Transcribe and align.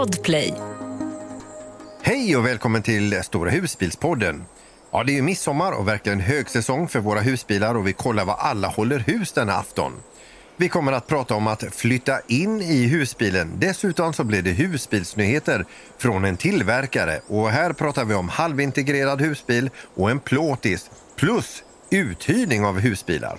Podplay. 0.00 0.54
Hej 2.02 2.36
och 2.36 2.46
välkommen 2.46 2.82
till 2.82 3.22
Stora 3.22 3.50
husbilspodden. 3.50 4.44
Ja, 4.90 5.04
det 5.04 5.12
är 5.12 5.14
ju 5.14 5.22
midsommar 5.22 5.72
och 5.72 5.88
verkligen 5.88 6.20
högsäsong 6.20 6.88
för 6.88 7.00
våra 7.00 7.20
husbilar 7.20 7.74
och 7.74 7.86
vi 7.86 7.92
kollar 7.92 8.24
vad 8.24 8.36
alla 8.38 8.68
håller 8.68 8.98
hus 8.98 9.32
denna 9.32 9.52
afton. 9.52 9.92
Vi 10.56 10.68
kommer 10.68 10.92
att 10.92 11.06
prata 11.06 11.34
om 11.34 11.46
att 11.46 11.64
flytta 11.74 12.20
in 12.26 12.62
i 12.62 12.86
husbilen. 12.86 13.52
Dessutom 13.56 14.12
så 14.12 14.24
blir 14.24 14.42
det 14.42 14.50
husbilsnyheter 14.50 15.64
från 15.98 16.24
en 16.24 16.36
tillverkare 16.36 17.20
och 17.26 17.50
här 17.50 17.72
pratar 17.72 18.04
vi 18.04 18.14
om 18.14 18.28
halvintegrerad 18.28 19.20
husbil 19.20 19.70
och 19.94 20.10
en 20.10 20.20
plåtis 20.20 20.90
plus 21.16 21.62
uthyrning 21.90 22.64
av 22.64 22.78
husbilar. 22.78 23.38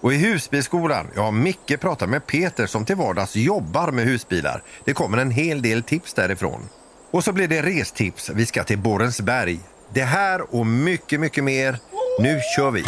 Och 0.00 0.12
i 0.12 0.16
husbilskolan, 0.16 1.06
ja 1.14 1.30
Micke 1.30 1.80
pratar 1.80 2.06
med 2.06 2.26
Peter 2.26 2.66
som 2.66 2.84
till 2.84 2.96
vardags 2.96 3.36
jobbar 3.36 3.90
med 3.90 4.04
husbilar. 4.04 4.62
Det 4.84 4.94
kommer 4.94 5.18
en 5.18 5.30
hel 5.30 5.62
del 5.62 5.82
tips 5.82 6.14
därifrån. 6.14 6.68
Och 7.10 7.24
så 7.24 7.32
blir 7.32 7.48
det 7.48 7.62
restips. 7.62 8.30
Vi 8.34 8.46
ska 8.46 8.64
till 8.64 8.78
Borensberg. 8.78 9.60
Det 9.94 10.04
här 10.04 10.54
och 10.54 10.66
mycket, 10.66 11.20
mycket 11.20 11.44
mer. 11.44 11.78
Nu 12.20 12.40
kör 12.56 12.70
vi! 12.70 12.84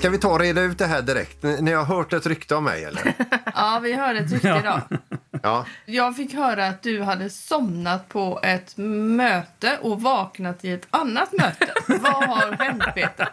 Ska 0.00 0.10
vi 0.10 0.18
ta 0.18 0.28
och 0.28 0.40
reda 0.40 0.60
ut 0.60 0.78
det 0.78 0.86
här 0.86 1.02
direkt? 1.02 1.42
Ni 1.42 1.62
ni 1.62 1.72
har 1.72 1.84
hört 1.84 2.12
ett 2.12 2.26
rykte 2.26 2.54
om 2.54 2.64
mig 2.64 2.84
eller? 2.84 3.14
Ja, 3.54 3.80
vi 3.82 3.92
hörde 3.92 4.18
ett 4.18 4.32
rykte 4.32 4.48
idag. 4.60 4.80
Ja. 5.42 5.66
Jag 5.86 6.16
fick 6.16 6.34
höra 6.34 6.66
att 6.66 6.82
du 6.82 7.02
hade 7.02 7.30
somnat 7.30 8.08
på 8.08 8.40
ett 8.42 8.76
möte 8.76 9.78
och 9.82 10.02
vaknat 10.02 10.64
i 10.64 10.70
ett 10.72 10.86
annat 10.90 11.32
möte. 11.32 11.72
Vad 11.86 12.12
har 12.28 12.52
hänt, 12.52 12.82
Peter? 12.94 13.28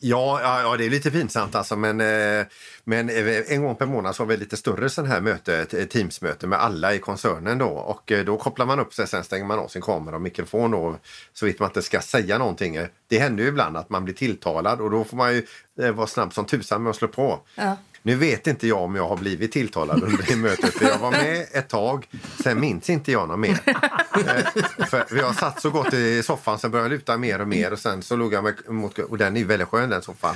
Ja, 0.00 0.40
ja, 0.62 0.76
det 0.76 0.86
är 0.86 0.90
lite 0.90 1.10
pinsamt 1.10 1.54
alltså, 1.54 1.76
men, 1.76 2.00
eh, 2.00 2.46
men 2.84 3.10
eh, 3.10 3.52
en 3.52 3.62
gång 3.62 3.76
per 3.76 3.86
månad 3.86 4.16
så 4.16 4.22
har 4.22 4.28
vi 4.28 4.36
lite 4.36 4.56
större 4.56 4.88
sån 4.88 5.06
här 5.06 5.20
möte, 5.20 5.56
ett 5.56 5.90
teamsmöte 5.90 6.46
med 6.46 6.60
alla 6.60 6.94
i 6.94 6.98
koncernen 6.98 7.58
då 7.58 7.68
och 7.68 8.12
eh, 8.12 8.24
då 8.24 8.36
kopplar 8.36 8.66
man 8.66 8.80
upp 8.80 8.94
sig, 8.94 9.06
sen 9.06 9.24
stänger 9.24 9.44
man 9.44 9.58
av 9.58 9.68
sin 9.68 9.82
kamera 9.82 10.16
och 10.16 10.22
mikrofon 10.22 10.70
då, 10.70 10.96
så 11.32 11.46
vitt 11.46 11.60
man 11.60 11.68
inte 11.68 11.82
ska 11.82 12.00
säga 12.00 12.38
någonting. 12.38 12.78
Det 13.08 13.18
händer 13.18 13.42
ju 13.42 13.48
ibland 13.48 13.76
att 13.76 13.90
man 13.90 14.04
blir 14.04 14.14
tilltalad 14.14 14.80
och 14.80 14.90
då 14.90 15.04
får 15.04 15.16
man 15.16 15.34
ju 15.34 15.46
vara 15.92 16.06
snabb 16.06 16.34
som 16.34 16.44
tusan 16.44 16.82
med 16.82 16.90
att 16.90 16.96
slå 16.96 17.08
på. 17.08 17.40
Ja. 17.54 17.76
Nu 18.02 18.14
vet 18.14 18.46
inte 18.46 18.66
jag 18.66 18.78
om 18.78 18.94
jag 18.94 19.08
har 19.08 19.16
blivit 19.16 19.52
tilltalad 19.52 20.02
under 20.02 20.24
det 20.28 20.36
mötet 20.36 20.74
för 20.74 20.84
jag 20.84 20.98
var 20.98 21.10
med 21.10 21.46
ett 21.52 21.68
tag, 21.68 22.08
sen 22.42 22.60
minns 22.60 22.90
inte 22.90 23.12
jag 23.12 23.28
något 23.28 23.38
mer. 23.38 23.60
Eh, 23.66 24.86
för 24.86 25.14
vi 25.14 25.20
har 25.20 25.32
satt 25.32 25.62
så 25.62 25.70
gott 25.70 25.94
i 25.94 26.22
soffan, 26.22 26.58
sen 26.58 26.70
började 26.70 26.88
jag 26.88 26.98
luta 26.98 27.16
mer 27.16 27.40
och 27.40 27.48
mer 27.48 27.72
och 27.72 27.78
sen 27.78 28.02
så 28.02 28.16
låg 28.16 28.32
jag 28.32 28.44
mig 28.44 28.54
mot, 28.68 28.98
och 28.98 29.18
den 29.18 29.36
är 29.36 29.40
ju 29.40 29.46
väldigt 29.46 29.68
skön 29.68 29.90
den 29.90 30.02
soffan. 30.02 30.34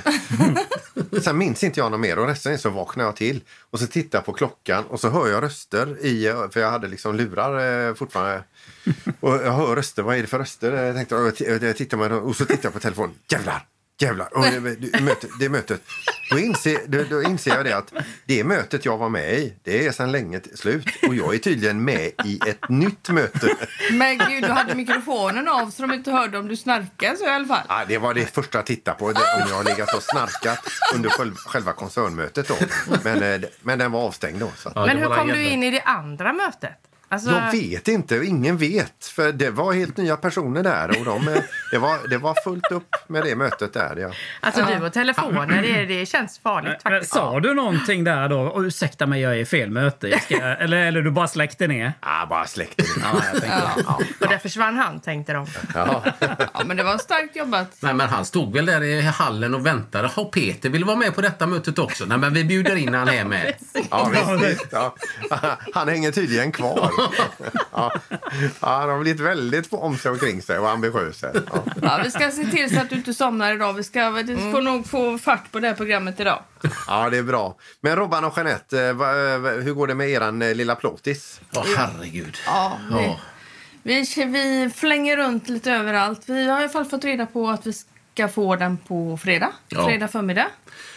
Sen 1.21 1.37
minns 1.37 1.63
inte 1.63 1.79
jag 1.79 1.91
något 1.91 1.99
mer 1.99 2.19
och 2.19 2.27
resten 2.27 2.57
så 2.59 2.69
vaknar 2.69 3.03
jag 3.03 3.15
till 3.15 3.41
och 3.69 3.79
så 3.79 3.87
tittar 3.87 4.17
jag 4.17 4.25
på 4.25 4.33
klockan 4.33 4.83
och 4.85 4.99
så 4.99 5.09
hör 5.09 5.27
jag 5.27 5.43
röster 5.43 6.05
i, 6.05 6.33
för 6.51 6.59
jag 6.59 6.71
hade 6.71 6.87
liksom 6.87 7.15
lurar 7.15 7.87
eh, 7.87 7.93
fortfarande. 7.95 8.43
Och 9.19 9.33
jag 9.33 9.51
hör 9.51 9.75
röster, 9.75 10.03
vad 10.03 10.17
är 10.17 10.21
det 10.21 10.27
för 10.27 10.39
röster? 10.39 10.71
Jag 10.71 10.95
tänkte, 10.95 11.15
jag 11.47 11.63
jag 11.63 11.77
tittar 11.77 11.97
med, 11.97 12.11
och 12.11 12.35
så 12.35 12.45
tittar 12.45 12.63
jag 12.63 12.73
på 12.73 12.79
telefonen, 12.79 13.15
jävlar! 13.27 13.72
Jävlar! 13.99 14.37
Och 14.37 14.43
det, 14.43 14.75
det, 14.75 15.01
mötet, 15.01 15.29
det 15.39 15.49
mötet. 15.49 15.81
Då 16.31 16.39
inser, 16.39 16.79
då, 16.87 17.03
då 17.09 17.23
inser 17.23 17.55
jag 17.55 17.65
det 17.65 17.77
att 17.77 17.93
det 18.25 18.43
mötet 18.43 18.85
jag 18.85 18.97
var 18.97 19.09
med 19.09 19.33
i, 19.33 19.53
det 19.63 19.87
är 19.87 19.91
sedan 19.91 20.11
länge 20.11 20.41
slut. 20.55 20.85
Och 21.07 21.15
jag 21.15 21.35
är 21.35 21.39
tydligen 21.39 21.83
med 21.83 22.11
i 22.25 22.39
ett 22.47 22.69
nytt 22.69 23.09
möte. 23.09 23.55
Men 23.91 24.17
gud, 24.17 24.43
du 24.43 24.49
hade 24.49 24.75
mikrofonen 24.75 25.47
av 25.47 25.69
så 25.69 25.81
de 25.81 25.93
inte 25.93 26.11
hörde 26.11 26.37
om 26.37 26.47
du 26.47 26.55
snarkade 26.55 27.17
så 27.17 27.25
i 27.25 27.29
alla 27.29 27.45
fall. 27.45 27.65
Ja, 27.69 27.81
det 27.87 27.97
var 27.97 28.13
det 28.13 28.33
första 28.33 28.57
jag 28.57 28.65
tittade 28.65 28.97
på, 28.97 29.11
det, 29.11 29.19
om 29.19 29.49
jag 29.49 29.55
har 29.55 29.63
legat 29.63 29.93
och 29.93 30.03
snarkat 30.03 30.59
under 30.95 31.09
själv, 31.09 31.35
själva 31.35 31.73
koncernmötet. 31.73 32.47
Då. 32.47 32.55
Men, 33.03 33.23
eh, 33.23 33.49
men 33.61 33.79
den 33.79 33.91
var 33.91 33.99
avstängd 33.99 34.39
då. 34.39 34.51
Så. 34.57 34.71
Men 34.75 34.97
hur 34.97 35.07
kom 35.07 35.27
du 35.27 35.43
in 35.43 35.63
i 35.63 35.71
det 35.71 35.81
andra 35.81 36.33
mötet? 36.33 36.82
Alltså, 37.09 37.31
Jag 37.31 37.51
vet 37.51 37.87
inte, 37.87 38.15
ingen 38.15 38.57
vet. 38.57 39.05
För 39.05 39.31
det 39.31 39.49
var 39.49 39.73
helt 39.73 39.97
nya 39.97 40.17
personer 40.17 40.63
där 40.63 40.89
och 40.99 41.05
de, 41.05 41.25
det, 41.71 41.77
var, 41.77 42.07
det 42.09 42.17
var 42.17 42.35
fullt 42.43 42.71
upp 42.71 42.95
med 43.07 43.23
det 43.23 43.35
mötet 43.35 43.73
där. 43.73 43.95
Ja. 43.97 44.11
alltså 44.39 44.65
du 44.65 44.85
och 44.85 44.93
telefoner, 44.93 45.61
det, 45.61 45.85
det 45.85 46.05
känns 46.05 46.39
farligt 46.39 46.81
faktiskt. 46.83 47.13
sa 47.13 47.39
du 47.39 47.53
någonting 47.53 48.03
där 48.03 48.29
då? 48.29 48.39
Och, 48.41 48.61
ursäkta 48.61 49.05
mig, 49.05 49.21
jag 49.21 49.31
är 49.33 49.37
i 49.37 49.45
fel 49.45 49.69
möte. 49.69 50.07
Jag 50.07 50.23
ska, 50.23 50.35
eller, 50.41 50.77
eller 50.77 51.01
du 51.01 51.11
bara 51.11 51.27
släckte 51.27 51.67
ner? 51.67 51.93
Ah, 51.99 52.25
bara 52.25 52.45
släckte 52.45 52.83
det. 52.83 52.89
Ja, 53.01 53.21
jag 53.33 53.41
tänkte, 53.41 53.83
Ja. 53.87 53.99
Och 54.21 54.27
där 54.27 54.37
försvann 54.37 54.77
han, 54.77 54.99
tänkte 54.99 55.33
de. 55.33 55.47
Ja. 55.73 56.03
Ja, 56.53 56.61
men 56.65 56.77
det 56.77 56.83
var 56.83 56.97
starkt 56.97 57.35
jobbat. 57.35 57.67
Nej, 57.79 57.93
men 57.93 58.09
han 58.09 58.25
stod 58.25 58.53
väl 58.53 58.65
där 58.65 58.83
i 58.83 59.01
hallen 59.01 59.55
och 59.55 59.65
väntade. 59.65 60.07
Har 60.07 60.25
Peter 60.25 60.69
vill 60.69 60.83
vara 60.85 60.95
med 60.95 61.15
på 61.15 61.21
detta 61.21 61.47
mötet 61.47 61.79
också? 61.79 62.05
Nej, 62.05 62.17
men 62.17 62.33
vi 62.33 62.43
bjuder 62.43 62.75
in 62.75 62.93
han 62.93 63.07
här 63.07 63.25
med. 63.25 63.53
Ja, 63.89 64.11
visst, 64.13 64.45
visst, 64.51 64.67
ja. 64.71 64.95
Han 65.73 65.87
hänger 65.89 66.11
tydligen 66.11 66.51
kvar. 66.51 66.91
Ja. 67.71 67.91
Ja, 68.61 68.79
han 68.79 68.89
har 68.89 68.99
blivit 68.99 69.21
väldigt 69.21 69.73
om 69.73 69.97
sig 69.97 70.11
omkring 70.11 70.41
sig 70.41 70.59
och 70.59 70.69
ambitiös. 70.69 71.21
här. 71.21 71.41
Ja. 71.51 71.63
Ja, 71.81 72.01
vi 72.03 72.11
ska 72.11 72.31
se 72.31 72.45
till 72.45 72.75
så 72.75 72.81
att 72.81 72.89
du 72.89 72.95
inte 72.95 73.13
somnar 73.13 73.53
idag. 73.55 73.73
Vi 73.73 73.83
ska 73.83 74.09
vi 74.09 74.51
får 74.51 74.61
nog 74.61 74.87
få 74.87 75.17
fart 75.17 75.51
på 75.51 75.59
det 75.59 75.67
här 75.67 75.75
programmet 75.75 76.19
idag. 76.19 76.43
ja, 76.87 77.09
det 77.09 77.17
är 77.17 77.23
bra. 77.23 77.55
Men 77.81 77.95
Robban 77.95 78.25
och 78.25 78.33
Jeanette, 78.37 78.81
eh, 78.85 78.93
vad- 78.93 79.63
hur 79.63 79.73
går 79.73 79.87
det 79.87 79.95
med 79.95 80.09
eran 80.09 80.41
eh, 80.41 80.55
lilla 80.55 80.75
plåtis? 80.75 81.41
Åh, 81.55 81.63
herregud. 81.77 82.37
Ja, 82.45 82.77
vi, 82.91 82.95
Ja. 83.05 83.19
vi, 83.83 84.05
vi 84.25 84.71
flänger 84.75 85.17
runt 85.17 85.49
lite 85.49 85.71
överallt. 85.71 86.21
Vi 86.25 86.47
har 86.49 86.59
i 86.59 86.63
alla 86.63 86.69
fall 86.69 86.85
fått 86.85 87.03
reda 87.05 87.25
på 87.25 87.49
att 87.49 87.65
vi 87.67 87.73
ska 88.13 88.27
få 88.27 88.55
den 88.55 88.77
på 88.77 89.17
fredag. 89.17 89.51
Ja. 89.67 89.85
Fredag 89.85 90.07
förmiddag. 90.07 90.47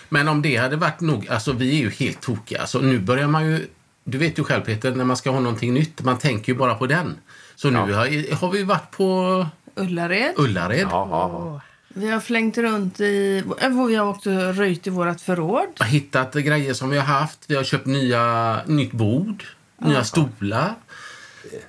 Men 0.08 0.28
om 0.28 0.42
det 0.42 0.56
hade 0.56 0.76
varit 0.76 1.00
nog... 1.00 1.28
Alltså, 1.28 1.52
vi 1.52 1.70
är 1.70 1.76
ju 1.80 1.90
helt 1.90 2.20
tokiga. 2.20 2.60
Alltså, 2.60 2.78
nu 2.78 2.98
börjar 2.98 3.26
man 3.28 3.46
ju... 3.46 3.66
Du 4.08 4.18
vet 4.18 4.38
ju 4.38 4.44
själv, 4.44 4.62
Peter, 4.62 4.94
när 4.94 5.04
man 5.04 5.16
ska 5.16 5.30
ha 5.30 5.40
någonting 5.40 5.74
nytt. 5.74 6.02
Man 6.02 6.18
tänker 6.18 6.52
ju 6.52 6.58
bara 6.58 6.74
på 6.74 6.86
den. 6.86 7.16
Så 7.56 7.70
nu 7.70 7.78
har, 7.78 8.34
har 8.34 8.50
vi 8.50 8.62
varit 8.62 8.90
på 8.90 9.46
Ullared. 9.74 10.32
Ullared. 10.36 10.86
Ja, 10.90 11.60
Vi 11.88 12.10
har 12.10 12.20
flängt 12.20 12.58
runt 12.58 13.00
i... 13.00 13.44
Vi 13.88 13.94
har 13.94 14.06
också 14.06 14.30
röjt 14.30 14.86
i 14.86 14.90
vårt 14.90 15.20
förråd. 15.20 15.66
Har 15.78 15.86
hittat 15.86 16.34
grejer 16.34 16.74
som 16.74 16.90
vi 16.90 16.98
har 16.98 17.04
haft. 17.04 17.44
Vi 17.48 17.54
har 17.56 17.64
köpt 17.64 17.86
nya, 17.86 18.58
nytt 18.66 18.92
bord, 18.92 19.44
nya 19.78 20.04
stolar. 20.04 20.74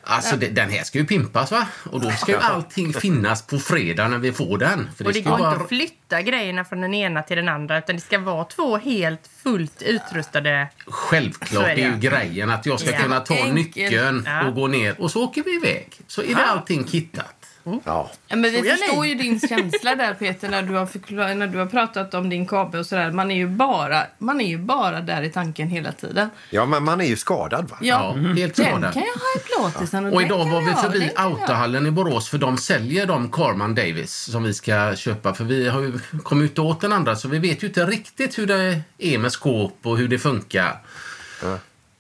Alltså 0.04 0.36
det, 0.38 0.48
den 0.48 0.70
här 0.70 0.84
ska 0.84 0.98
ju 1.00 1.06
pimpas 1.06 1.52
va? 1.52 1.68
Och 1.92 2.02
då 2.02 2.12
ska 2.12 2.32
ju 2.32 2.38
allting 2.38 2.94
finnas 2.94 3.42
på 3.42 3.60
fredag 3.60 4.08
när 4.08 4.18
vi 4.18 4.32
får 4.32 4.58
den. 4.58 4.90
För 4.98 5.06
Och 5.06 5.14
det 5.14 5.22
går 5.22 5.40
ju 5.40 5.46
inte 5.46 5.62
att 5.64 5.68
flytta 5.70 6.22
grejerna 6.22 6.66
från 6.66 6.82
den 6.82 6.94
ena 6.94 7.22
till 7.24 7.38
den 7.38 7.50
andra 7.50 7.78
utan 7.78 7.96
det 7.96 8.02
ska 8.02 8.20
vara 8.20 8.44
två 8.46 8.78
helt 8.78 9.30
fullt 9.44 9.82
utrustade... 9.82 10.68
Självklart 10.88 11.66
är 11.66 11.70
är 11.70 11.76
det, 11.76 11.82
ju 11.82 11.98
grejen 11.98 12.50
att 12.50 12.66
jag 12.66 12.80
ska 12.80 12.92
Ja. 12.92 12.98
kunna 12.98 13.20
ta 13.20 13.34
Enkelt. 13.34 13.54
nyckeln 13.56 14.24
Ja. 14.26 14.48
och 14.48 14.56
gå 14.56 14.68
ner 14.68 15.02
och 15.02 15.12
så 15.12 15.24
åker 15.24 15.44
vi 15.44 15.56
iväg. 15.56 15.88
Så 16.08 16.22
är 16.22 16.36
det 16.36 16.46
allting 16.46 16.88
kittat. 16.88 17.37
Ja. 17.86 18.12
Ja, 18.28 18.36
men 18.36 18.52
vi 18.52 18.58
Så 18.58 18.64
förstår 18.78 19.06
ju 19.06 19.16
din 19.16 19.40
känsla 19.40 19.96
där 19.96 20.14
Peter 20.14 20.50
när 20.50 20.62
du 20.62 20.74
har, 20.74 20.86
förklar- 20.86 21.36
när 21.36 21.48
du 21.48 21.58
har 21.58 21.66
pratat 21.66 22.14
om 22.14 22.30
din 22.30 22.48
kabel 22.48 22.80
och 22.80 22.86
sådär. 22.86 23.12
Man 23.12 23.32
är 23.32 23.36
ju 23.36 23.48
bara, 23.48 24.04
man 24.18 24.42
är 24.42 24.48
ju 24.48 24.58
bara 24.58 25.02
där 25.02 25.22
i 25.22 25.30
tanken 25.30 25.68
hela 25.68 25.92
tiden. 25.92 26.30
ja, 26.50 26.66
men 26.66 26.84
man 26.84 27.02
är 27.02 27.06
ju 27.06 27.16
skadad 27.16 27.70
va? 27.70 27.78
Ja, 27.82 28.14
Ja, 28.16 28.22
helt 28.34 28.56
den 28.56 28.66
skadad. 28.66 28.94
kan 28.94 29.04
jag 29.04 29.14
ha 29.14 29.36
i 29.70 29.72
plåtisen 29.74 30.06
och, 30.06 30.14
Och 30.14 30.20
den 30.22 30.28
idag 30.28 30.46
var 30.50 30.62
vi 30.62 30.74
förbi 30.74 31.00
den. 31.00 31.10
Autohallen 31.26 31.88
i 31.88 31.92
Borås 31.92 32.30
för 32.30 32.38
de 32.38 32.58
säljer 32.58 33.06
de 33.06 33.32
Carman 33.32 33.76
Davis 33.76 34.14
som 34.32 34.44
vi 34.44 34.54
ska 34.54 34.96
köpa. 34.96 35.34
För 35.34 35.44
vi 35.44 35.70
har 35.70 35.82
ju 35.82 36.00
kommit 36.24 36.52
ut 36.52 36.60
åt 36.60 36.82
den 36.82 36.94
andra 36.94 37.16
så 37.16 37.28
vi 37.28 37.40
vet 37.40 37.64
ju 37.64 37.68
inte 37.68 37.86
riktigt 37.86 38.38
hur 38.38 38.48
det 38.48 38.82
är 38.98 39.18
med 39.18 39.32
skåp 39.32 39.80
och 39.84 39.98
hur 39.98 40.08
det 40.08 40.20
funkar. 40.20 40.82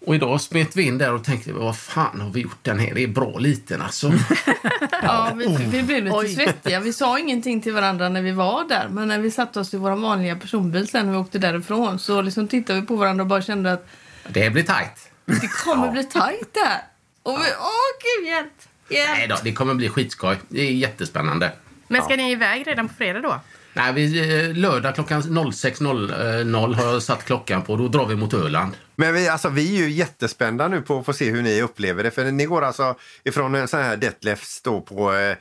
Och 0.08 0.16
idag 0.16 0.42
smet 0.42 0.76
vi 0.76 0.84
in 0.84 0.98
där 0.98 1.14
och 1.14 1.24
tänkte 1.24 1.54
vad 1.54 1.78
fan 1.78 2.22
har 2.22 2.30
vi 2.30 2.42
gjort 2.42 2.60
den 2.62 2.80
här? 2.80 2.94
Det 2.94 3.04
är 3.04 3.08
bra 3.08 3.38
liten 3.38 3.82
alltså. 3.82 4.12
Ja, 5.02 5.32
vi, 5.36 5.58
vi 5.70 5.84
blev 5.84 6.04
lite 6.04 6.18
Oj. 6.18 6.28
svettiga. 6.36 6.80
Vi 6.80 6.94
sa 6.94 7.20
ingenting 7.20 7.62
till 7.62 7.74
varandra 7.74 8.10
när 8.10 8.22
vi 8.22 8.32
var 8.32 8.64
där. 8.64 8.88
Men 8.90 9.08
när 9.08 9.20
vi 9.20 9.32
satte 9.32 9.60
oss 9.60 9.74
i 9.74 9.78
vår 9.78 9.92
vanliga 9.92 10.36
personbil 10.36 10.88
sen 10.88 11.06
när 11.06 11.14
vi 11.14 11.20
åkte 11.20 11.40
därifrån 11.40 12.00
så 12.00 12.22
liksom 12.22 12.48
tittade 12.48 12.82
vi 12.82 12.88
på 12.88 12.96
varandra 12.96 13.22
och 13.24 13.28
bara 13.28 13.42
kände 13.42 13.74
att 13.74 13.88
Det 14.28 14.50
blir 14.50 14.64
tajt. 14.64 15.10
det 15.26 15.48
kommer 15.48 15.92
bli 15.92 16.04
tajt 16.04 16.54
där. 16.54 16.82
Och 17.24 17.40
vi, 17.40 17.46
åh 17.60 18.20
gud 18.20 18.28
hjälp! 18.28 18.54
hjälp. 18.90 19.10
Nej 19.18 19.28
då, 19.28 19.36
det 19.44 19.52
kommer 19.54 19.74
bli 19.74 19.90
skitskoj. 19.90 20.38
Det 20.50 20.62
är 20.62 20.72
jättespännande. 20.72 21.52
Men 21.88 22.02
ska 22.02 22.16
ni 22.16 22.32
iväg 22.32 22.68
redan 22.68 22.88
på 22.88 22.94
fredag 22.94 23.22
då? 23.22 23.40
Nej, 23.78 23.94
vi, 23.94 24.20
eh, 24.46 24.56
lördag 24.56 24.96
klockan 24.96 25.22
06.00 25.22 26.74
har 26.74 26.94
jag 26.94 27.04
satt 27.04 27.26
klockan 27.26 27.62
på. 27.62 27.76
Då 27.76 27.88
drar 27.88 28.06
vi 28.06 28.16
mot 28.16 28.34
Öland. 28.34 28.72
Men 28.96 29.14
vi, 29.14 29.28
alltså, 29.28 29.50
vi 29.50 29.76
är 29.76 29.88
ju 29.88 29.90
jättespända 29.90 30.68
nu 30.68 30.82
på 30.82 31.00
att 31.00 31.06
få 31.06 31.14
se 31.14 31.32
hur 31.32 31.42
ni 31.42 31.62
upplever 31.62 32.04
det. 32.04 32.12
För 32.12 32.32
ni 32.32 32.46
går 32.46 32.62
alltså 32.62 32.96
ifrån 33.24 33.56
en 33.56 33.68
sån 33.68 33.80
här 33.80 33.98
Detlefs 33.98 34.62
då 34.62 34.82
på 34.82 35.14
eh, 35.14 35.36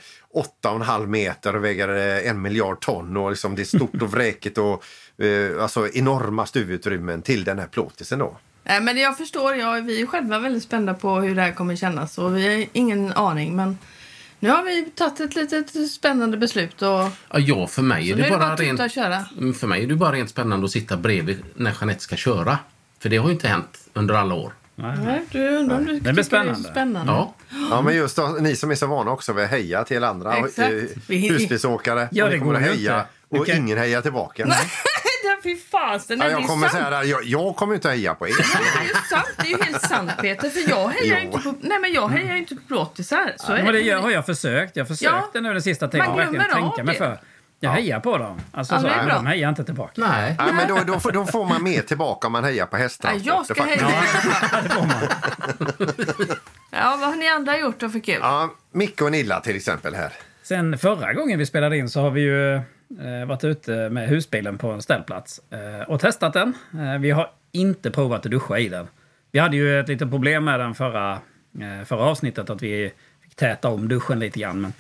8,5 0.65 1.07
meter 1.07 1.57
och 1.57 1.65
väger 1.65 1.89
eh, 1.89 2.31
en 2.31 2.43
miljard 2.43 2.81
ton 2.81 3.17
och 3.17 3.31
liksom 3.31 3.57
det 3.57 3.63
är 3.63 3.65
stort 3.65 4.03
och 4.03 4.13
vräkigt 4.13 4.59
och 4.59 4.85
eh, 5.25 5.63
alltså 5.63 5.89
enorma 5.89 6.47
stuvutrymmen 6.47 7.23
till 7.23 7.45
den 7.45 7.59
här 7.59 7.67
plåtisen 7.67 8.19
då. 8.19 8.37
Nej, 8.65 8.81
men 8.81 8.97
jag 8.97 9.17
förstår. 9.17 9.55
Jag, 9.55 9.83
vi 9.83 10.03
är 10.03 10.07
själva 10.07 10.39
väldigt 10.39 10.63
spända 10.63 10.95
på 10.95 11.15
hur 11.21 11.35
det 11.35 11.43
här 11.43 11.53
kommer 11.53 11.77
kännas. 11.77 12.19
Och 12.19 12.37
vi 12.37 12.55
har 12.55 12.67
ingen 12.73 13.13
aning. 13.13 13.57
Men 13.57 13.79
nu 14.41 14.51
har 14.51 14.63
vi 14.63 14.85
tagit 14.95 15.21
ett 15.21 15.35
litet 15.37 15.91
spännande 15.91 16.37
beslut. 16.37 16.83
Och 16.83 16.89
Ja, 16.89 17.11
ja 17.39 17.67
för 17.67 17.83
mig 17.83 18.11
är 18.11 18.17
det 18.17 18.21
är 18.23 18.25
det 18.25 18.31
bara 18.31 18.39
bara 18.39 18.53
att 18.53 18.61
rent... 18.61 18.81
Mm, 19.39 19.55
För 19.55 19.67
mig 19.67 19.83
är 19.85 19.87
det 19.87 19.95
bara 19.97 20.13
rent 20.13 20.31
spännande 20.31 20.65
att 20.65 20.71
sitta 20.71 20.97
bredvid 20.97 21.43
när 21.55 21.77
Jeanette 21.81 22.01
ska 22.03 22.17
köra. 22.17 22.59
För 22.99 23.09
det 23.09 23.17
har 23.17 23.27
ju 23.27 23.33
inte 23.33 23.49
hänt 23.49 23.79
under 23.93 24.15
alla 24.15 24.35
år. 24.35 24.53
Nej, 24.75 25.23
du 25.31 25.49
undrar 25.57 25.77
om 25.77 25.85
du 25.85 26.01
blir 26.01 26.11
tycker 26.11 26.23
spännande. 26.23 26.53
Det 26.63 26.69
är 26.69 26.73
spännande. 26.73 27.13
Ja. 27.13 27.35
Ja, 27.71 27.83
men 27.83 27.97
just 27.97 28.17
då, 28.17 28.37
ni 28.41 28.57
som 28.57 28.71
är 28.71 28.75
så 28.75 28.87
vana 28.87 29.11
också 29.11 29.33
vid 29.33 29.45
att 29.45 29.51
heja 29.51 29.85
till 29.85 30.05
andra 30.05 30.37
Exakt. 30.37 30.59
eh, 30.73 30.79
Vi- 31.07 31.29
husbilsåkare. 31.29 32.09
Ja, 32.13 32.29
det 32.29 32.39
går 32.39 32.55
att 32.55 32.61
heja 32.63 32.75
inte. 33.31 33.41
Och 33.41 33.47
kan- 33.47 33.57
ingen 33.57 33.79
hejar 33.79 34.03
tillbaka. 34.03 34.47
Nej, 35.47 35.55
fy 35.57 35.61
fasen. 35.71 36.19
Ja, 36.19 36.25
det 36.25 36.31
är 36.31 36.35
jag 36.41 36.47
kommer 36.49 36.69
sant. 36.69 36.79
säga 36.79 36.91
det, 36.91 36.97
här, 36.97 37.05
jag, 37.05 37.25
jag 37.25 37.57
kommer 37.57 37.75
inte 37.75 37.89
att 37.89 37.95
heja 37.95 38.15
på 38.15 38.29
er. 38.29 38.33
Det 38.39 38.81
är 38.81 38.89
ju 38.89 38.95
sant. 38.95 39.29
Det 39.37 39.43
är 39.43 39.47
ju 39.59 39.63
helt 39.65 39.83
sant, 39.83 40.11
Peter. 40.21 40.51
För 40.51 40.71
jag 40.71 40.89
hejar 40.89 41.19
Jo. 41.21 41.27
inte 41.27 41.39
på, 41.39 41.55
nej, 41.61 41.79
men 41.79 41.93
jag 41.93 42.09
hejar 42.09 42.37
inte 42.37 42.55
på 42.55 42.61
plåtisar. 42.69 43.35
Så 43.37 43.53
Ja, 43.53 43.57
är 43.59 43.63
men 43.63 43.73
det 43.73 43.81
gör- 43.81 44.01
har 44.01 44.11
jag 44.11 44.27
försökt. 44.27 44.77
Jag 44.77 44.89
försökte 44.89 45.41
nu 45.41 45.53
den 45.53 45.63
sista 45.63 45.89
tiden. 45.89 46.07
Man 46.07 46.17
verkligen 46.17 46.51
tänka 46.51 46.85
mig 46.85 46.95
för. 46.95 47.21
Jag 47.61 47.71
hejar 47.71 48.01
på 48.01 48.19
dem. 48.19 48.41
Alltså, 48.53 48.75
Ja, 48.75 48.81
så, 48.81 48.87
bra. 48.87 49.15
de 49.15 49.27
hejar 49.27 49.49
inte 49.49 49.65
tillbaka. 49.65 49.93
Nej. 49.97 50.35
Ja, 50.39 50.53
men 50.53 50.69
då, 50.69 50.79
då, 50.93 51.01
får, 51.01 51.13
då 51.13 51.27
får 51.27 51.45
man 51.45 51.63
mer 51.63 51.81
tillbaka 51.81 52.27
om 52.27 52.33
man 52.33 52.45
hejar 52.45 52.67
på 52.67 52.77
Nej, 52.77 52.83
hästtransporter. 52.83 53.29
jag 53.37 53.47
ska 53.47 53.63
heja. 53.63 54.03
Ja, 54.53 54.59
det 54.63 54.69
får 54.69 54.81
man. 54.87 54.97
Ja, 56.71 56.97
vad 57.01 57.09
har 57.09 57.17
ni 57.17 57.29
andra 57.29 57.59
gjort 57.59 57.81
då 57.81 57.89
för 57.89 57.99
kul? 57.99 58.19
Ja, 58.21 58.51
Micke 58.73 59.03
och 59.03 59.11
Nilla 59.13 59.41
till 59.41 59.57
exempel 59.57 59.95
här. 59.95 60.13
Sen 60.43 60.79
förra 60.79 61.13
gången 61.13 61.39
vi 61.39 61.47
spelade 61.47 61.77
in 61.77 61.89
så 61.89 62.01
har 62.01 62.11
vi 62.11 62.21
ju 62.21 62.61
eh, 63.01 63.27
varit 63.27 63.45
ute 63.45 63.91
med 63.91 64.09
husbilen 64.09 64.59
på 64.59 64.71
en 64.71 64.83
ställplats 64.83 65.41
eh, 65.51 65.89
och 65.89 66.01
testat 66.01 66.33
den. 66.33 66.55
Eh, 66.73 66.99
vi 66.99 67.11
har 67.11 67.31
inte 67.53 67.91
provat 67.91 68.27
att 68.27 68.31
duscha 68.31 68.59
i 68.59 68.69
den. 68.69 68.87
Vi 69.33 69.39
hade 69.39 69.57
ju 69.57 69.81
ett 69.81 69.89
litet 69.89 70.11
problem 70.11 70.45
med 70.45 70.61
den 70.61 70.75
förra, 70.75 71.13
eh, 71.61 71.85
förra 71.85 72.05
avsnittet 72.05 72.51
att 72.51 72.63
vi 72.63 72.93
fick 73.23 73.35
täta 73.35 73.69
om 73.69 73.89
duschen 73.89 74.19
lite 74.19 74.41
grann. 74.41 74.61
Men 74.61 74.73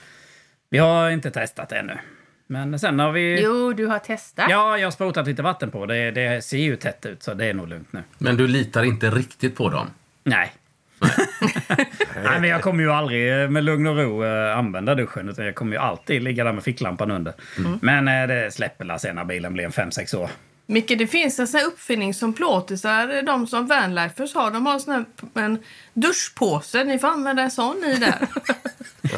vi 0.70 0.78
har 0.78 1.10
inte 1.10 1.30
testat 1.30 1.68
det 1.68 1.76
ännu. 1.76 1.98
Men 2.46 2.78
sen 2.78 2.98
har 2.98 3.12
vi... 3.12 3.42
Jo, 3.42 3.72
du 3.72 3.86
har 3.86 3.98
testat. 3.98 4.46
Ja, 4.50 4.78
jag 4.78 4.86
har 4.86 4.90
sprutat 4.90 5.26
lite 5.26 5.42
vatten 5.42 5.70
på. 5.70 5.86
Det, 5.86 6.10
det 6.10 6.44
ser 6.44 6.58
ju 6.58 6.76
tätt 6.76 7.06
ut 7.06 7.22
så 7.22 7.34
det 7.34 7.44
är 7.44 7.54
nog 7.54 7.68
lugnt 7.68 7.92
nu. 7.92 8.02
Men 8.18 8.36
du 8.36 8.48
litar 8.48 8.84
inte 8.84 9.10
riktigt 9.10 9.56
på 9.56 9.68
dem? 9.68 9.86
Nej. 10.24 10.52
Nej, 12.24 12.40
men 12.40 12.50
jag 12.50 12.62
kommer 12.62 12.82
ju 12.82 12.92
aldrig 12.92 13.42
eh, 13.42 13.50
med 13.50 13.64
lugn 13.64 13.86
och 13.86 13.96
ro 13.96 14.24
eh, 14.24 14.58
använda 14.58 14.94
duschen. 14.94 15.28
Utan 15.28 15.44
jag 15.44 15.54
kommer 15.54 15.72
ju 15.72 15.78
alltid 15.78 16.22
ligga 16.22 16.44
där 16.44 16.52
med 16.52 16.64
ficklampan 16.64 17.10
under. 17.10 17.32
Men 17.80 18.08
eh, 18.08 18.26
det 18.26 18.50
släpper 18.50 18.84
la 18.84 18.98
sen 18.98 19.16
när 19.16 19.24
bilen 19.24 19.52
blir 19.52 19.64
en 19.64 19.70
5-6 19.70 20.16
år. 20.16 20.30
Micke, 20.68 20.98
det 20.98 21.06
finns 21.06 21.38
en 21.38 21.46
sån 21.46 21.60
här 21.60 21.66
uppfinning 21.66 22.14
som 22.14 22.32
plåtisar, 22.32 23.22
de 23.22 23.46
som 23.46 23.66
vanlifers 23.66 24.34
har. 24.34 24.50
De 24.50 24.66
har 24.66 24.74
en 24.74 24.80
sån 24.80 24.94
här 24.94 25.04
en 25.44 25.58
duschpåse. 25.94 26.84
Ni 26.84 26.98
får 26.98 27.08
använda 27.08 27.42
en 27.42 27.50
sån 27.50 27.84
i 27.84 27.96
där. 27.96 28.18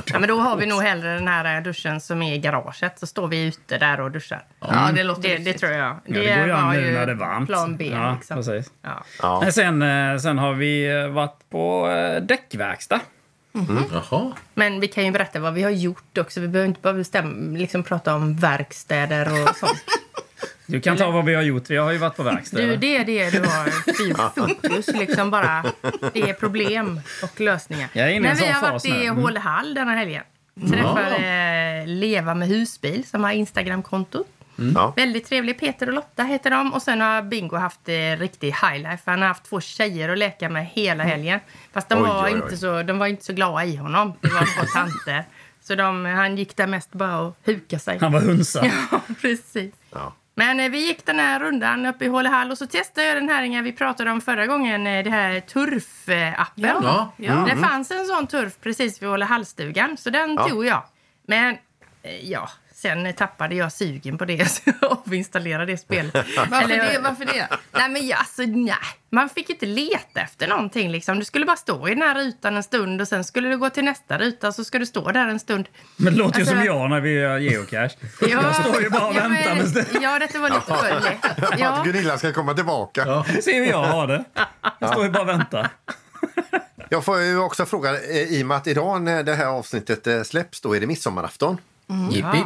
Ja, 0.07 0.19
men 0.19 0.29
då 0.29 0.39
har 0.39 0.57
vi 0.57 0.67
nog 0.67 0.83
hellre 0.83 1.15
den 1.15 1.29
här 1.29 1.57
eh, 1.57 1.63
duschen 1.63 2.01
som 2.01 2.23
är 2.23 2.35
i 2.35 2.39
garaget. 2.39 2.99
Så 2.99 3.07
står 3.07 3.29
vi 3.29 3.47
ute 3.47 3.79
där 3.79 4.01
och 4.01 4.11
duschar. 4.11 4.45
Ja, 4.61 4.91
det 4.95 5.05
låter 5.05 5.23
Det, 5.23 5.39
det 5.39 5.53
tror 5.53 5.73
jag. 5.73 5.81
Ja, 5.81 6.01
det 6.05 6.37
går 6.37 6.47
ju 6.47 6.53
an 6.53 6.77
nu 6.77 6.93
när 6.93 7.07
det 7.07 7.13
är 7.13 7.17
varmt. 7.17 7.49
plan 7.49 7.77
B. 7.77 7.91
Ja, 7.93 8.15
liksom. 8.15 8.37
precis. 8.37 8.73
Ja. 8.83 9.05
Ja. 9.23 9.41
Men 9.41 9.53
sen, 9.53 9.83
eh, 9.83 10.19
sen 10.19 10.39
har 10.39 10.55
vi 10.55 11.01
eh, 11.03 11.09
varit 11.09 11.51
på 11.51 11.89
eh, 11.91 12.23
däckverkstad. 12.23 13.01
Jaha. 13.93 14.33
Men 14.55 14.81
vi 14.81 14.89
kan 14.89 15.05
ju 15.05 15.11
berätta 15.11 15.41
vad 15.41 15.55
vi 15.55 15.63
har 15.63 15.71
gjort 15.71 16.19
också. 16.19 16.41
Vi 16.41 16.49
behöver 16.49 16.69
inte 16.69 16.81
bara 16.81 16.93
bestämma, 16.93 17.59
liksom 17.59 17.83
prata 17.83 18.15
om 18.15 18.37
verkstäder 18.37 19.43
och 19.43 19.57
sånt. 19.57 19.85
Du 20.67 20.81
kan 20.81 20.97
ta 20.97 21.11
vad 21.11 21.25
vi 21.25 21.35
har 21.35 21.43
gjort. 21.43 21.71
Vi 21.71 21.77
har 21.77 21.93
ju 21.93 21.99
varit 21.99 22.17
på 22.17 22.23
verkstad. 22.23 22.57
Du, 22.59 22.77
det 22.77 22.97
är 22.97 23.05
det 23.05 23.31
du 23.31 23.41
har 23.41 23.65
fy- 23.99 24.41
fokus. 24.47 24.87
Liksom 24.87 25.31
bara, 25.31 25.65
det 26.13 26.31
är 26.31 26.33
problem 26.33 27.01
och 27.23 27.41
lösningar. 27.41 27.89
Jag 27.93 28.07
är 28.07 28.11
inne 28.11 28.15
i 28.15 28.17
en 28.17 28.23
Men 28.23 28.33
vi 28.37 28.39
sån 28.45 28.55
har 28.55 28.61
varit 28.63 28.73
fas 28.73 28.85
i 28.85 28.91
nu. 28.91 29.03
Mm. 29.05 29.17
Hålehall 29.17 29.75
denna 29.75 29.93
helgen. 29.95 30.23
Träffade 30.71 31.85
Leva 31.87 32.35
med 32.35 32.49
husbil 32.49 33.05
som 33.07 33.25
har 33.25 33.31
Instagramkonto. 33.33 34.25
Ja. 34.75 34.93
Väldigt 34.97 35.27
trevlig. 35.29 35.61
Peter 35.61 35.87
och 35.89 35.95
Lotta 35.95 36.23
heter 36.23 36.51
de. 36.51 36.73
Och 36.73 36.83
sen 36.83 37.01
har 37.01 37.23
Bingo 37.23 37.57
haft 37.57 37.89
eh, 37.89 37.93
riktig 38.19 38.55
highlife. 38.63 39.03
Han 39.11 39.21
har 39.21 39.29
haft 39.29 39.45
två 39.45 39.61
tjejer 39.61 40.09
att 40.09 40.19
leka 40.19 40.49
med 40.49 40.67
hela 40.67 41.05
helgen. 41.05 41.41
Fast 41.73 41.89
de, 41.89 41.95
Oj, 42.03 42.09
var, 42.09 42.25
oj, 42.25 42.31
oj. 42.35 42.39
Inte 42.39 42.57
så, 42.57 42.83
de 42.83 42.99
var 42.99 43.07
inte 43.07 43.25
så 43.25 43.33
glada 43.33 43.65
i 43.65 43.77
honom. 43.77 44.13
Det 44.21 44.29
var 44.29 44.41
två 44.61 44.67
tanter. 44.75 45.25
Så 45.63 45.75
de, 45.75 46.05
han 46.05 46.37
gick 46.37 46.57
där 46.57 46.67
mest 46.67 46.93
bara 46.93 47.19
och 47.21 47.37
huka 47.45 47.79
sig. 47.79 47.99
Han 48.01 48.13
var 48.13 48.21
hunsa. 48.21 48.65
Ja, 48.91 49.01
precis. 49.21 49.75
Ja. 49.93 50.15
Men 50.39 50.61
eh, 50.61 50.71
vi 50.71 50.87
gick 50.87 51.07
den 51.07 51.19
här 51.19 51.41
rundan 51.41 51.87
uppe 51.87 52.05
i 52.05 52.09
Hålehall 52.09 52.51
och 52.51 52.59
så 52.59 52.67
testade 52.67 53.07
jag 53.07 53.17
den 53.17 53.29
här 53.29 53.43
inga 53.43 53.63
vi 53.63 53.73
pratade 53.73 54.11
om 54.11 54.21
förra 54.21 54.47
gången, 54.47 54.87
eh, 54.87 55.05
det 55.05 55.11
här 55.11 55.41
turf-appen. 55.41 56.81
Ja. 56.83 57.13
Ja. 57.17 57.35
Det 57.35 57.57
fanns 57.57 57.91
en 57.91 58.05
sån 58.07 58.27
turf 58.27 58.53
precis 58.63 59.03
vid 59.03 59.09
Hålehallstugan, 59.09 59.97
så 59.97 60.11
den 60.11 60.35
Ja. 60.35 60.49
tog 60.49 60.67
jag. 60.67 60.83
Men 61.27 61.59
eh, 62.03 62.31
ja, 62.31 62.49
sen 62.83 63.07
eh, 63.07 63.15
tappade 63.15 63.55
jag 63.55 63.73
sugen 63.73 64.19
på 64.19 64.25
det 64.25 64.35
jag 64.81 64.99
avinstallerade 65.07 65.73
det 65.73 65.79
spelet. 65.79 66.15
Varför 66.51 66.65
Eller- 66.65 66.93
det? 66.93 66.99
Varför 67.03 67.25
det? 67.25 67.49
Nej, 67.73 67.89
men 67.89 68.07
jag, 68.07 68.19
alltså, 68.19 68.43
nej. 68.43 68.75
Man 69.11 69.29
fick 69.29 69.51
inte 69.51 69.67
leta 69.67 70.21
efter 70.21 70.49
någonting. 70.49 70.91
Liksom. 70.91 71.19
Du 71.19 71.25
skulle 71.25 71.47
bara 71.47 71.57
stå 71.57 71.89
i 71.89 71.95
den 71.95 72.03
här 72.03 72.15
rutan 72.15 72.57
en 72.57 72.63
stund 72.63 73.01
och 73.01 73.09
sen 73.09 73.25
skulle 73.25 73.49
du 73.49 73.59
gå 73.59 73.71
till 73.71 73.85
nästa 73.85 74.19
ruta 74.19 74.49
och 74.49 74.55
så 74.55 74.65
ska 74.65 74.79
du 74.79 74.87
stå 74.87 75.11
där 75.13 75.29
en 75.29 75.39
stund. 75.39 75.69
Men 75.97 76.13
det 76.13 76.19
låter 76.19 76.39
ju 76.39 76.43
Alltså- 76.43 76.55
som 76.57 76.65
jag 76.65 76.91
när 76.91 77.01
vi 77.01 77.13
gör 77.13 77.39
geocache. 77.39 77.91
Jag 78.21 78.55
står 78.57 78.83
ju 78.83 78.91
bara 78.91 79.07
och 79.07 79.15
ja, 79.15 79.21
väntar. 79.29 79.55
men, 79.55 79.73
Men... 79.93 80.03
Ja, 80.03 80.19
detta 80.19 80.39
var 80.39 80.49
lite 80.51 80.75
för 80.75 81.01
lätt. 81.01 81.25
Att 81.53 81.59
Ja. 81.61 81.83
Gunilla 81.85 82.19
ska 82.19 82.33
komma 82.33 82.55
tillbaka. 82.55 83.03
Ja. 83.07 83.27
Se 83.43 83.59
hur 83.59 83.67
jag 83.67 83.85
har 83.85 84.07
det. 84.07 84.25
Jag 84.79 84.91
står 84.93 85.05
ju 85.05 85.11
bara 85.11 85.23
och 85.23 85.29
väntar. 85.29 85.69
Jag 86.89 87.05
får 87.05 87.21
ju 87.21 87.39
också 87.39 87.67
fråga, 87.67 87.91
eh, 87.95 88.17
i 88.17 88.43
och 88.43 88.47
med 88.47 88.57
att 88.57 88.67
idag 88.67 89.03
när 89.03 89.23
det 89.23 89.35
här 89.35 89.47
avsnittet 89.47 90.07
eh, 90.07 90.23
släpps, 90.23 90.61
då 90.61 90.77
är 90.77 90.81
det 90.81 90.87
midsommarafton. 90.87 91.59
Jippi. 92.11 92.45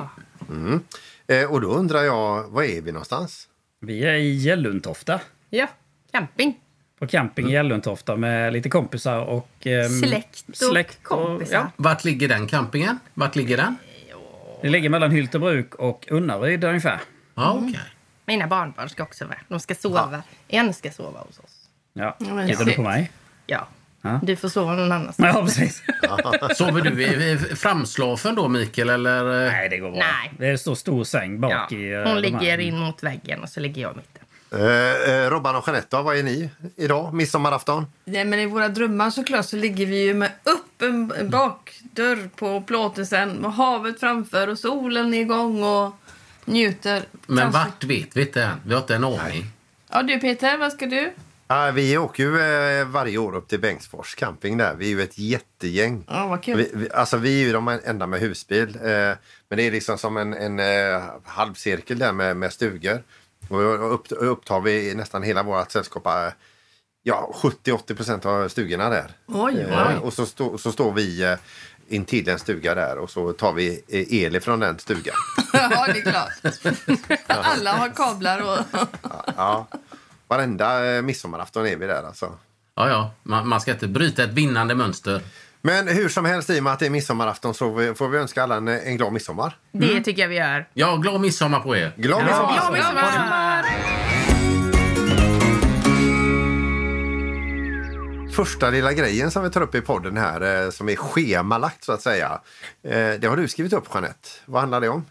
Eh, 1.26 1.50
Och 1.50 1.60
då 1.60 1.68
undrar 1.68 2.02
jag, 2.02 2.48
var 2.48 2.62
är 2.62 2.80
vi 2.80 2.92
någonstans? 2.92 3.48
Vi 3.80 4.04
är 4.04 4.14
i 4.14 4.34
Gälluntofta. 4.34 5.20
ja, 5.50 5.66
camping. 6.12 6.60
På 6.98 7.06
camping 7.06 7.48
i 7.48 7.52
Gälluntofta 7.52 8.16
med 8.16 8.52
lite 8.52 8.68
kompisar 8.68 9.18
och... 9.20 9.66
ehm, 9.66 9.88
Släkt 9.88 10.44
och 10.48 10.56
släkt 10.56 11.02
kompisar. 11.02 11.54
ja, 11.56 11.70
Vart 11.76 12.04
ligger 12.04 12.28
den 12.28 12.46
campingen? 12.46 12.98
Vart 13.14 13.36
ligger 13.36 13.56
den? 13.56 13.76
det 14.62 14.68
ligger 14.68 14.88
mellan 14.88 15.10
Hyltebruk 15.10 15.74
och 15.74 16.06
Unnaryd 16.10 16.64
ungefär. 16.64 17.00
Ja, 17.34 17.52
okej. 17.62 17.80
Mina 18.26 18.46
barnbarn 18.46 18.88
ska 18.88 19.02
också 19.02 19.24
vara 19.24 19.38
De 19.48 19.60
ska 19.60 19.74
sova. 19.74 20.22
En 20.48 20.74
ska 20.74 20.90
sova 20.90 21.20
hos 21.20 21.38
oss. 21.38 21.68
Ja. 21.92 22.16
Tittar 22.46 22.64
du 22.64 22.74
på 22.74 22.82
mig? 22.82 23.10
Ja. 23.46 23.68
Ja. 24.02 24.20
Du 24.22 24.36
får 24.36 24.48
sova 24.48 24.72
någon 24.74 24.92
annanstans. 24.92 25.34
Ja, 25.36 25.42
precis. 25.42 25.82
Sover 26.58 26.80
du 26.80 27.02
i 27.02 27.30
i 27.32 27.38
framslafen 27.38 28.34
då, 28.34 28.48
Mikael? 28.48 28.88
Eller? 28.90 29.24
Nej, 29.50 29.68
det 29.68 29.78
går 29.78 29.90
bra. 29.90 29.98
Nej. 29.98 30.32
Det 30.38 30.46
är 30.46 30.56
så 30.56 30.76
stor 30.76 31.04
säng 31.04 31.40
bak 31.40 31.52
Ja. 31.52 31.76
i... 31.76 31.92
eh, 31.92 31.98
Hon 31.98 32.14
de 32.14 32.20
ligger 32.20 32.58
in 32.58 32.78
mot 32.78 33.02
väggen 33.02 33.42
och 33.42 33.48
så 33.48 33.60
ligger 33.60 33.82
jag 33.82 33.92
i 33.92 33.96
mitten. 33.96 34.08
Eh, 34.54 35.14
eh, 35.14 35.30
Robban 35.30 35.56
och 35.56 35.64
Jeanette, 35.66 35.96
vad 36.02 36.16
är 36.18 36.22
ni 36.22 36.50
idag? 36.76 37.14
Midsommarafton? 37.14 37.86
Nej, 38.04 38.24
men 38.24 38.38
I 38.40 38.46
våra 38.46 38.68
drömmar 38.68 39.10
såklart 39.10 39.44
så 39.46 39.56
ligger 39.56 39.86
vi 39.86 40.02
ju 40.02 40.14
med 40.14 40.30
öppen 40.46 41.12
en 41.18 41.30
bakdörr 41.30 42.28
på 42.36 42.60
plåtisen 42.60 43.28
med 43.32 43.52
havet 43.52 44.00
framför 44.00 44.48
och 44.48 44.58
solen 44.58 45.14
är 45.14 45.20
igång 45.20 45.62
och 45.62 45.96
njuter. 46.44 47.02
Men 47.26 47.38
Kanske- 47.38 47.58
vart 47.58 47.84
vet 47.84 48.16
vi 48.16 48.20
inte 48.20 48.42
än. 48.42 48.60
Vi 48.66 48.74
har 48.74 48.80
inte 48.80 48.94
en 48.94 49.04
aning. 49.04 49.46
Ja, 49.90 50.02
du 50.02 50.18
Peter, 50.20 50.56
vad 50.58 50.72
ska 50.72 50.86
du? 50.86 51.12
Ja, 51.52 51.70
vi 51.70 51.98
åker 51.98 52.22
ju 52.22 52.40
eh, 52.40 52.86
varje 52.86 53.18
år 53.18 53.34
upp 53.34 53.48
till 53.48 53.60
Bengtsfors 53.60 54.14
camping 54.14 54.56
där. 54.56 54.74
Vi 54.74 54.86
är 54.86 54.90
ju 54.90 55.02
ett 55.02 55.18
jättegäng. 55.18 56.04
Ja, 56.08 56.26
vad 56.26 56.42
kul. 56.42 56.56
Vi, 56.56 56.70
vi, 56.74 56.90
alltså 56.90 57.16
vi 57.16 57.42
är 57.42 57.46
ju 57.46 57.52
de 57.52 57.68
enda 57.84 58.06
med 58.06 58.20
husbil. 58.20 58.76
Eh, 58.76 58.90
men 59.48 59.56
det 59.56 59.62
är 59.62 59.70
liksom 59.70 59.98
som 59.98 60.16
en, 60.16 60.34
en 60.34 60.60
eh, 60.60 61.02
halvcirkel 61.24 61.98
där 61.98 62.12
med, 62.12 62.36
med 62.36 62.52
stugor. 62.52 63.02
Och 63.48 63.94
upp, 63.94 64.06
upptar 64.10 64.60
vi 64.60 64.94
nästan 64.94 65.22
hela 65.22 65.42
vårt 65.42 65.70
sällskap. 65.70 66.06
Eh, 66.06 66.28
ja, 67.02 67.34
70-80 67.34 67.94
procent 67.94 68.26
av 68.26 68.48
stugorna 68.48 68.88
där. 68.90 69.10
Oj, 69.26 69.66
Eh, 69.70 69.88
oj. 69.88 69.96
och 70.02 70.12
så, 70.12 70.26
stå, 70.26 70.58
så 70.58 70.72
står 70.72 70.92
vi 70.92 71.22
eh, 71.22 71.34
intill 71.88 72.28
en 72.28 72.38
stuga 72.38 72.74
där 72.74 72.98
och 72.98 73.10
så 73.10 73.32
tar 73.32 73.52
vi 73.52 73.82
eh, 73.88 74.14
el 74.24 74.40
från 74.40 74.60
den 74.60 74.78
stugan. 74.78 75.14
ja, 75.52 75.86
det 75.86 75.98
är 75.98 76.10
klart. 76.10 76.32
Alla 77.46 77.72
har 77.72 77.88
kablar 77.88 78.40
och... 78.42 78.80
Ja, 79.36 79.66
varenda 80.32 80.96
eh, 80.96 81.02
midsommarafton 81.02 81.66
är 81.66 81.76
vi 81.76 81.86
där 81.86 82.02
alltså. 82.02 82.32
Ja, 82.74 82.88
ja. 82.88 83.10
Man, 83.22 83.48
man 83.48 83.60
ska 83.60 83.70
inte 83.70 83.88
bryta 83.88 84.24
ett 84.24 84.30
vinnande 84.30 84.74
mönster. 84.74 85.20
Men 85.60 85.88
hur 85.88 86.08
som 86.08 86.24
helst, 86.24 86.50
i 86.50 86.58
och 86.58 86.64
med 86.64 86.72
att 86.72 86.78
det 86.78 86.86
är 86.86 86.90
midsommarafton 86.90 87.54
så 87.54 87.94
får 87.94 88.08
vi 88.08 88.18
önska 88.18 88.42
alla 88.42 88.56
en, 88.56 88.68
en 88.68 88.96
glad 88.96 89.12
midsommar. 89.12 89.56
Det 89.72 90.00
tycker 90.00 90.22
jag 90.22 90.28
vi 90.28 90.36
gör. 90.36 90.68
Ja, 90.74 90.96
glad 90.96 91.20
midsommar 91.20 91.60
på 91.60 91.76
er. 91.76 91.92
Glad 91.96 92.24
midsommar! 92.24 92.74
Glad 92.74 92.94
midsommar! 92.94 93.64
Första 98.32 98.70
lilla 98.70 98.92
grejen 98.92 99.30
som 99.30 99.42
vi 99.42 99.50
tar 99.50 99.60
upp 99.60 99.74
i 99.74 99.80
podden 99.80 100.16
här, 100.16 100.64
eh, 100.64 100.70
som 100.70 100.88
är 100.88 100.96
schemalagt 100.96 101.84
så 101.84 101.92
att 101.92 102.02
säga. 102.02 102.40
Eh, 102.82 103.10
det 103.20 103.26
har 103.26 103.36
du 103.36 103.48
skrivit 103.48 103.72
upp 103.72 103.84
Jeanette. 103.94 104.28
Vad 104.46 104.60
handlar 104.60 104.80
det 104.80 104.88
om? 104.88 105.04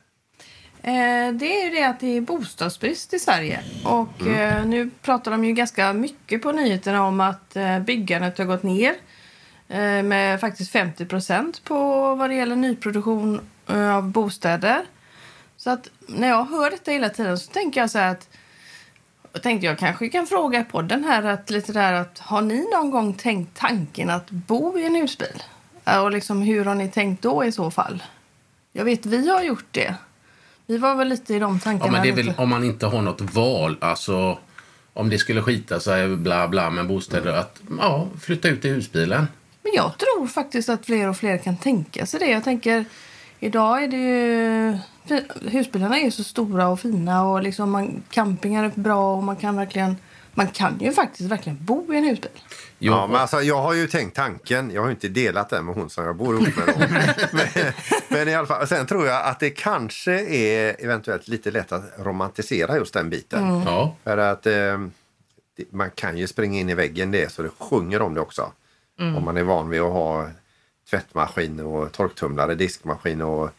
Eh, 0.84 1.34
det 1.34 1.62
är 1.62 1.66
ju 1.66 1.70
det 1.70 1.84
att 1.84 2.00
det 2.00 2.18
är 2.18 2.22
bostadsbrist 2.22 3.14
i 3.14 3.20
Sverige. 3.20 3.60
Och 3.86 4.28
eh, 4.28 4.66
nu 4.66 4.90
pratar 5.02 5.32
de 5.32 5.46
ju 5.46 5.54
ganska 5.54 5.94
mycket 5.94 6.42
på 6.42 6.52
nyheterna 6.52 7.04
om 7.08 7.22
att 7.22 7.56
eh, 7.56 7.80
byggandet 7.80 8.38
har 8.38 8.46
gått 8.46 8.64
ner 8.64 8.96
med 10.04 10.40
faktiskt 10.40 10.72
50 10.72 11.06
procent 11.06 11.64
på 11.64 11.76
vad 12.16 12.30
det 12.30 12.36
gäller 12.36 12.56
nyproduktion 12.56 13.42
av 13.68 14.10
bostäder. 14.12 14.86
Så 15.58 15.70
att 15.70 15.90
när 16.08 16.28
jag 16.28 16.46
hör 16.46 16.72
detta 16.72 16.92
hela 16.92 17.10
tiden 17.10 17.38
så 17.38 17.52
tänker 17.52 17.82
jag 17.82 17.92
så 17.92 18.00
här 18.00 18.12
att 18.12 18.30
tänkte 19.44 19.68
jag 19.68 19.78
kanske 19.80 20.10
kan 20.10 20.28
fråga 20.28 20.60
i 20.60 20.64
podden 20.64 21.04
här 21.04 21.24
att 21.24 21.50
lite 21.50 21.74
där 21.74 21.94
att 21.94 22.20
har 22.20 22.42
ni 22.42 22.68
någon 22.74 22.92
gång 22.92 23.14
tänkt 23.14 23.60
tanken 23.60 24.10
att 24.10 24.32
bo 24.32 24.78
i 24.78 24.86
en 24.86 24.96
husbil? 24.96 25.44
Och 26.04 26.12
liksom 26.12 26.42
hur 26.42 26.66
har 26.66 26.76
ni 26.76 26.90
tänkt 26.90 27.22
då 27.22 27.46
i 27.46 27.52
så 27.52 27.72
fall? 27.72 28.04
Jag 28.72 28.86
vet 28.86 29.06
vi 29.06 29.30
har 29.30 29.44
gjort 29.44 29.68
det. 29.72 29.96
Vi 30.72 30.78
var 30.78 30.96
väl 30.96 31.08
lite 31.08 31.36
i 31.36 31.40
de 31.40 31.60
tankarna. 31.60 31.88
Ja, 31.88 31.92
men 31.92 32.02
det 32.02 32.10
är 32.10 32.26
väl 32.26 32.34
om 32.38 32.50
man 32.50 32.64
inte 32.64 32.86
har 32.86 33.02
något 33.02 33.22
val. 33.22 33.78
Alltså, 33.82 34.38
om 34.94 35.10
det 35.10 35.18
skulle 35.18 35.42
skita 35.42 35.80
sig 35.80 36.16
bla 36.16 36.48
bla 36.48 36.70
med 36.70 36.88
bostäder. 36.88 37.34
Att 37.34 37.62
ja, 37.80 38.08
flytta 38.22 38.48
ut 38.48 38.66
i 38.66 38.70
husbilen. 38.70 39.28
Men 39.64 39.72
jag 39.76 39.98
tror 39.98 40.28
faktiskt 40.28 40.70
att 40.70 40.86
fler 40.86 41.08
och 41.08 41.18
fler 41.18 41.38
kan 41.38 41.58
tänka 41.58 42.06
sig 42.06 42.20
det. 42.20 42.26
Jag 42.26 42.44
tänker, 42.44 42.86
idag 43.40 43.84
är 43.84 43.88
det 43.88 43.98
ju... 43.98 44.78
Husbilarna 45.50 46.00
är 46.00 46.04
ju 46.04 46.12
så 46.12 46.24
stora 46.24 46.68
och 46.68 46.80
fina 46.80 47.24
och 47.24 47.44
liksom 47.44 47.72
man, 47.72 48.04
campingar 48.10 48.64
är 48.64 48.72
bra 48.76 49.16
och 49.16 49.24
man 49.24 49.36
kan 49.36 49.56
verkligen... 49.56 49.96
Man 50.34 50.48
kan 50.48 50.80
ju 50.80 50.92
faktiskt 50.94 51.30
verkligen 51.30 51.58
bo 51.62 51.94
i 51.94 51.98
en 51.98 52.04
husbil. 52.04 52.32
Jo, 52.80 52.94
Ja, 52.94 53.08
men 53.08 53.16
alltså, 53.16 53.42
jag 53.42 53.62
har 53.62 53.74
ju 53.74 53.88
tänkt 53.88 54.16
tanken. 54.16 54.72
Jag 54.72 54.82
har 54.82 54.88
ju 54.88 54.94
inte 54.94 55.08
delat 55.08 55.50
den 55.50 55.66
med 55.66 55.76
hon 55.76 55.90
som 55.90 56.06
jag 56.06 56.16
bor 56.16 56.36
ihop 56.36 56.56
med. 56.56 56.76
Men, 57.32 57.74
men 58.10 58.28
i 58.28 58.36
alla 58.36 58.48
fall, 58.48 58.68
sen 58.68 58.88
tror 58.88 59.06
jag 59.06 59.26
att 59.26 59.40
det 59.40 59.50
kanske 59.50 60.12
är 60.36 60.76
eventuellt 60.80 61.28
lite 61.28 61.52
lätt 61.52 61.72
att 61.72 61.84
romantisera 61.98 62.76
just 62.76 62.94
den 62.94 63.10
biten. 63.10 63.64
ja. 63.66 63.96
För 64.04 64.18
att 64.18 64.46
eh, 64.46 64.80
man 65.72 65.92
kan 65.92 66.18
ju 66.18 66.28
springa 66.28 66.60
in 66.60 66.70
i 66.70 66.74
väggen 66.74 67.12
det 67.12 67.32
så 67.32 67.42
det 67.42 67.50
sjunger 67.60 68.02
om 68.02 68.14
det 68.14 68.22
också. 68.22 68.52
Om 69.00 69.24
man 69.26 69.38
är 69.38 69.44
van 69.44 69.70
vid 69.70 69.82
att 69.82 69.94
ha 69.94 70.28
tvättmaskin 70.90 71.60
och 71.60 71.92
torktumlare, 71.92 72.56
diskmaskin 72.56 73.22
och 73.22 73.50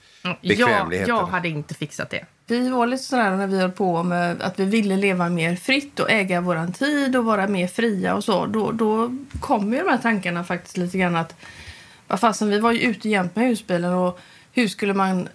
bekvämligheter. 0.43 1.13
jag 1.13 1.27
hade 1.27 1.49
inte 1.49 1.75
fixat 1.75 2.11
det. 2.11 2.25
Vi 2.47 2.69
var 2.69 2.87
lite 2.87 3.03
sådär 3.03 3.37
när 3.37 3.47
vi 3.47 3.59
höll 3.61 3.71
på 3.71 4.03
med 4.03 4.43
att 4.43 4.61
vi 4.61 4.65
ville 4.65 4.97
leva 4.97 5.29
mer 5.29 5.57
fritt 5.57 6.01
och 6.01 6.11
äga 6.11 6.41
våran 6.41 6.73
tid 6.73 7.17
och 7.17 7.25
vara 7.25 7.49
mer 7.49 7.67
fria 7.69 8.15
och 8.15 8.25
så. 8.25 8.47
Då, 8.47 8.73
då 8.73 9.17
kom 9.41 9.73
ju 9.73 9.79
de 9.79 9.89
här 9.91 9.99
tankarna 9.99 10.45
faktiskt 10.45 10.77
lite 10.77 10.99
grann 10.99 11.17
att 11.17 11.35
vad 12.09 12.21
fasen, 12.21 12.49
vi 12.49 12.59
var 12.59 12.73
ju 12.73 12.81
ute 12.81 13.09
jämt 13.09 13.37
med 13.37 13.47
husbilen 13.49 13.93
och 13.95 14.21
hur 14.53 14.69
skulle 14.69 14.95
man 14.95 15.29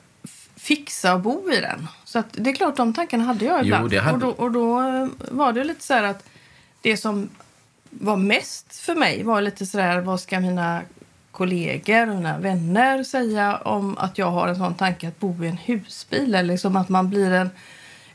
fixa 0.55 1.13
och 1.13 1.19
bo 1.21 1.51
i 1.51 1.61
den? 1.61 1.87
Så 2.03 2.19
att 2.19 2.25
det 2.31 2.49
är 2.49 2.53
klart, 2.55 2.75
de 2.77 2.93
tankarna 2.93 3.23
hade 3.23 3.45
jag 3.45 3.59
Jo, 3.59 3.65
ibland. 3.65 3.89
det 3.89 3.99
hade- 3.99 4.25
Och, 4.25 4.35
då, 4.35 4.43
och 4.43 4.51
då 4.51 4.79
eh, 4.81 5.07
var 5.31 5.53
det 5.53 5.63
lite 5.63 5.83
så 5.83 5.93
här 5.93 6.03
att 6.03 6.25
det 6.81 6.97
som 6.97 7.29
var 7.89 8.17
mest 8.17 8.75
för 8.79 8.95
mig 8.95 9.23
var 9.23 9.41
lite 9.41 9.65
sådär, 9.65 9.99
vad 10.01 10.19
ska 10.19 10.39
mina 10.39 10.81
kollegor 11.37 12.09
och 12.09 12.15
mina 12.15 12.39
vänner 12.39 13.03
säga 13.03 13.57
om 13.57 13.97
att 13.97 14.17
jag 14.17 14.31
har 14.31 14.47
en 14.47 14.55
sån 14.55 14.75
tanke 14.75 15.07
att 15.07 15.19
bo 15.19 15.43
i 15.43 15.47
en 15.47 15.57
husbil 15.57 16.35
eller 16.35 16.53
liksom 16.53 16.75
att 16.75 16.89
man 16.89 17.09
blir 17.09 17.31
en, 17.31 17.49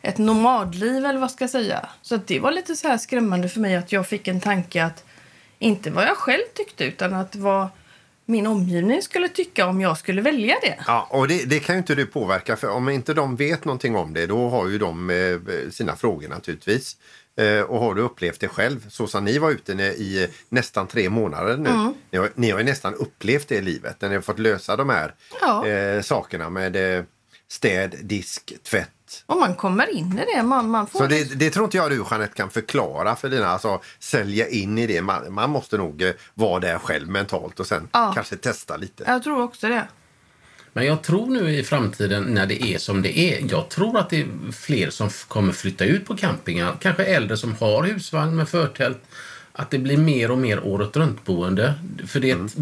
ett 0.03 0.19
nomadliv 0.19 1.07
eller 1.07 1.21
vad 1.21 1.31
ska 1.31 1.43
jag 1.43 1.51
säga. 1.51 1.89
Så 2.03 2.15
att 2.15 2.27
det 2.27 2.41
var 2.41 2.53
lite 2.53 2.77
så 2.77 2.89
här 2.89 2.99
skrämmande 2.99 3.49
för 3.49 3.61
mig 3.61 3.77
att 3.77 3.93
jag 3.93 4.07
fick 4.07 4.29
en 4.29 4.41
tanke 4.41 4.85
att 4.85 5.05
inte 5.59 5.91
vad 5.91 6.05
jag 6.05 6.17
själv 6.17 6.43
tyckte 6.55 6.85
utan 6.85 7.15
att 7.15 7.37
vad 7.37 7.69
min 8.27 8.47
omgivning 8.47 9.03
skulle 9.03 9.29
tycka 9.29 9.67
om 9.67 9.81
jag 9.81 9.99
skulle 9.99 10.23
välja 10.23 10.57
det. 10.63 10.79
Ja, 10.87 11.09
och 11.11 11.29
det, 11.29 11.45
det 11.45 11.61
kan 11.61 11.75
ju 11.75 11.79
inte 11.79 11.95
du 11.95 12.07
påverka 12.07 12.57
för 12.57 12.71
om 12.71 12.89
inte 12.89 13.15
de 13.15 13.37
vet 13.37 13.65
någonting 13.65 13.97
om 13.97 14.15
det 14.15 14.27
då 14.27 14.49
har 14.49 14.69
ju 14.69 14.79
de 14.79 15.11
eh, 15.11 15.71
sina 15.71 15.97
frågor 15.97 16.29
naturligtvis. 16.29 16.97
Eh, 17.37 17.61
och 17.61 17.81
har 17.81 17.95
du 17.95 18.03
upplevt 18.03 18.41
det 18.41 18.49
själv 18.49 18.89
så 18.91 19.07
som 19.07 19.25
ni 19.25 19.39
var 19.39 19.51
ute 19.51 19.73
i 19.73 20.29
nästan 20.49 20.87
tre 20.87 21.11
månader 21.11 21.57
nu. 21.57 21.71
Mm. 21.71 21.95
Ni, 22.11 22.19
har, 22.19 22.31
ni 22.35 22.51
har 22.51 22.59
ju 22.59 22.65
nästan 22.65 22.95
upplevt 22.95 23.49
det 23.49 23.55
i 23.55 23.63
livet 23.63 23.97
när 24.01 24.09
ni 24.09 24.15
har 24.15 24.23
fått 24.23 24.39
lösa 24.39 24.77
de 24.77 24.89
här 24.89 25.15
Ja. 25.41 25.67
eh, 25.67 26.03
sakerna 26.03 26.51
med 26.51 26.97
eh, 26.99 27.05
städ, 27.49 27.95
disk, 28.03 28.53
tvätt. 28.71 28.89
Och 29.27 29.37
man 29.37 29.55
kommer 29.55 29.91
in 29.91 30.19
i 30.19 30.35
det. 30.37 30.43
Man, 30.43 30.71
man 30.71 30.87
får 30.87 30.99
Så 30.99 31.07
det, 31.07 31.39
det 31.39 31.51
tror 31.51 31.65
inte 31.65 31.77
jag 31.77 31.91
du 31.91 32.05
Jeanette 32.11 32.35
kan 32.35 32.51
förklara 32.51 33.17
för 33.17 33.29
dina, 33.29 33.47
alltså 33.49 33.81
sälja 33.99 34.49
in 34.49 34.79
i 34.79 34.87
det. 34.87 35.03
Man, 35.03 35.33
man 35.33 35.51
måste 35.51 35.79
nog 35.79 36.03
eh, 36.03 36.13
vara 36.35 36.61
där 36.61 36.79
själv 36.79 37.09
mentalt 37.09 37.61
och 37.61 37.67
sen 37.67 37.89
Ja. 37.93 38.13
kanske 38.15 38.37
testa 38.37 38.77
lite. 38.77 39.05
Jag 39.07 39.23
tror 39.23 39.43
också 39.43 39.69
det. 39.69 39.87
Men 40.73 40.87
jag 40.87 41.03
tror 41.03 41.27
nu 41.27 41.51
i 41.51 41.63
framtiden 41.63 42.23
när 42.23 42.47
det 42.47 42.63
är 42.63 42.79
som 42.79 43.03
det 43.03 43.19
är. 43.19 43.45
Jag 43.51 43.69
tror 43.69 43.99
att 43.99 44.11
det 44.11 44.21
är 44.21 44.53
fler 44.53 44.91
som 44.91 45.11
kommer 45.29 45.53
flytta 45.53 45.85
ut 45.85 46.07
på 46.07 46.17
campingar. 46.17 46.77
Kanske 46.81 47.05
äldre 47.05 47.37
som 47.37 47.55
har 47.55 47.85
husvagn 47.85 48.37
med 48.37 48.49
förtält. 48.49 48.99
Att 49.53 49.71
det 49.71 49.79
blir 49.79 49.97
mer 49.97 50.31
och 50.31 50.39
mer 50.39 50.67
året 50.67 50.97
runt-boende. 50.97 51.75
För 52.07 52.21
det 52.21 52.31
är 52.31 52.45
ett 52.45 52.57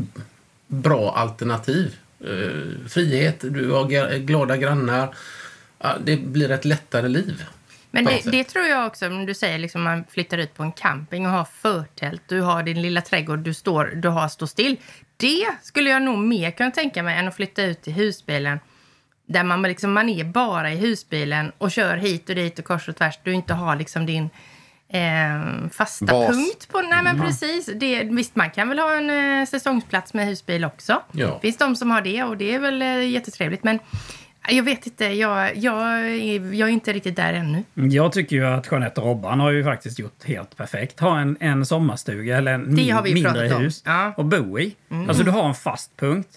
bra 0.67 1.15
alternativ. 1.17 1.97
Eh, 2.21 2.89
frihet, 2.89 3.37
du 3.41 3.71
har 3.71 4.19
glada 4.19 4.57
grannar. 4.57 5.15
Det 6.05 6.17
blir 6.17 6.51
ett 6.51 6.65
lättare 6.65 7.09
liv. 7.09 7.45
Men 7.91 8.05
det, 8.05 8.31
det 8.31 8.45
tror 8.45 8.65
jag 8.65 8.87
också, 8.87 9.07
om 9.07 9.27
du 9.27 9.35
säger 9.35 9.59
liksom 9.59 9.83
man 9.83 10.05
flyttar 10.11 10.39
ut 10.39 10.55
på 10.55 10.63
en 10.63 10.73
camping 10.73 11.27
och 11.27 11.33
har 11.33 11.45
förtält, 11.45 12.23
du 12.27 12.41
har 12.41 12.63
din 12.63 12.83
lilla 12.83 13.01
trädgård, 13.01 13.39
du, 13.39 13.55
står, 13.55 13.85
du 13.85 14.09
har 14.09 14.29
stå 14.29 14.47
still. 14.47 14.77
Det 15.21 15.47
skulle 15.63 15.91
jag 15.91 16.03
nog 16.03 16.19
mer 16.19 16.51
kunna 16.51 16.71
tänka 16.71 17.03
mig 17.03 17.19
än 17.19 17.29
att 17.29 17.37
flytta 17.37 17.63
ut 17.63 17.83
till 17.83 17.93
husbilen. 17.93 18.61
Där 19.27 19.45
man, 19.45 19.63
liksom, 19.63 19.93
man 19.93 20.09
är 20.09 20.25
bara 20.25 20.73
i 20.73 20.77
husbilen 20.77 21.53
och 21.59 21.71
kör 21.71 21.97
hit 21.97 22.29
och 22.29 22.35
dit 22.35 22.59
och 22.59 22.65
kors 22.65 22.89
och 22.89 22.97
tvärs. 22.97 23.19
Du 23.25 23.33
inte 23.33 23.55
har 23.55 23.77
liksom 23.77 24.07
din 24.07 24.31
eh, 24.89 25.71
fasta 25.73 26.05
Bas. 26.05 26.37
punkt 26.37 26.69
på... 26.69 26.81
Nej, 26.81 27.03
men 27.03 27.21
precis. 27.21 27.67
Det, 27.75 28.05
visst, 28.05 28.37
man 28.37 28.51
kan 28.51 28.69
väl 28.69 28.79
ha 28.79 28.97
en 28.97 29.41
eh, 29.41 29.47
säsongsplats 29.47 30.15
med 30.15 30.27
husbil 30.27 30.65
också. 30.65 31.03
Ja. 31.13 31.27
Det 31.27 31.41
finns 31.41 31.57
de 31.57 31.77
som 31.77 31.91
har 31.91 32.01
det 32.01 32.23
och 32.23 32.37
det 32.37 32.55
är 32.55 32.59
väl 32.59 32.83
eh, 32.83 33.09
jättetrevligt. 33.09 33.65
Men 33.65 33.79
jag 34.51 34.63
vet 34.63 34.87
inte, 34.87 35.05
jag, 35.05 35.57
jag, 35.57 36.01
är, 36.11 36.55
jag 36.55 36.69
är 36.69 36.73
inte 36.73 36.93
riktigt 36.93 37.17
där 37.17 37.33
ännu. 37.33 37.63
Jag 37.75 38.13
tycker 38.13 38.37
ju 38.37 38.47
att 38.47 38.69
Jeanette 38.71 39.01
och 39.01 39.07
Robban 39.07 39.41
har 39.41 39.51
ju 39.51 39.65
faktiskt 39.65 39.99
gjort 39.99 40.25
helt 40.25 40.57
perfekt. 40.57 41.01
Ha 41.01 41.19
en, 41.21 41.37
en 41.41 41.67
sommarstuga 41.67 42.37
eller 42.39 42.53
en 42.53 42.75
min- 42.75 43.03
mindre 43.15 43.49
hus 43.49 43.83
Ja. 43.87 44.13
och 44.17 44.25
bo 44.25 44.59
i. 44.59 44.77
Alltså 45.09 45.25
du 45.25 45.31
har 45.31 45.49
en 45.49 45.55
fast 45.55 45.97
punkt. 45.97 46.29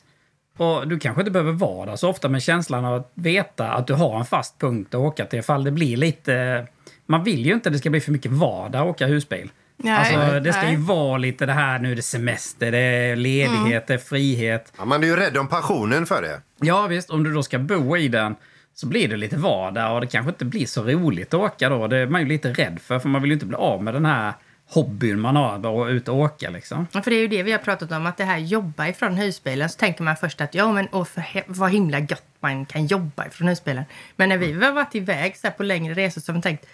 Och 0.58 0.88
du 0.88 1.00
kanske 1.00 1.22
inte 1.22 1.32
behöver 1.32 1.51
vara 1.51 1.86
där 1.89 1.96
så 1.96 2.10
ofta 2.10 2.29
med 2.29 2.41
känslan 2.43 2.86
av 2.86 2.96
att 2.96 3.12
veta 3.13 3.72
att 3.74 3.88
du 3.88 3.93
har 3.93 4.20
en 4.20 4.25
fast 4.25 4.60
punkt 4.60 4.93
att 4.93 5.00
åka 5.01 5.25
till 5.25 5.39
ifall 5.39 5.63
det 5.63 5.72
blir 5.72 5.98
lite... 5.98 6.67
Man 7.05 7.24
vill 7.24 7.46
ju 7.46 7.53
inte 7.53 7.70
att 7.70 7.74
det 7.74 7.79
ska 7.79 7.89
bli 7.89 8.01
för 8.01 8.12
mycket 8.12 8.32
vardag 8.32 8.82
att 8.82 8.88
åka 8.88 9.08
husbil. 9.08 9.50
Nej, 9.77 10.15
alltså, 10.15 10.39
det 10.39 10.53
ska 10.53 10.70
ju 10.70 10.77
vara 10.77 11.18
lite 11.18 11.46
det 11.46 11.53
här 11.53 11.80
nu 11.80 11.92
är 11.92 11.96
det 11.96 12.01
semester, 12.01 12.72
det 12.72 12.77
är 12.77 13.15
ledighet, 13.15 13.88
det 13.88 13.94
är 13.94 13.98
frihet. 13.98 14.74
Ja, 14.77 14.86
man 14.86 15.03
är 15.03 15.08
ju 15.08 15.15
rädd 15.15 15.38
om 15.38 15.48
passionen 15.48 16.06
för 16.06 16.22
det. 16.22 16.42
Ja 16.62 16.88
visst, 16.88 17.10
om 17.10 17.24
du 17.24 17.34
då 17.34 17.44
ska 17.44 17.60
bo 17.60 17.98
i 17.98 18.08
den 18.08 18.36
så 18.74 18.88
blir 18.88 19.08
det 19.08 19.18
lite 19.18 19.38
vardag 19.38 19.96
och 19.96 20.01
det 20.01 20.08
kanske 20.08 20.30
inte 20.30 20.46
blir 20.46 20.65
så 20.65 20.84
roligt 20.84 21.34
att 21.34 21.39
åka 21.39 21.70
då. 21.70 21.88
Det 21.88 21.98
är 21.98 22.08
man 22.08 22.22
ju 22.22 22.27
lite 22.27 22.53
rädd 22.53 22.80
för, 22.82 23.00
för 23.00 23.10
man 23.10 23.22
vill 23.22 23.32
ju 23.32 23.34
inte 23.34 23.46
bli 23.46 23.58
av 23.58 23.84
med 23.84 23.94
den 23.94 24.06
här 24.06 24.34
hobbyn 24.70 25.20
man 25.20 25.36
har, 25.36 25.86
att 25.86 25.89
ute 25.89 26.12
och 26.12 26.18
åka 26.18 26.50
liksom. 26.50 26.88
Ja, 26.92 27.01
För 27.01 27.12
det 27.12 27.18
är 27.18 27.22
ju 27.22 27.27
det 27.27 27.44
vi 27.44 27.51
har 27.51 27.60
pratat 27.60 27.92
om, 27.92 28.06
att 28.06 28.18
det 28.18 28.24
här 28.24 28.38
jobba 28.38 28.88
ifrån 28.88 29.15
husbilen. 29.15 29.70
Så 29.70 29.77
tänker 29.77 30.03
man 30.03 30.15
först 30.15 30.42
att 30.42 30.53
ja, 30.56 30.72
men 30.72 30.88
åh, 30.92 31.06
för 31.06 31.24
vad 31.48 31.72
himla 31.72 32.00
gött 32.00 32.25
man 32.39 32.65
kan 32.65 32.86
jobba 32.86 33.25
ifrån 33.27 33.48
husbilen. 33.48 33.84
Men 34.15 34.30
när 34.30 34.38
vi 34.38 34.53
har 34.53 34.72
varit 34.72 34.96
iväg 34.96 35.38
så 35.38 35.48
här 35.48 35.53
på 35.53 35.63
längre 35.63 35.94
resor 35.94 36.22
så 36.22 36.32
har 36.32 36.36
vi 36.36 36.42
tänkt, 36.42 36.65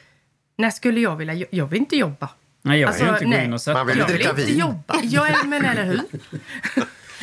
när 0.58 0.70
skulle 0.70 1.00
jag 1.00 1.16
vilja 1.16 1.46
Jag 1.50 1.66
vill 1.66 1.80
inte 1.80 1.96
jobba. 1.96 2.30
Nej, 2.70 2.80
jag 2.80 2.88
Alltså, 2.88 3.04
vill 3.04 3.10
ju 3.12 3.14
inte 3.16 3.26
gå 3.26 3.30
nej. 3.32 3.46
in 3.46 3.54
och 3.54 3.62
sätta 3.62 3.78
Man 3.78 3.88
vill 3.88 3.96
mig. 3.96 4.02
jag 4.02 4.08
vill 4.08 4.16
dricka 4.18 4.30
inte 4.30 4.44
vin. 4.46 4.60
jobba. 4.60 4.96
Ja, 5.04 5.44
men 5.46 5.66
eller 5.66 5.84
hur? 5.86 6.02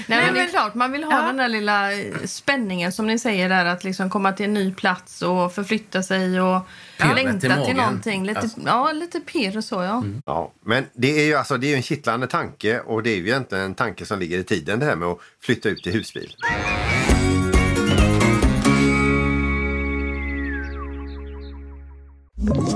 Nej, 0.06 0.24
men 0.24 0.34
det 0.34 0.40
är 0.40 0.46
klart, 0.46 0.74
man 0.74 0.92
vill 0.92 1.04
ha 1.04 1.12
Ja. 1.12 1.26
den 1.26 1.36
där 1.36 1.48
lilla 1.48 1.92
eh, 1.92 1.98
spänningen 2.24 2.92
som 2.92 3.06
ni 3.06 3.18
säger 3.18 3.48
där 3.48 3.64
att 3.64 3.84
liksom 3.84 4.10
komma 4.10 4.32
till 4.32 4.44
en 4.46 4.54
ny 4.54 4.74
plats 4.74 5.22
och 5.22 5.52
förflytta 5.54 6.02
sig 6.02 6.40
och 6.40 6.60
Pirret 6.98 7.14
längta 7.14 7.40
till, 7.40 7.48
magen. 7.50 7.76
någonting. 7.76 8.26
Lite, 8.26 8.40
Alltså. 8.40 8.60
Ja, 8.66 8.92
lite 8.92 9.20
pirr 9.20 9.56
och 9.56 9.64
så 9.64 9.82
ja. 9.82 10.04
Ja, 10.26 10.52
men 10.64 10.84
det 10.94 11.20
är 11.20 11.24
ju 11.26 11.34
alltså, 11.34 11.56
det 11.56 11.66
är 11.66 11.68
ju 11.68 11.74
en 11.76 11.82
kittlande 11.82 12.26
tanke 12.26 12.80
och 12.80 13.02
det 13.02 13.10
är 13.10 13.16
ju 13.16 13.26
egentligen 13.28 13.64
en 13.64 13.74
tanke 13.74 14.06
som 14.06 14.18
ligger 14.18 14.38
i 14.38 14.44
tiden 14.44 14.78
det 14.78 14.86
här 14.86 14.96
med 14.96 15.08
att 15.08 15.18
flytta 15.42 15.68
ut 15.68 15.86
i 15.86 15.90
husbil. 15.90 16.36
Ett 22.48 22.75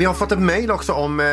Vi 0.00 0.06
har 0.06 0.14
fått 0.14 0.32
ett 0.32 0.38
mejl 0.38 0.70
också 0.70 0.92
om, 0.92 1.20
eh, 1.20 1.26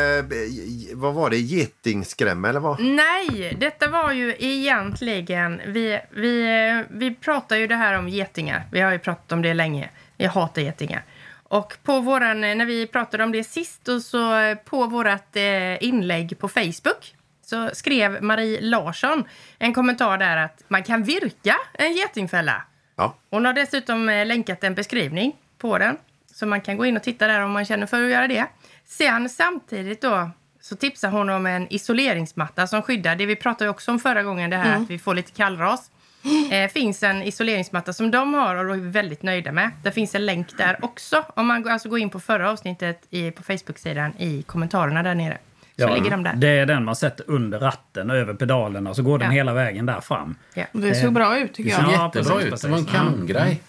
vad 0.92 1.14
var 1.14 1.30
det, 1.30 1.36
getingskrämma 1.36 2.48
eller 2.48 2.60
vad? 2.60 2.80
Nej, 2.80 3.56
detta 3.60 3.88
var 3.88 4.12
ju 4.12 4.36
egentligen... 4.38 5.60
Vi, 5.66 6.00
vi, 6.10 6.84
vi 6.90 7.14
pratar 7.14 7.56
ju 7.56 7.66
det 7.66 7.74
här 7.74 7.98
om 7.98 8.08
getingar. 8.08 8.62
Vi 8.72 8.80
har 8.80 8.92
ju 8.92 8.98
pratat 8.98 9.32
om 9.32 9.42
det 9.42 9.54
länge. 9.54 9.90
Jag 10.16 10.30
hatar 10.30 10.62
getingar. 10.62 11.04
Och 11.42 11.76
på 11.82 12.00
våran, 12.00 12.40
när 12.40 12.64
vi 12.64 12.86
pratade 12.86 13.24
om 13.24 13.32
det 13.32 13.44
sist 13.44 13.88
och 13.88 14.02
så 14.02 14.56
på 14.64 14.86
vårt 14.86 15.36
eh, 15.36 15.82
inlägg 15.82 16.38
på 16.38 16.48
Facebook 16.48 17.14
så 17.44 17.70
skrev 17.72 18.22
Marie 18.22 18.60
Larsson 18.60 19.24
en 19.58 19.74
kommentar 19.74 20.18
där 20.18 20.36
att 20.36 20.64
man 20.68 20.82
kan 20.82 21.02
virka 21.02 21.56
en 21.74 21.92
getingfälla. 21.92 22.62
Ja. 22.96 23.14
Hon 23.30 23.44
har 23.44 23.52
dessutom 23.52 24.08
eh, 24.08 24.26
länkat 24.26 24.64
en 24.64 24.74
beskrivning 24.74 25.36
på 25.58 25.78
den. 25.78 25.96
Så 26.38 26.46
man 26.46 26.60
kan 26.60 26.76
gå 26.76 26.86
in 26.86 26.96
och 26.96 27.02
titta 27.02 27.26
där 27.26 27.40
om 27.40 27.50
man 27.50 27.64
känner 27.64 27.86
för 27.86 28.04
att 28.04 28.10
göra 28.10 28.28
det. 28.28 28.46
Sen 28.84 29.28
samtidigt 29.28 30.00
då 30.02 30.30
så 30.60 30.76
tipsar 30.76 31.10
hon 31.10 31.30
om 31.30 31.46
en 31.46 31.72
isoleringsmatta 31.72 32.66
som 32.66 32.82
skyddar. 32.82 33.16
Det 33.16 33.26
vi 33.26 33.36
pratade 33.36 33.70
också 33.70 33.90
om 33.90 33.98
förra 33.98 34.22
gången, 34.22 34.50
det 34.50 34.56
här 34.56 34.76
att 34.76 34.90
vi 34.90 34.98
får 34.98 35.14
lite 35.14 35.32
kallras. 35.32 35.90
Eh, 36.50 36.70
finns 36.70 37.02
en 37.02 37.22
isoleringsmatta 37.22 37.92
som 37.92 38.10
de 38.10 38.34
har 38.34 38.54
och 38.56 38.64
då 38.64 38.72
är 38.72 38.76
vi 38.78 38.88
väldigt 38.90 39.22
nöjda 39.22 39.52
med. 39.52 39.70
Det 39.82 39.92
finns 39.92 40.14
en 40.14 40.26
länk 40.26 40.56
där 40.56 40.84
också. 40.84 41.24
Om 41.34 41.46
man 41.46 41.68
alltså 41.68 41.88
går 41.88 41.98
in 41.98 42.10
på 42.10 42.20
förra 42.20 42.50
avsnittet 42.50 43.06
i, 43.10 43.30
på 43.30 43.42
Facebook-sidan 43.42 44.12
i 44.18 44.42
kommentarerna 44.42 45.02
där 45.02 45.14
nere. 45.14 45.38
Så 45.78 45.94
ligger 45.94 46.10
de 46.10 46.22
där. 46.22 46.34
Det 46.36 46.48
är 46.48 46.66
den 46.66 46.84
man 46.84 46.96
sätter 46.96 47.24
under 47.30 47.58
ratten, 47.58 48.10
över 48.10 48.34
pedalerna, 48.34 48.94
så 48.94 49.02
går 49.02 49.18
den 49.18 49.26
Ja. 49.28 49.32
hela 49.32 49.52
vägen 49.52 49.86
där 49.86 50.00
fram. 50.00 50.34
Ja. 50.54 50.64
Det 50.72 50.94
såg 50.94 51.12
bra 51.12 51.38
ut 51.38 51.54
tycker 51.54 51.70
Det 51.70 51.76
såg 51.76 51.84
jag. 51.84 51.92
Ja, 51.92 52.04
jättebra 52.06 52.34
precis, 52.34 52.52
ut. 52.52 52.62
Det 52.62 52.68
var 52.68 52.78
en 52.78 52.84
kanongrej. 52.84 53.60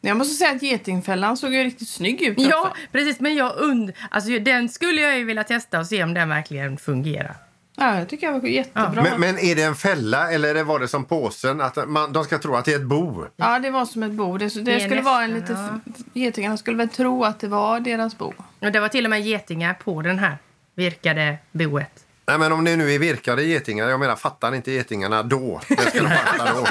Jag 0.00 0.16
måste 0.16 0.34
säga 0.34 0.50
att 0.50 0.62
getingfällan 0.62 1.36
såg 1.36 1.54
ju 1.54 1.64
riktigt 1.64 1.88
snygg 1.88 2.22
ut 2.22 2.34
Ja, 2.40 2.60
också. 2.60 2.72
precis. 2.92 3.20
Men 3.20 3.34
jag 3.34 3.60
und 3.60 3.92
alltså, 4.10 4.30
den 4.38 4.68
skulle 4.68 5.00
jag 5.00 5.18
ju 5.18 5.24
vilja 5.24 5.44
testa 5.44 5.78
och 5.78 5.86
se 5.86 6.02
om 6.04 6.14
den 6.14 6.28
verkligen 6.28 6.76
fungerar. 6.78 7.34
Ja, 7.76 7.98
jag 7.98 8.08
tycker 8.08 8.26
jag 8.26 8.40
var 8.40 8.48
jättebra. 8.48 9.02
Men, 9.02 9.20
men 9.20 9.38
är 9.38 9.56
det 9.56 9.62
en 9.62 9.74
fälla 9.74 10.32
eller 10.32 10.64
var 10.64 10.78
det 10.80 10.88
som 10.88 11.04
påsen? 11.04 11.60
Att 11.60 11.88
man, 11.88 12.12
de 12.12 12.24
ska 12.24 12.38
tro 12.38 12.54
att 12.54 12.64
det 12.64 12.72
är 12.72 12.76
ett 12.76 12.82
bo? 12.84 13.24
Ja, 13.36 13.58
det 13.58 13.70
var 13.70 13.84
som 13.86 14.02
ett 14.02 14.12
bo. 14.12 14.38
Det, 14.38 14.54
det, 14.54 14.60
Det 14.60 14.80
skulle 14.80 15.00
vara 15.02 15.24
en 15.24 15.30
lite... 15.34 15.52
nästan, 15.52 15.80
Getingarna 16.12 16.56
skulle 16.56 16.76
väl 16.76 16.88
tro 16.88 17.24
att 17.24 17.40
det 17.40 17.48
var 17.48 17.80
deras 17.80 18.18
bo. 18.18 18.32
Och 18.60 18.72
det 18.72 18.80
var 18.80 18.88
till 18.88 19.04
och 19.04 19.10
med 19.10 19.20
getingar 19.22 19.74
på 19.74 20.02
den 20.02 20.18
här 20.18 20.38
virkade 20.74 21.38
boet. 21.52 21.90
Nej, 22.26 22.38
men 22.38 22.52
om 22.52 22.64
det 22.64 22.76
nu 22.76 22.92
är 22.94 22.98
virkade 22.98 23.42
getingar, 23.42 23.88
jag 23.88 24.00
menar 24.00 24.16
fattar 24.16 24.54
inte 24.54 24.70
getingarna 24.72 25.22
då? 25.22 25.60
Det 25.68 25.76
ska 25.76 26.02
de 26.02 26.08
fatta 26.26 26.52
då. 26.54 26.66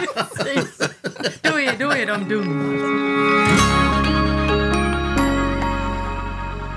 Då 1.42 1.60
är, 1.60 1.80
då 1.80 1.92
är 1.92 2.06
de 2.06 2.30
dumma. 2.30 2.72
Alltså. 2.72 3.20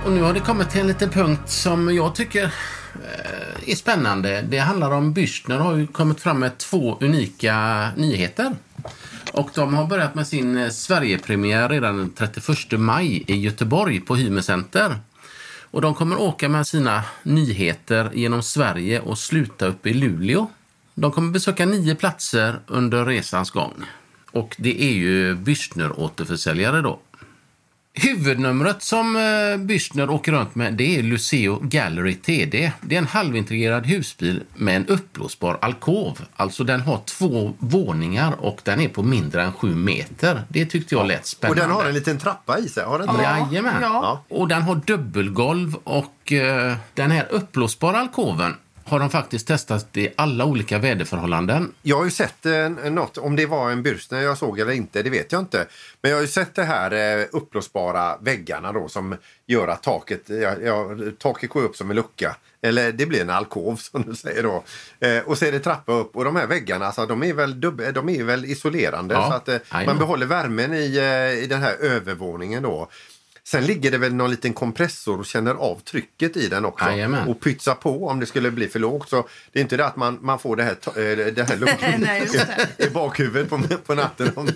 Och 0.04 0.12
nu 0.12 0.22
har 0.22 0.34
det 0.34 0.40
kommit 0.40 0.70
till 0.70 0.80
en 0.80 0.86
liten 0.86 1.10
punkt 1.10 1.50
som 1.50 1.94
jag 1.94 2.14
tycker 2.14 2.44
eh, 2.44 3.70
är 3.70 3.74
spännande. 3.74 4.42
Det 4.42 4.58
handlar 4.58 4.90
om 4.90 5.14
Bürstner 5.14 5.58
har 5.58 5.76
ju 5.76 5.86
kommit 5.86 6.20
fram 6.20 6.38
med 6.38 6.58
två 6.58 6.98
unika 7.00 7.88
nyheter. 7.96 8.56
Och 9.32 9.50
de 9.54 9.74
har 9.74 9.86
börjat 9.86 10.14
med 10.14 10.26
sin 10.26 10.58
eh, 10.58 10.70
Sverigepremiär 10.70 11.68
redan 11.68 11.96
den 11.96 12.10
31 12.10 12.80
maj 12.80 13.24
i 13.26 13.36
Göteborg 13.36 14.00
på 14.00 14.16
Hymer 14.16 14.42
Center. 14.42 14.96
Och 15.70 15.80
de 15.80 15.94
kommer 15.94 16.20
åka 16.20 16.48
med 16.48 16.66
sina 16.66 17.02
nyheter 17.22 18.10
genom 18.14 18.42
Sverige 18.42 19.00
och 19.00 19.18
sluta 19.18 19.66
upp 19.66 19.86
i 19.86 19.94
Luleå. 19.94 20.46
De 20.94 21.12
kommer 21.12 21.32
besöka 21.32 21.66
nio 21.66 21.94
platser 21.94 22.60
under 22.66 23.04
resans 23.04 23.50
gång. 23.50 23.84
Och 24.32 24.54
det 24.58 24.82
är 24.82 24.92
ju 24.92 25.34
Bürstner-återförsäljare 25.34 26.82
då. 26.82 26.98
Huvudnumret 27.94 28.82
som 28.82 29.16
eh, 29.16 29.20
Bürstner 29.58 30.10
åker 30.10 30.32
runt 30.32 30.54
med 30.54 30.74
det 30.74 30.98
är 30.98 31.02
Luceo 31.02 31.58
Gallery 31.62 32.14
TD. 32.14 32.72
Det 32.80 32.94
är 32.94 32.98
en 32.98 33.06
halvintegrerad 33.06 33.86
husbil 33.86 34.42
med 34.54 34.76
en 34.76 34.86
uppblåsbar 34.86 35.58
alkov. 35.60 36.18
Alltså 36.36 36.64
den 36.64 36.80
har 36.80 37.00
två 37.04 37.52
våningar 37.58 38.34
och 38.40 38.60
den 38.64 38.80
är 38.80 38.88
på 38.88 39.02
mindre 39.02 39.42
än 39.42 39.52
sju 39.52 39.74
meter. 39.74 40.42
Det 40.48 40.66
tyckte 40.66 40.94
jag 40.94 41.06
lät 41.06 41.20
Och 41.20 41.26
spännande. 41.26 41.62
den 41.62 41.70
har 41.70 41.84
en 41.84 41.94
liten 41.94 42.18
trappa 42.18 42.58
i 42.58 42.68
sig, 42.68 42.84
har 42.84 42.98
den 42.98 43.08
inte 43.10 43.22
det? 43.22 43.28
Jajamän. 43.28 43.82
Ja. 43.82 44.24
Och 44.28 44.48
den 44.48 44.62
har 44.62 44.74
dubbelgolv 44.86 45.74
och 45.84 46.32
eh, 46.32 46.76
den 46.94 47.10
här 47.10 47.26
uppblåsbara 47.30 47.98
alkoven 47.98 48.54
har 48.84 48.98
de 49.00 49.10
faktiskt 49.10 49.46
testat 49.46 49.96
i 49.96 50.08
alla 50.16 50.44
olika 50.44 50.78
väderförhållanden. 50.78 51.74
Jag 51.82 51.96
har 51.96 52.04
ju 52.04 52.10
sett 52.10 52.46
eh, 52.46 52.68
något, 52.68 53.18
om 53.18 53.36
det 53.36 53.46
var 53.46 53.70
en 53.70 53.82
Bürstner 53.86 54.20
jag 54.20 54.38
såg 54.38 54.58
eller 54.60 54.72
inte, 54.72 55.02
det 55.02 55.10
vet 55.10 55.32
jag 55.32 55.40
inte. 55.40 55.66
Men 56.02 56.10
jag 56.10 56.18
har 56.18 56.22
ju 56.22 56.28
sett 56.28 56.54
det 56.54 56.64
här 56.64 57.18
eh, 57.20 57.26
uppblåsbara 57.32 58.16
väggarna 58.20 58.72
då 58.72 58.88
som 58.88 59.16
gör 59.46 59.68
att 59.68 59.82
taket, 59.82 60.22
ja, 60.26 60.54
ja, 60.64 60.88
taket 61.18 61.50
går 61.50 61.62
upp 61.62 61.76
som 61.76 61.90
en 61.90 61.96
lucka. 61.96 62.36
Eller 62.64 62.92
det 62.92 63.06
blir 63.06 63.20
en 63.20 63.30
alkov 63.30 63.76
som 63.92 64.02
du 64.02 64.14
säger 64.14 64.42
då. 64.42 64.64
Eh, 65.00 65.18
och 65.18 65.38
så 65.38 65.44
är 65.44 65.52
det 65.52 65.60
trappa 65.60 65.92
upp 65.92 66.16
och 66.16 66.24
de 66.24 66.36
här 66.36 66.46
väggarna 66.46 66.86
alltså, 66.86 67.06
de 67.06 67.22
är 67.22 67.32
väl, 67.32 67.54
dubb- 67.60 67.92
de 67.92 68.08
är 68.08 68.22
väl 68.24 68.44
isolerande 68.44 69.14
Ja, 69.14 69.28
så 69.30 69.34
att 69.34 69.48
eh, 69.48 69.86
man 69.86 69.98
behåller 69.98 70.26
värmen 70.26 70.74
i, 70.74 70.96
eh, 70.96 71.44
i 71.44 71.46
den 71.46 71.62
här 71.62 71.74
övervåningen 71.80 72.62
då. 72.62 72.88
Sen 73.44 73.66
ligger 73.66 73.90
det 73.90 73.98
väl 73.98 74.14
någon 74.14 74.30
liten 74.30 74.52
kompressor 74.52 75.18
och 75.18 75.26
känner 75.26 75.54
av 75.54 75.80
trycket 75.80 76.36
i 76.36 76.48
den 76.48 76.64
också. 76.64 76.84
Jajamän. 76.84 77.28
Och 77.28 77.40
pytsar 77.40 77.74
på 77.74 78.06
om 78.06 78.20
det 78.20 78.26
skulle 78.26 78.50
bli 78.50 78.68
för 78.68 78.78
lågt. 78.78 79.08
Så 79.08 79.28
det 79.52 79.58
är 79.58 79.62
inte 79.62 79.76
det 79.76 79.86
att 79.86 79.96
man, 79.96 80.18
man 80.22 80.38
får 80.38 80.56
det 80.56 80.62
här, 80.62 80.70
eh, 80.70 81.34
det 81.34 81.42
här 81.42 81.56
det. 82.78 82.84
i 82.86 82.90
bakhuvudet 82.90 83.50
på, 83.50 83.60
på 83.86 83.94
natten 83.94 84.30
om, 84.34 84.48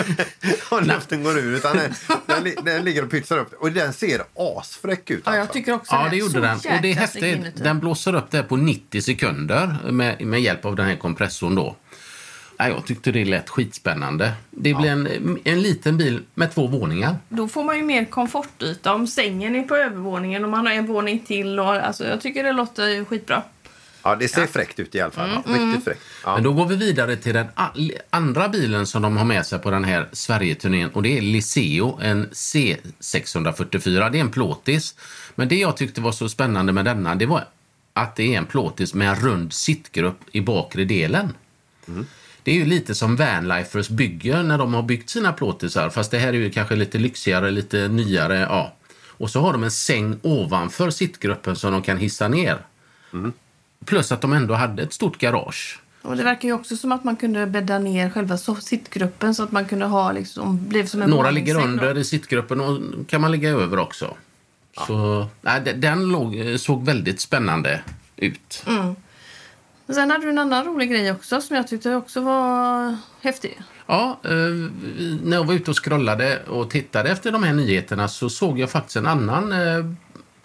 om 0.68 0.84
luften 0.84 1.22
går 1.22 1.38
ur. 1.38 1.56
Utan 1.56 1.76
den, 1.76 1.94
den, 2.26 2.64
den 2.64 2.84
ligger 2.84 3.04
och 3.04 3.10
pytsar 3.10 3.38
upp. 3.38 3.52
Och 3.52 3.72
den 3.72 3.92
ser 3.92 4.22
asfräck 4.34 5.10
ut. 5.10 5.22
Ja, 5.26 5.32
jag 5.32 5.40
alltså. 5.40 5.52
tycker 5.52 5.72
också 5.72 5.94
Ja, 5.94 6.04
det. 6.04 6.10
det 6.10 6.16
gjorde 6.16 6.40
den. 6.40 6.56
Och 6.56 6.82
det 6.82 6.90
är 6.90 6.94
häftigt. 6.94 7.56
Den 7.56 7.78
blåser 7.80 8.14
upp 8.14 8.30
det 8.30 8.42
på 8.42 8.56
90 8.56 9.00
sekunder 9.00 9.90
med, 9.90 10.26
med 10.26 10.40
hjälp 10.40 10.64
av 10.64 10.76
den 10.76 10.86
här 10.86 10.96
kompressorn 10.96 11.54
då. 11.54 11.76
Ja, 12.60 12.68
jag 12.68 12.86
tyckte 12.86 13.12
det 13.12 13.24
lät 13.24 13.48
skitspännande. 13.48 14.32
Det 14.50 14.74
blir 14.74 14.90
en, 14.90 15.38
en 15.44 15.62
liten 15.62 15.96
bil 15.96 16.20
med 16.34 16.54
två 16.54 16.66
våningar. 16.66 17.16
Då 17.28 17.48
får 17.48 17.64
man 17.64 17.76
ju 17.76 17.82
mer 17.82 18.04
komfortyta 18.04 18.94
om 18.94 19.06
sängen 19.06 19.54
är 19.56 19.62
på 19.62 19.76
övervåningen 19.76 20.44
och 20.44 20.50
man 20.50 20.66
har 20.66 20.72
en 20.72 20.86
våning 20.86 21.18
till. 21.18 21.58
Och, 21.60 21.74
alltså, 21.74 22.06
jag 22.06 22.20
tycker 22.20 22.44
det 22.44 22.52
låter 22.52 23.04
skitbra. 23.04 23.42
Ja, 24.02 24.16
det 24.16 24.28
ser 24.28 24.46
fräckt 24.46 24.80
ut 24.80 24.94
i 24.94 25.00
alla 25.00 25.10
fall. 25.10 25.30
Mm, 25.30 25.42
Ja, 25.46 25.66
riktigt 25.66 25.84
fräckt. 25.84 26.00
Ja. 26.24 26.34
Men 26.34 26.44
då 26.44 26.52
går 26.52 26.66
vi 26.66 26.76
vidare 26.76 27.16
till 27.16 27.34
den 27.34 27.46
andra 28.10 28.48
bilen 28.48 28.86
som 28.86 29.02
de 29.02 29.16
har 29.16 29.24
med 29.24 29.46
sig 29.46 29.58
på 29.58 29.70
den 29.70 29.84
här 29.84 30.08
Sverige-turnén 30.12 30.90
och 30.90 31.02
det 31.02 31.18
är 31.18 31.22
Liceo, 31.22 31.98
en 32.02 32.28
C644. 32.30 34.10
Det 34.10 34.18
är 34.18 34.20
en 34.20 34.30
plåtis. 34.30 34.94
Men 35.34 35.48
det 35.48 35.56
jag 35.56 35.76
tyckte 35.76 36.00
var 36.00 36.12
så 36.12 36.28
spännande 36.28 36.72
med 36.72 36.84
denna, 36.84 37.14
det 37.14 37.26
var 37.26 37.44
att 37.92 38.16
det 38.16 38.34
är 38.34 38.38
en 38.38 38.46
plåtis 38.46 38.94
med 38.94 39.08
en 39.08 39.16
rund 39.16 39.52
sittgrupp 39.52 40.20
i 40.32 40.40
bakre 40.40 40.84
delen. 40.84 41.34
Det 42.48 42.52
är 42.52 42.56
ju 42.56 42.64
lite 42.64 42.94
som 42.94 43.16
Vanlifers 43.16 43.88
bygger 43.88 44.42
när 44.42 44.58
de 44.58 44.74
har 44.74 44.82
byggt 44.82 45.10
sina 45.10 45.32
plåtisar, 45.32 45.90
fast 45.90 46.10
det 46.10 46.18
här 46.18 46.28
är 46.28 46.32
ju 46.32 46.50
kanske 46.50 46.76
lite 46.76 46.98
lyxigare, 46.98 47.50
lite 47.50 47.88
nyare. 47.88 48.38
Ja. 48.38 48.74
Och 49.06 49.30
så 49.30 49.40
har 49.40 49.52
de 49.52 49.64
en 49.64 49.70
säng 49.70 50.16
ovanför 50.22 50.90
sittgruppen 50.90 51.56
som 51.56 51.72
de 51.72 51.82
kan 51.82 51.96
hissa 51.96 52.28
ner. 52.28 52.58
Plus 53.84 54.12
att 54.12 54.20
de 54.20 54.32
ändå 54.32 54.54
hade 54.54 54.82
ett 54.82 54.92
stort 54.92 55.18
garage. 55.18 55.80
Och 56.02 56.16
det 56.16 56.22
verkar 56.22 56.48
ju 56.48 56.54
också 56.54 56.76
som 56.76 56.92
att 56.92 57.04
man 57.04 57.16
kunde 57.16 57.46
bädda 57.46 57.78
ner 57.78 58.10
själva 58.10 58.38
sittgruppen 58.38 59.34
så 59.34 59.42
att 59.42 59.52
man 59.52 59.64
kunde 59.64 59.86
ha 59.86 60.12
liksom, 60.12 60.68
blev 60.68 60.86
som 60.86 61.02
en 61.02 61.10
Några 61.10 61.30
ligger 61.30 61.54
våningssäng 61.54 61.76
då. 61.76 61.86
under 61.88 62.00
i 62.00 62.04
sittgruppen 62.04 62.60
och 62.60 62.80
kan 63.08 63.20
man 63.20 63.30
ligga 63.32 63.48
över 63.50 63.78
också. 63.78 64.16
Så 64.86 65.26
nej, 65.40 65.60
de- 65.64 65.72
den 65.72 66.08
låg, 66.08 66.36
såg 66.58 66.84
väldigt 66.84 67.20
spännande 67.20 67.80
ut. 68.16 68.64
Men 69.88 69.94
Sen 69.94 70.10
hade 70.10 70.24
du 70.24 70.30
en 70.30 70.38
annan 70.38 70.64
rolig 70.64 70.90
grej 70.90 71.10
också 71.12 71.40
som 71.40 71.56
jag 71.56 71.68
tyckte 71.68 71.94
också 71.94 72.20
var 72.20 72.96
häftig. 73.20 73.60
Ja, 73.86 74.20
eh, 74.24 74.30
när 75.22 75.36
jag 75.36 75.44
var 75.44 75.54
ute 75.54 75.70
och 75.70 75.84
scrollade 75.84 76.42
och 76.46 76.70
tittade 76.70 77.10
efter 77.10 77.32
de 77.32 77.42
här 77.42 77.52
nyheterna 77.52 78.08
så 78.08 78.30
såg 78.30 78.58
jag 78.58 78.70
faktiskt 78.70 78.96
en 78.96 79.06
annan 79.06 79.52
eh, 79.52 79.84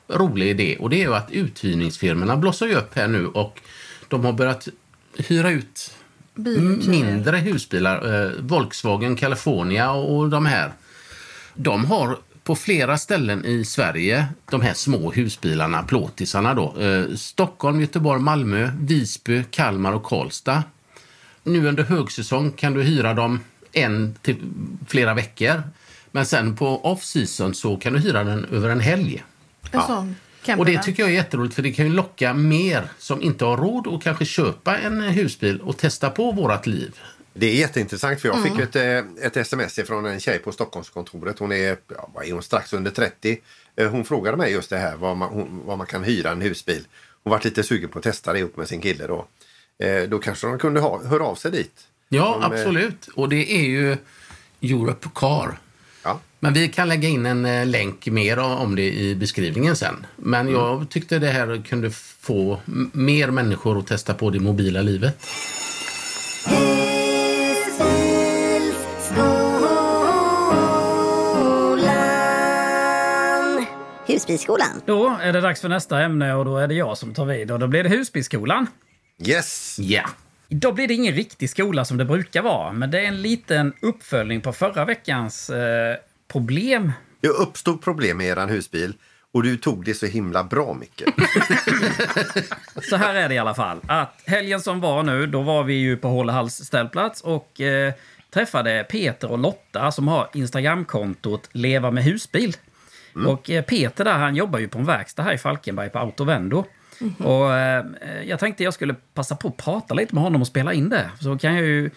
rolig 0.08 0.50
idé. 0.50 0.78
Och 0.80 0.90
det 0.90 0.96
är 0.96 1.08
ju 1.08 1.16
att 1.16 1.32
uthyrningsfirmorna 1.32 2.38
blossar 2.38 2.68
ju 2.68 2.76
upp 2.76 2.96
här 2.96 3.08
nu 3.08 3.28
och 3.28 3.62
de 4.08 4.26
har 4.26 4.34
börjat 4.34 4.68
hyra 5.18 5.52
ut 5.52 5.94
Biluthyrning. 6.36 6.90
mindre 7.06 7.38
husbilar. 7.38 8.24
Eh, 8.26 8.32
Volkswagen 8.40 9.16
California 9.16 9.92
och 9.92 10.30
de 10.30 10.46
här. 10.46 10.72
De 11.54 11.86
har 11.86 12.18
på 12.44 12.56
flera 12.56 12.98
ställen 12.98 13.46
i 13.46 13.66
Sverige 13.66 14.28
de 14.52 14.62
här 14.62 14.74
små 14.74 15.12
husbilarna, 15.12 15.84
plåtisarna 15.84 16.54
då. 16.54 16.76
Eh, 16.80 17.16
Stockholm, 17.16 17.82
Göteborg, 17.82 18.22
Malmö, 18.22 18.72
Visby, 18.80 19.44
Kalmar 19.52 19.94
och 19.94 20.04
Karlstad. 20.04 20.64
Nu 21.44 21.68
under 21.68 21.84
högsäsong 21.84 22.52
kan 22.52 22.74
du 22.74 22.84
hyra 22.84 23.14
dem 23.14 23.40
en 23.72 24.16
till 24.22 24.38
flera 24.88 25.14
veckor. 25.14 25.64
Men 26.12 26.26
sen 26.26 26.56
på 26.56 26.82
off-season 26.84 27.54
så 27.54 27.78
kan 27.78 27.94
du 27.94 28.00
hyra 28.00 28.24
den 28.24 28.46
över 28.46 28.70
en 28.70 28.80
helg. 28.80 29.24
Camperna. 30.46 30.60
Och 30.60 30.66
det 30.66 30.84
tycker 30.84 31.04
jag 31.04 31.10
är 31.10 31.16
jätteroligt 31.16 31.56
för 31.56 31.62
det 31.62 31.72
kan 31.72 31.86
ju 31.86 31.94
locka 31.94 32.34
mer 32.34 32.84
som 32.98 33.22
inte 33.22 33.46
har 33.46 33.58
råd 33.58 33.88
att 33.88 34.04
kanske 34.04 34.26
köpa 34.26 34.78
en 34.78 35.02
husbil 35.02 35.62
och 35.62 35.78
testa 35.78 36.10
på 36.10 36.32
vårat 36.32 36.68
liv. 36.68 37.00
Det 37.34 37.46
är 37.46 37.56
jätteintressant 37.56 38.22
för 38.22 38.28
jag 38.30 38.44
fick 38.44 38.60
ett, 38.60 38.76
eh, 38.76 39.26
ett 39.26 39.38
sms 39.38 39.76
från 39.88 40.06
en 40.06 40.20
tjej 40.20 40.40
på 40.40 40.52
Stockholmskontoret. 40.52 41.40
Hon 41.40 41.52
är, 41.52 41.78
ja, 41.88 42.10
vad 42.14 42.26
är 42.26 42.32
hon 42.34 42.44
strax 42.44 42.74
under 42.74 42.92
30. 42.92 43.38
Eh, 43.76 43.90
Hon 43.90 44.06
frågade 44.06 44.38
mig 44.38 44.52
just 44.52 44.70
det 44.70 44.78
här 44.78 44.96
var 44.96 45.16
man, 45.16 45.62
var 45.66 45.76
man 45.78 45.88
kan 45.88 46.04
hyra 46.04 46.32
en 46.32 46.42
husbil. 46.42 46.84
Hon 47.24 47.32
var 47.32 47.42
lite 47.44 47.64
sugen 47.64 47.90
på 47.90 47.98
att 48.00 48.04
testa 48.04 48.34
det 48.34 48.40
ihop 48.40 48.58
med 48.58 48.68
sin 48.68 48.82
kille 48.82 49.08
då. 49.08 49.26
Eh, 49.86 50.04
Då 50.04 50.20
kanske 50.20 50.48
de 50.48 50.60
kunde 50.60 50.80
ha, 50.80 51.04
höra 51.04 51.24
av 51.24 51.36
sig 51.36 51.52
dit. 51.52 51.88
Ja, 52.10 52.38
De, 52.42 52.52
absolut. 52.54 53.08
Och 53.16 53.30
det 53.30 53.52
är 53.56 53.64
ju 53.64 53.98
Europe 54.62 55.10
Car. 55.16 55.60
Ja. 56.04 56.20
Men 56.40 56.54
vi 56.54 56.68
kan 56.70 56.90
lägga 56.90 57.10
in 57.10 57.26
en 57.26 57.72
länk 57.72 58.06
mer 58.08 58.40
om 58.40 58.76
det 58.76 58.94
i 58.94 59.16
beskrivningen 59.16 59.76
sen. 59.76 60.06
Men 60.16 60.48
jag 60.52 60.90
tyckte 60.90 61.20
det 61.20 61.28
här 61.30 61.64
kunde 61.70 61.92
få 62.20 62.60
mer 62.92 63.28
människor 63.32 63.80
att 63.80 63.88
testa 63.88 64.14
på 64.14 64.30
det 64.30 64.40
mobila 64.40 64.82
livet. 64.82 65.26
Husbilsskolan. 74.24 74.82
Då 74.86 75.18
är 75.22 75.34
det 75.34 75.42
dags 75.42 75.62
för 75.62 75.70
nästa 75.70 76.02
ämne 76.02 76.34
och 76.34 76.46
då 76.46 76.58
är 76.58 76.68
det 76.68 76.74
jag 76.74 76.98
som 76.98 77.14
tar 77.14 77.26
vid. 77.26 77.52
Och 77.52 77.60
då 77.60 77.68
blir 77.68 77.84
det 77.84 77.90
husbilsskolan. 77.90 78.68
Yes! 79.26 79.78
Ja. 79.80 80.10
Idag 80.50 80.76
blir 80.76 80.88
det 80.88 80.94
ingen 80.94 81.14
riktig 81.14 81.50
skola 81.50 81.86
som 81.86 81.98
det 81.98 82.06
brukar 82.06 82.42
vara, 82.42 82.72
men 82.72 82.92
det 82.92 83.00
är 83.00 83.04
en 83.04 83.22
liten 83.22 83.74
uppföljning 83.82 84.42
på 84.42 84.54
förra 84.54 84.86
veckans 84.86 85.50
eh, 85.50 85.98
problem. 86.28 86.92
Det 87.22 87.28
uppstod 87.28 87.82
problem 87.82 88.18
med 88.18 88.28
eran 88.28 88.50
husbil 88.50 88.94
och 89.32 89.44
du 89.44 89.58
tog 89.58 89.86
det 89.86 89.94
så 89.94 90.06
himla 90.06 90.44
bra 90.44 90.74
Micke. 90.74 91.04
Så 92.90 92.96
här 92.96 93.16
är 93.16 93.30
det 93.30 93.36
i 93.36 93.40
alla 93.40 93.56
fall. 93.56 93.80
Att 93.88 94.22
helgen 94.26 94.62
som 94.62 94.80
var 94.80 95.04
nu, 95.04 95.28
då 95.28 95.42
var 95.42 95.64
vi 95.64 95.74
ju 95.74 95.98
på 95.98 96.08
Hålehalls 96.08 96.56
ställplats 96.56 97.22
och 97.22 97.62
eh, 97.62 97.94
träffade 98.34 98.86
Peter 98.90 99.32
och 99.32 99.40
Lotta 99.40 99.92
som 99.92 100.08
har 100.08 100.30
Instagramkontot 100.34 101.50
Leva 101.52 101.92
med 101.92 102.04
husbil. 102.04 102.56
Och 103.28 103.50
eh, 103.50 103.64
Peter 103.64 104.06
där, 104.06 104.14
han 104.14 104.36
jobbar 104.36 104.60
ju 104.60 104.68
på 104.68 104.80
en 104.80 104.86
verkstad 104.86 105.24
här 105.24 105.34
i 105.34 105.38
Falkenberg 105.38 105.90
på 105.90 106.00
Autovendo. 106.00 106.66
Och 107.20 107.54
eh, 107.54 107.86
jag 108.26 108.40
tänkte 108.40 108.64
jag 108.64 108.74
skulle 108.74 108.96
passa 109.14 109.36
på 109.36 109.48
att 109.48 109.58
prata 109.58 109.94
lite 109.94 110.16
med 110.16 110.24
honom 110.24 110.42
och 110.42 110.48
spela 110.48 110.74
in 110.74 110.90
det. 110.90 111.10
Så 111.20 111.38
kan 111.38 111.54
jag 111.56 111.64
ju 111.66 111.90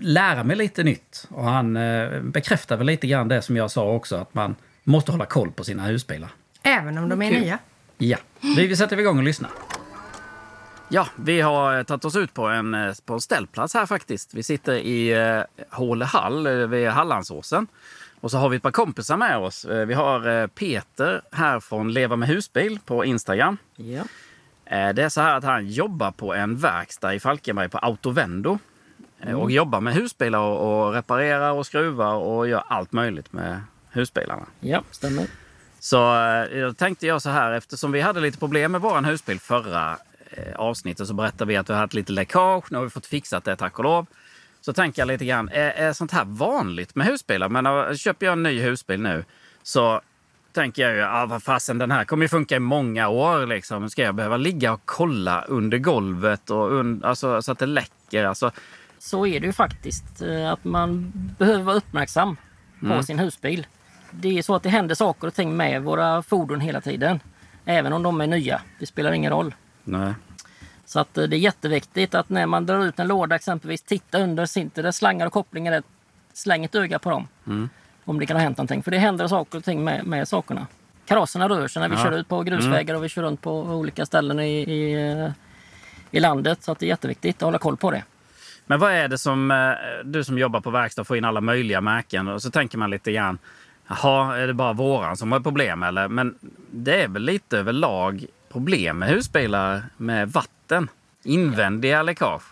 lära 0.00 0.44
mig 0.44 0.56
lite 0.56 0.84
nytt. 0.84 1.26
Och 1.30 1.44
han 1.44 1.76
eh, 1.76 2.20
bekräftar 2.20 2.76
väl 2.76 2.86
lite 2.86 3.06
grann 3.06 3.28
det 3.28 3.42
som 3.42 3.56
jag 3.56 3.70
sa 3.70 3.92
också, 3.92 4.16
att 4.16 4.34
man 4.34 4.56
måste 4.84 5.12
hålla 5.12 5.26
koll 5.26 5.52
på 5.52 5.64
sina 5.64 5.82
husbilar. 5.82 6.30
Även 6.62 6.98
om 6.98 7.08
de 7.08 7.22
är 7.22 7.30
Kul. 7.30 7.40
nya. 7.40 7.58
Ja, 7.98 8.16
vi 8.40 8.76
sätter 8.76 9.00
igång 9.00 9.18
och 9.18 9.24
lyssnar. 9.24 9.50
Ja, 10.88 11.06
vi 11.16 11.40
har 11.40 11.78
eh, 11.78 11.82
tagit 11.82 12.04
oss 12.04 12.16
ut 12.16 12.34
på 12.34 12.46
en, 12.46 12.74
eh, 12.74 12.94
på 13.06 13.14
en 13.14 13.20
ställplats 13.20 13.74
här 13.74 13.86
faktiskt. 13.86 14.34
Vi 14.34 14.42
sitter 14.42 14.74
i 14.74 15.12
eh, 15.12 15.42
Hålehall 15.70 16.46
eh, 16.46 16.52
vid 16.52 16.88
Hallandsåsen. 16.88 17.66
Och 18.22 18.30
så 18.30 18.38
har 18.38 18.48
vi 18.48 18.56
ett 18.56 18.62
par 18.62 18.70
kompisar 18.70 19.16
med 19.16 19.38
oss. 19.38 19.64
Eh, 19.64 19.86
Vi 19.86 19.94
har 19.94 20.28
eh, 20.42 20.46
Peter 20.46 21.22
här 21.32 21.60
från 21.60 21.92
Leva 21.92 22.16
med 22.16 22.28
husbil 22.28 22.78
på 22.84 23.04
Instagram. 23.04 23.56
Ja. 23.76 24.02
Eh, 24.64 24.94
Det 24.94 25.02
är 25.02 25.08
så 25.08 25.20
här 25.20 25.36
att 25.36 25.44
han 25.44 25.68
jobbar 25.68 26.10
på 26.10 26.34
en 26.34 26.56
verkstad 26.56 27.14
i 27.14 27.20
Falkenberg 27.20 27.68
på 27.68 27.78
Autovendo. 27.78 28.58
Eh, 29.20 29.34
Och 29.40 29.50
jobbar 29.50 29.80
med 29.80 29.94
husbilar 29.94 30.38
och, 30.38 30.86
och 30.86 30.92
reparerar 30.92 31.52
och 31.52 31.66
skruvar 31.66 32.14
och 32.14 32.48
gör 32.48 32.62
allt 32.68 32.92
möjligt 32.92 33.32
med 33.32 33.60
husbilarna. 33.90 34.46
ja, 34.60 34.82
stämmer. 34.90 35.26
Så 35.80 35.96
då 36.54 36.72
tänkte 36.74 37.06
jag 37.06 37.22
så 37.22 37.30
här, 37.30 37.52
eftersom 37.52 37.92
vi 37.92 38.00
hade 38.00 38.20
lite 38.20 38.38
problem 38.38 38.72
med 38.72 38.80
vår 38.80 39.02
husbil 39.02 39.40
förra 39.40 39.98
avsnittet 40.56 41.06
så 41.08 41.14
berättade 41.14 41.44
vi 41.48 41.56
att 41.56 41.70
vi 41.70 41.74
hade 41.74 41.96
lite 41.96 42.12
läckage. 42.12 42.64
Nu 42.70 42.76
har 42.76 42.84
vi 42.84 42.90
fått 42.90 43.06
fixat 43.06 43.44
det, 43.44 43.56
tack 43.56 43.78
och 43.78 43.84
lov. 43.84 44.06
Så 44.64 44.72
tänker 44.72 45.02
jag 45.02 45.06
lite 45.06 45.24
grann, 45.24 45.48
är, 45.48 45.70
är 45.70 45.92
sånt 45.92 46.12
här 46.12 46.24
vanligt 46.24 46.94
med 46.94 47.06
husbilar? 47.06 47.48
Men 47.48 47.66
uh, 47.66 47.94
köper 47.94 48.26
jag 48.26 48.32
en 48.32 48.42
ny 48.42 48.60
husbil 48.60 49.00
nu 49.02 49.24
så 49.62 50.00
tänker 50.52 50.82
jag 50.82 50.94
ju, 50.96 51.02
ah, 51.02 51.26
vad 51.26 51.42
fasen 51.42 51.78
den 51.78 51.90
här 51.90 52.04
kommer 52.04 52.24
ju 52.24 52.28
funka 52.28 52.56
i 52.56 52.60
många 52.60 53.08
år. 53.08 53.46
Liksom. 53.46 53.90
Ska 53.90 54.02
jag 54.02 54.14
behöva 54.14 54.36
ligga 54.36 54.72
och 54.72 54.80
kolla 54.84 55.42
under 55.42 55.78
golvet 55.78 56.50
och 56.50 56.72
un, 56.72 57.04
alltså, 57.04 57.42
så 57.42 57.52
att 57.52 57.58
det 57.58 57.66
läcker? 57.66 58.24
Alltså, 58.24 58.50
Så 58.98 59.26
är 59.26 59.40
det 59.40 59.46
ju 59.46 59.52
faktiskt. 59.52 60.22
eh, 60.22 60.50
Att 60.52 60.64
man 60.64 61.12
behöver 61.38 61.62
vara 61.62 61.76
uppmärksam 61.76 62.36
på 62.80 62.86
Mm. 62.86 63.02
sin 63.02 63.18
husbil. 63.18 63.66
Det 64.10 64.38
är 64.38 64.42
så 64.42 64.54
att 64.54 64.62
det 64.62 64.68
händer 64.68 64.94
saker 64.94 65.26
och 65.26 65.34
ting 65.34 65.56
med 65.56 65.82
våra 65.82 66.22
fordon 66.22 66.60
hela 66.60 66.80
tiden. 66.80 67.20
Även 67.64 67.92
om 67.92 68.02
de 68.02 68.20
är 68.20 68.26
nya. 68.26 68.60
Det 68.78 68.86
spelar 68.86 69.12
ingen 69.12 69.30
roll. 69.32 69.54
nej. 69.84 70.12
Så 70.92 71.00
att 71.00 71.18
eh, 71.18 71.24
det 71.24 71.36
är 71.36 71.38
jätteviktigt 71.38 72.14
att 72.14 72.28
när 72.28 72.46
man 72.46 72.66
drar 72.66 72.84
ut 72.84 72.98
en 72.98 73.08
låda 73.08 73.36
exempelvis, 73.36 73.82
titta 73.82 74.18
under, 74.18 74.46
sitter 74.46 74.82
det 74.82 74.92
slangar 74.92 75.26
och 75.26 75.32
kopplingar 75.32 75.72
där, 75.72 75.82
släng 76.32 76.64
ett 76.64 76.74
öga 76.74 76.98
på 76.98 77.10
dem. 77.10 77.28
Mm. 77.46 77.68
Om 78.04 78.18
det 78.18 78.26
kan 78.26 78.36
ha 78.36 78.42
hänt 78.42 78.58
någonting. 78.58 78.82
För 78.82 78.90
det 78.90 78.98
händer 78.98 79.28
saker 79.28 79.58
och 79.58 79.64
ting 79.64 79.84
med, 79.84 80.06
med 80.06 80.28
sakerna. 80.28 80.66
Karosserna 81.06 81.48
rör 81.48 81.68
sig 81.68 81.80
när 81.80 81.88
vi 81.88 81.94
Ja. 81.94 82.00
Mm. 82.00 82.12
kör 82.12 82.18
ut 82.20 82.28
på 82.28 82.42
grusvägar 82.42 82.94
och 82.94 83.04
vi 83.04 83.08
kör 83.08 83.22
runt 83.22 83.40
på 83.40 83.60
olika 83.60 84.06
ställen 84.06 84.40
i, 84.40 84.60
i, 84.60 85.10
eh, 85.10 85.30
i 86.10 86.20
landet. 86.20 86.62
Så 86.62 86.72
att 86.72 86.78
det 86.78 86.86
är 86.86 86.88
jätteviktigt 86.88 87.36
att 87.36 87.42
hålla 87.42 87.58
koll 87.58 87.76
på 87.76 87.90
det. 87.90 88.04
Men 88.66 88.80
vad 88.80 88.92
är 88.92 89.08
det 89.08 89.18
som 89.18 89.50
eh, 89.50 89.70
du 90.04 90.24
som 90.24 90.38
jobbar 90.38 90.60
på 90.60 90.70
verkstad 90.70 91.04
får 91.04 91.16
in 91.16 91.24
alla 91.24 91.40
möjliga 91.40 91.80
märken 91.80 92.28
och 92.28 92.42
så 92.42 92.50
tänker 92.50 92.78
man 92.78 92.90
lite 92.90 93.12
grann. 93.12 93.38
Jaha, 93.88 94.38
är 94.38 94.46
det 94.46 94.54
bara 94.54 94.72
våran 94.72 95.16
som 95.16 95.32
har 95.32 95.40
problem 95.40 95.82
eller? 95.82 96.08
Men 96.08 96.34
det 96.70 97.02
är 97.02 97.08
väl 97.08 97.22
lite 97.22 97.58
överlag 97.58 98.26
problem 98.52 98.98
med 98.98 99.08
husbilar 99.08 99.82
med 99.96 100.32
vatten. 100.32 100.61
Invändiga 101.24 102.02
läckage. 102.02 102.42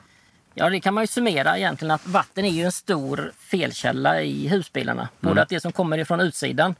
Ja, 0.55 0.71
det 0.71 0.81
kan 0.81 0.95
man 0.95 1.03
ju 1.03 1.07
summera 1.07 1.59
egentligen 1.59 1.91
att 1.91 2.07
vatten 2.07 2.45
är 2.45 2.51
ju 2.51 2.63
en 2.65 2.73
stor 2.73 3.33
felkälla 3.39 4.23
i 4.23 4.49
husbilarna. 4.49 5.09
Både 5.21 5.43
att 5.43 5.49
det 5.49 5.61
som 5.61 5.73
kommer 5.73 5.99
ifrån 5.99 6.21
utsidan 6.21 6.75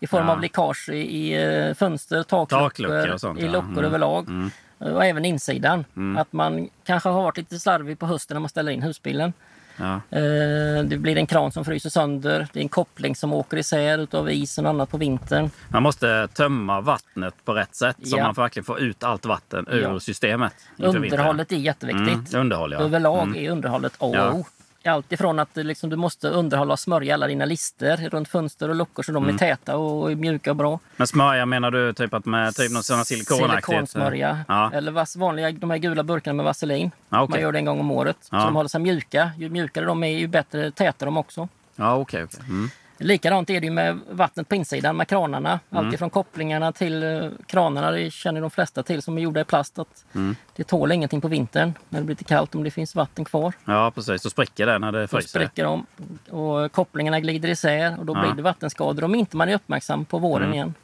i 0.00 0.06
form 0.06 0.18
Mm. 0.20 0.28
Ja. 0.28 0.34
av 0.34 0.40
läckage 0.40 0.88
i, 0.88 0.96
i 0.96 1.42
eh, 1.68 1.74
fönster, 1.74 2.22
takluckor, 2.22 3.18
sånt, 3.18 3.40
i 3.40 3.44
ja. 3.44 3.52
luckor 3.52 3.68
Mm. 3.72 3.84
överlag. 3.84 4.50
Och 4.78 5.04
även 5.04 5.24
insidan. 5.24 5.84
Att 6.18 6.32
man 6.32 6.68
kanske 6.84 7.08
har 7.08 7.22
varit 7.22 7.36
lite 7.36 7.58
slarvig 7.58 7.98
på 7.98 8.06
hösten 8.06 8.34
när 8.34 8.40
man 8.40 8.48
ställer 8.48 8.72
in 8.72 8.82
husbilen. 8.82 9.32
Ja. 9.76 9.94
Eh, 10.18 10.84
Det 10.84 10.98
blir 10.98 11.16
en 11.18 11.26
kran 11.26 11.52
som 11.52 11.64
fryser 11.64 11.90
sönder. 11.90 12.48
Det 12.52 12.60
är 12.60 12.62
en 12.62 12.68
koppling 12.68 13.16
som 13.16 13.32
åker 13.32 13.56
isär 13.56 13.98
utav 13.98 14.30
isen 14.30 14.66
och 14.66 14.70
annat 14.70 14.90
på 14.90 14.96
vintern. 14.98 15.50
Man 15.68 15.82
måste 15.82 16.28
tömma 16.34 16.80
vattnet 16.80 17.34
på 17.44 17.52
rätt 17.52 17.74
sätt 17.74 17.96
så 18.04 18.16
Ja. 18.16 18.24
man 18.24 18.34
verkligen 18.34 18.64
får 18.64 18.80
ut 18.80 19.02
allt 19.02 19.26
vatten 19.26 19.66
ur 19.70 19.82
Ja. 19.82 20.00
systemet. 20.00 20.54
Underhållet 20.78 21.52
är 21.52 21.56
jätteviktigt. 21.56 22.32
Mm, 22.32 22.40
underhåll, 22.40 22.72
ja. 22.72 22.78
Överlag 22.78 23.22
Mm. 23.28 23.44
är 23.44 23.50
underhållet 23.50 23.92
A 23.98 24.28
och. 24.32 24.34
O. 24.40 24.44
Allt 24.84 25.12
ifrån 25.12 25.38
att 25.38 25.54
du 25.54 25.62
liksom, 25.62 25.90
du 25.90 25.96
måste 25.96 26.28
underhålla 26.28 26.72
och 26.72 26.78
smörja 26.78 27.14
alla 27.14 27.26
dina 27.26 27.44
lister 27.44 27.96
runt 28.10 28.28
fönster 28.28 28.68
och 28.68 28.74
luckor 28.74 29.02
så 29.02 29.12
de 29.12 29.22
Mm. 29.24 29.34
är 29.34 29.38
täta 29.38 29.76
och 29.76 30.10
mjuka 30.18 30.50
och 30.50 30.56
bra. 30.56 30.78
Men 30.96 31.06
smörja 31.06 31.46
menar 31.46 31.70
du 31.70 31.92
typ 31.92 32.14
att 32.14 32.24
med 32.26 32.54
typ 32.54 32.72
någon 32.72 32.82
sån 32.82 32.96
här 32.96 33.04
silikonaktigt? 33.04 33.66
Silikonsmörja. 33.66 34.44
Ja. 34.48 34.70
Eller 34.74 34.92
vas, 34.92 35.16
vanliga, 35.16 35.52
de 35.52 35.70
här 35.70 35.78
gula 35.78 36.02
burkarna 36.02 36.34
med 36.34 36.44
vaselin. 36.44 36.90
Ja, 37.08 37.22
okej. 37.22 37.30
Man 37.30 37.40
gör 37.40 37.52
det 37.52 37.58
en 37.58 37.64
gång 37.64 37.80
om 37.80 37.90
året. 37.90 38.16
Ja. 38.30 38.40
Så 38.40 38.46
de 38.46 38.56
håller 38.56 38.68
sig 38.68 38.80
mjuka. 38.80 39.30
Ju 39.38 39.48
mjukare 39.48 39.84
de 39.84 40.04
är, 40.04 40.18
ju 40.18 40.26
bättre 40.26 40.70
tätar 40.70 41.06
de 41.06 41.16
också. 41.16 41.48
Ja, 41.76 41.94
okej. 41.96 42.24
okej. 42.24 42.40
Mm. 42.48 42.70
Likadant 42.98 43.50
är 43.50 43.60
det 43.60 43.70
med 43.70 43.98
vattnet 44.10 44.48
på 44.48 44.54
insidan 44.54 44.96
med 44.96 45.08
kranarna. 45.08 45.60
Mm. 45.70 45.84
Allt 45.84 45.94
ifrån 45.94 46.10
kopplingarna 46.10 46.72
till 46.72 47.02
eh, 47.02 47.30
kranarna. 47.46 47.90
Det 47.90 48.10
känner 48.10 48.40
de 48.40 48.50
flesta 48.50 48.82
till 48.82 49.02
som 49.02 49.18
är 49.18 49.22
gjorda 49.22 49.40
i 49.40 49.44
plast. 49.44 49.78
Att 49.78 50.04
Mm. 50.14 50.36
Det 50.56 50.64
tål 50.64 50.92
ingenting 50.92 51.20
på 51.20 51.28
vintern 51.28 51.74
när 51.88 52.00
det 52.00 52.04
blir 52.06 52.12
lite 52.14 52.24
kallt 52.24 52.54
om 52.54 52.62
det 52.64 52.70
finns 52.70 52.94
vatten 52.94 53.24
kvar. 53.24 53.52
Ja, 53.64 53.90
precis. 53.94 54.22
Så 54.22 54.30
spricker 54.30 54.66
det 54.66 54.78
när 54.78 54.92
det 54.92 55.00
Då 55.00 55.06
fryser. 55.06 55.28
spricker 55.28 55.64
de 55.64 55.86
och 56.30 56.72
kopplingarna 56.72 57.20
glider 57.20 57.48
isär 57.48 57.98
och 57.98 58.06
då 58.06 58.16
Ja. 58.16 58.20
blir 58.22 58.32
det 58.32 58.42
vattenskador 58.42 59.04
om 59.04 59.14
inte 59.14 59.36
man 59.36 59.48
är 59.48 59.54
uppmärksam 59.54 60.04
på 60.04 60.18
våren 60.18 60.42
Mm. 60.44 60.54
igen. 60.54 60.74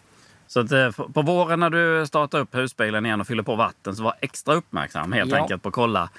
Så 0.47 0.61
att, 0.61 0.73
eh, 0.73 0.91
på 0.91 1.23
våren 1.23 1.61
när 1.61 1.71
du 1.71 2.07
startar 2.07 2.39
upp 2.39 2.55
husbilen 2.55 3.07
igen 3.07 3.21
och 3.21 3.27
fyller 3.27 3.43
på 3.43 3.57
vatten 3.57 3.97
så 3.97 4.03
var 4.03 4.15
extra 4.21 4.55
uppmärksam 4.55 5.13
helt 5.13 5.31
Ja. 5.31 5.37
enkelt 5.37 5.63
på 5.63 5.69
att 5.69 5.75
kolla 5.75 6.11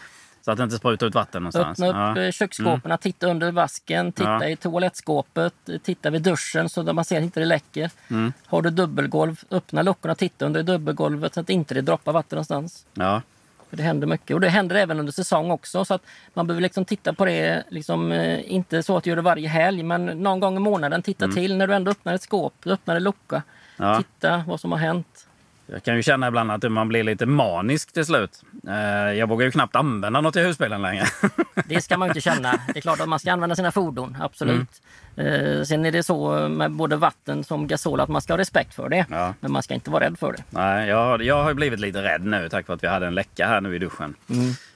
så 0.49 0.51
att 0.51 0.57
det 0.57 0.63
inte 0.63 0.77
sprutar 0.77 1.07
ut 1.07 1.15
vatten 1.15 1.43
någonstans. 1.43 1.79
Öppna 1.79 1.87
upp 2.11 2.17
Ja. 2.17 2.23
ja. 2.25 2.31
köksskåpen, 2.31 2.97
titta 2.97 3.27
under 3.27 3.51
vasken, 3.51 4.11
titta 4.11 4.29
Ja. 4.41 4.47
i 4.47 4.55
toalettskåpet, 4.55 5.53
titta 5.83 6.09
vid 6.09 6.21
duschen 6.21 6.69
så 6.69 6.81
att 6.89 6.95
man 6.95 7.05
ser 7.05 7.17
att 7.17 7.23
inte 7.23 7.39
det 7.39 7.45
läcker. 7.45 7.91
Mm. 8.09 8.33
Har 8.47 8.61
du 8.61 8.69
dubbelgolv, 8.69 9.43
öppna 9.51 9.81
luckorna 9.81 10.11
och 10.11 10.17
titta 10.17 10.45
under 10.45 10.63
dubbelgolvet 10.63 11.33
så 11.33 11.39
att 11.39 11.49
inte 11.49 11.73
det 11.73 11.81
droppar 11.81 12.11
vatten 12.13 12.35
någonstans. 12.35 12.85
Ja. 12.93 13.21
För 13.69 13.77
det 13.77 13.83
händer 13.83 14.07
mycket. 14.07 14.33
Och 14.33 14.41
det 14.41 14.49
händer 14.49 14.75
även 14.75 14.99
under 14.99 15.11
säsong 15.11 15.51
också. 15.51 15.85
Så 15.85 15.93
att 15.93 16.01
man 16.33 16.47
behöver 16.47 16.61
liksom 16.61 16.85
titta 16.85 17.13
på 17.13 17.25
det, 17.25 17.63
liksom, 17.69 18.11
eh, 18.11 18.51
inte 18.53 18.83
så 18.83 18.97
att 18.97 19.03
du 19.03 19.09
gör 19.09 19.15
det 19.15 19.21
varje 19.21 19.47
helg, 19.47 19.83
men 19.83 20.05
någon 20.05 20.39
gång 20.39 20.55
i 20.57 20.59
månaden 20.59 21.01
titta 21.01 21.25
Mm. 21.25 21.35
till 21.35 21.57
när 21.57 21.67
du 21.67 21.73
ändå 21.75 21.91
öppnar 21.91 22.13
ett 22.13 22.21
skåp, 22.21 22.53
öppnar 22.65 22.95
en 22.95 23.03
lucka. 23.03 23.41
Ja. 23.77 23.97
Titta 23.97 24.43
vad 24.47 24.59
som 24.59 24.71
har 24.71 24.79
hänt. 24.79 25.25
Jag 25.71 25.83
kan 25.83 25.95
ju 25.95 26.03
känna 26.03 26.27
ibland 26.27 26.51
att 26.51 26.71
man 26.71 26.87
blir 26.87 27.03
lite 27.03 27.25
manisk 27.25 27.93
till 27.93 28.05
slut. 28.05 28.41
Eh, 28.67 28.73
Jag 29.13 29.29
vågar 29.29 29.45
ju 29.45 29.51
knappt 29.51 29.75
använda 29.75 30.21
något 30.21 30.35
i 30.35 30.39
husbilen 30.41 30.81
längre. 30.81 31.05
Det 31.65 31.81
ska 31.81 31.97
man 31.97 32.07
ju 32.07 32.09
inte 32.09 32.21
känna. 32.21 32.51
Det 32.73 32.79
är 32.79 32.81
klart 32.81 32.99
att 32.99 33.09
man 33.09 33.19
ska 33.19 33.31
använda 33.33 33.55
sina 33.55 33.71
fordon, 33.71 34.17
absolut. 34.21 34.81
Eh, 35.15 35.63
Sen 35.63 35.85
är 35.85 35.91
det 35.91 36.03
så 36.03 36.49
med 36.49 36.71
både 36.71 36.95
vatten 36.95 37.43
som 37.43 37.67
gasol 37.67 37.99
att 37.99 38.09
man 38.09 38.21
ska 38.21 38.33
ha 38.33 38.37
respekt 38.37 38.73
för 38.73 38.89
det. 38.89 39.05
Ja. 39.09 39.33
Men 39.39 39.51
man 39.51 39.63
ska 39.63 39.73
inte 39.73 39.89
vara 39.91 40.03
rädd 40.05 40.19
för 40.19 40.31
det. 40.31 40.43
Nej, 40.49 40.89
jag, 40.89 40.97
har- 41.05 41.19
jag 41.19 41.43
har 41.43 41.49
ju 41.49 41.55
blivit 41.55 41.79
lite 41.79 42.01
rädd 42.03 42.21
nu 42.25 42.49
tack 42.49 42.67
vare 42.67 42.75
att 42.75 42.83
vi 42.83 42.87
hade 42.87 43.07
en 43.07 43.15
läcka 43.15 43.47
här 43.47 43.61
nu 43.61 43.75
i 43.75 43.79
duschen. 43.79 44.15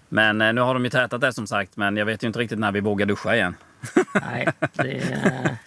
Men 0.10 0.42
eh, 0.42 0.54
nu 0.54 0.62
har 0.62 0.74
de 0.74 0.84
ju 0.84 0.90
tätat 0.90 1.22
det 1.22 1.34
som 1.34 1.48
sagt, 1.48 1.78
men 1.78 1.98
jag 1.98 2.06
vet 2.06 2.24
ju 2.24 2.28
inte 2.28 2.40
riktigt 2.40 2.60
när 2.60 2.72
vi 2.72 2.80
vågar 2.80 3.06
duscha 3.06 3.36
igen. 3.36 3.56
Nej, 4.22 4.48
det... 4.74 5.04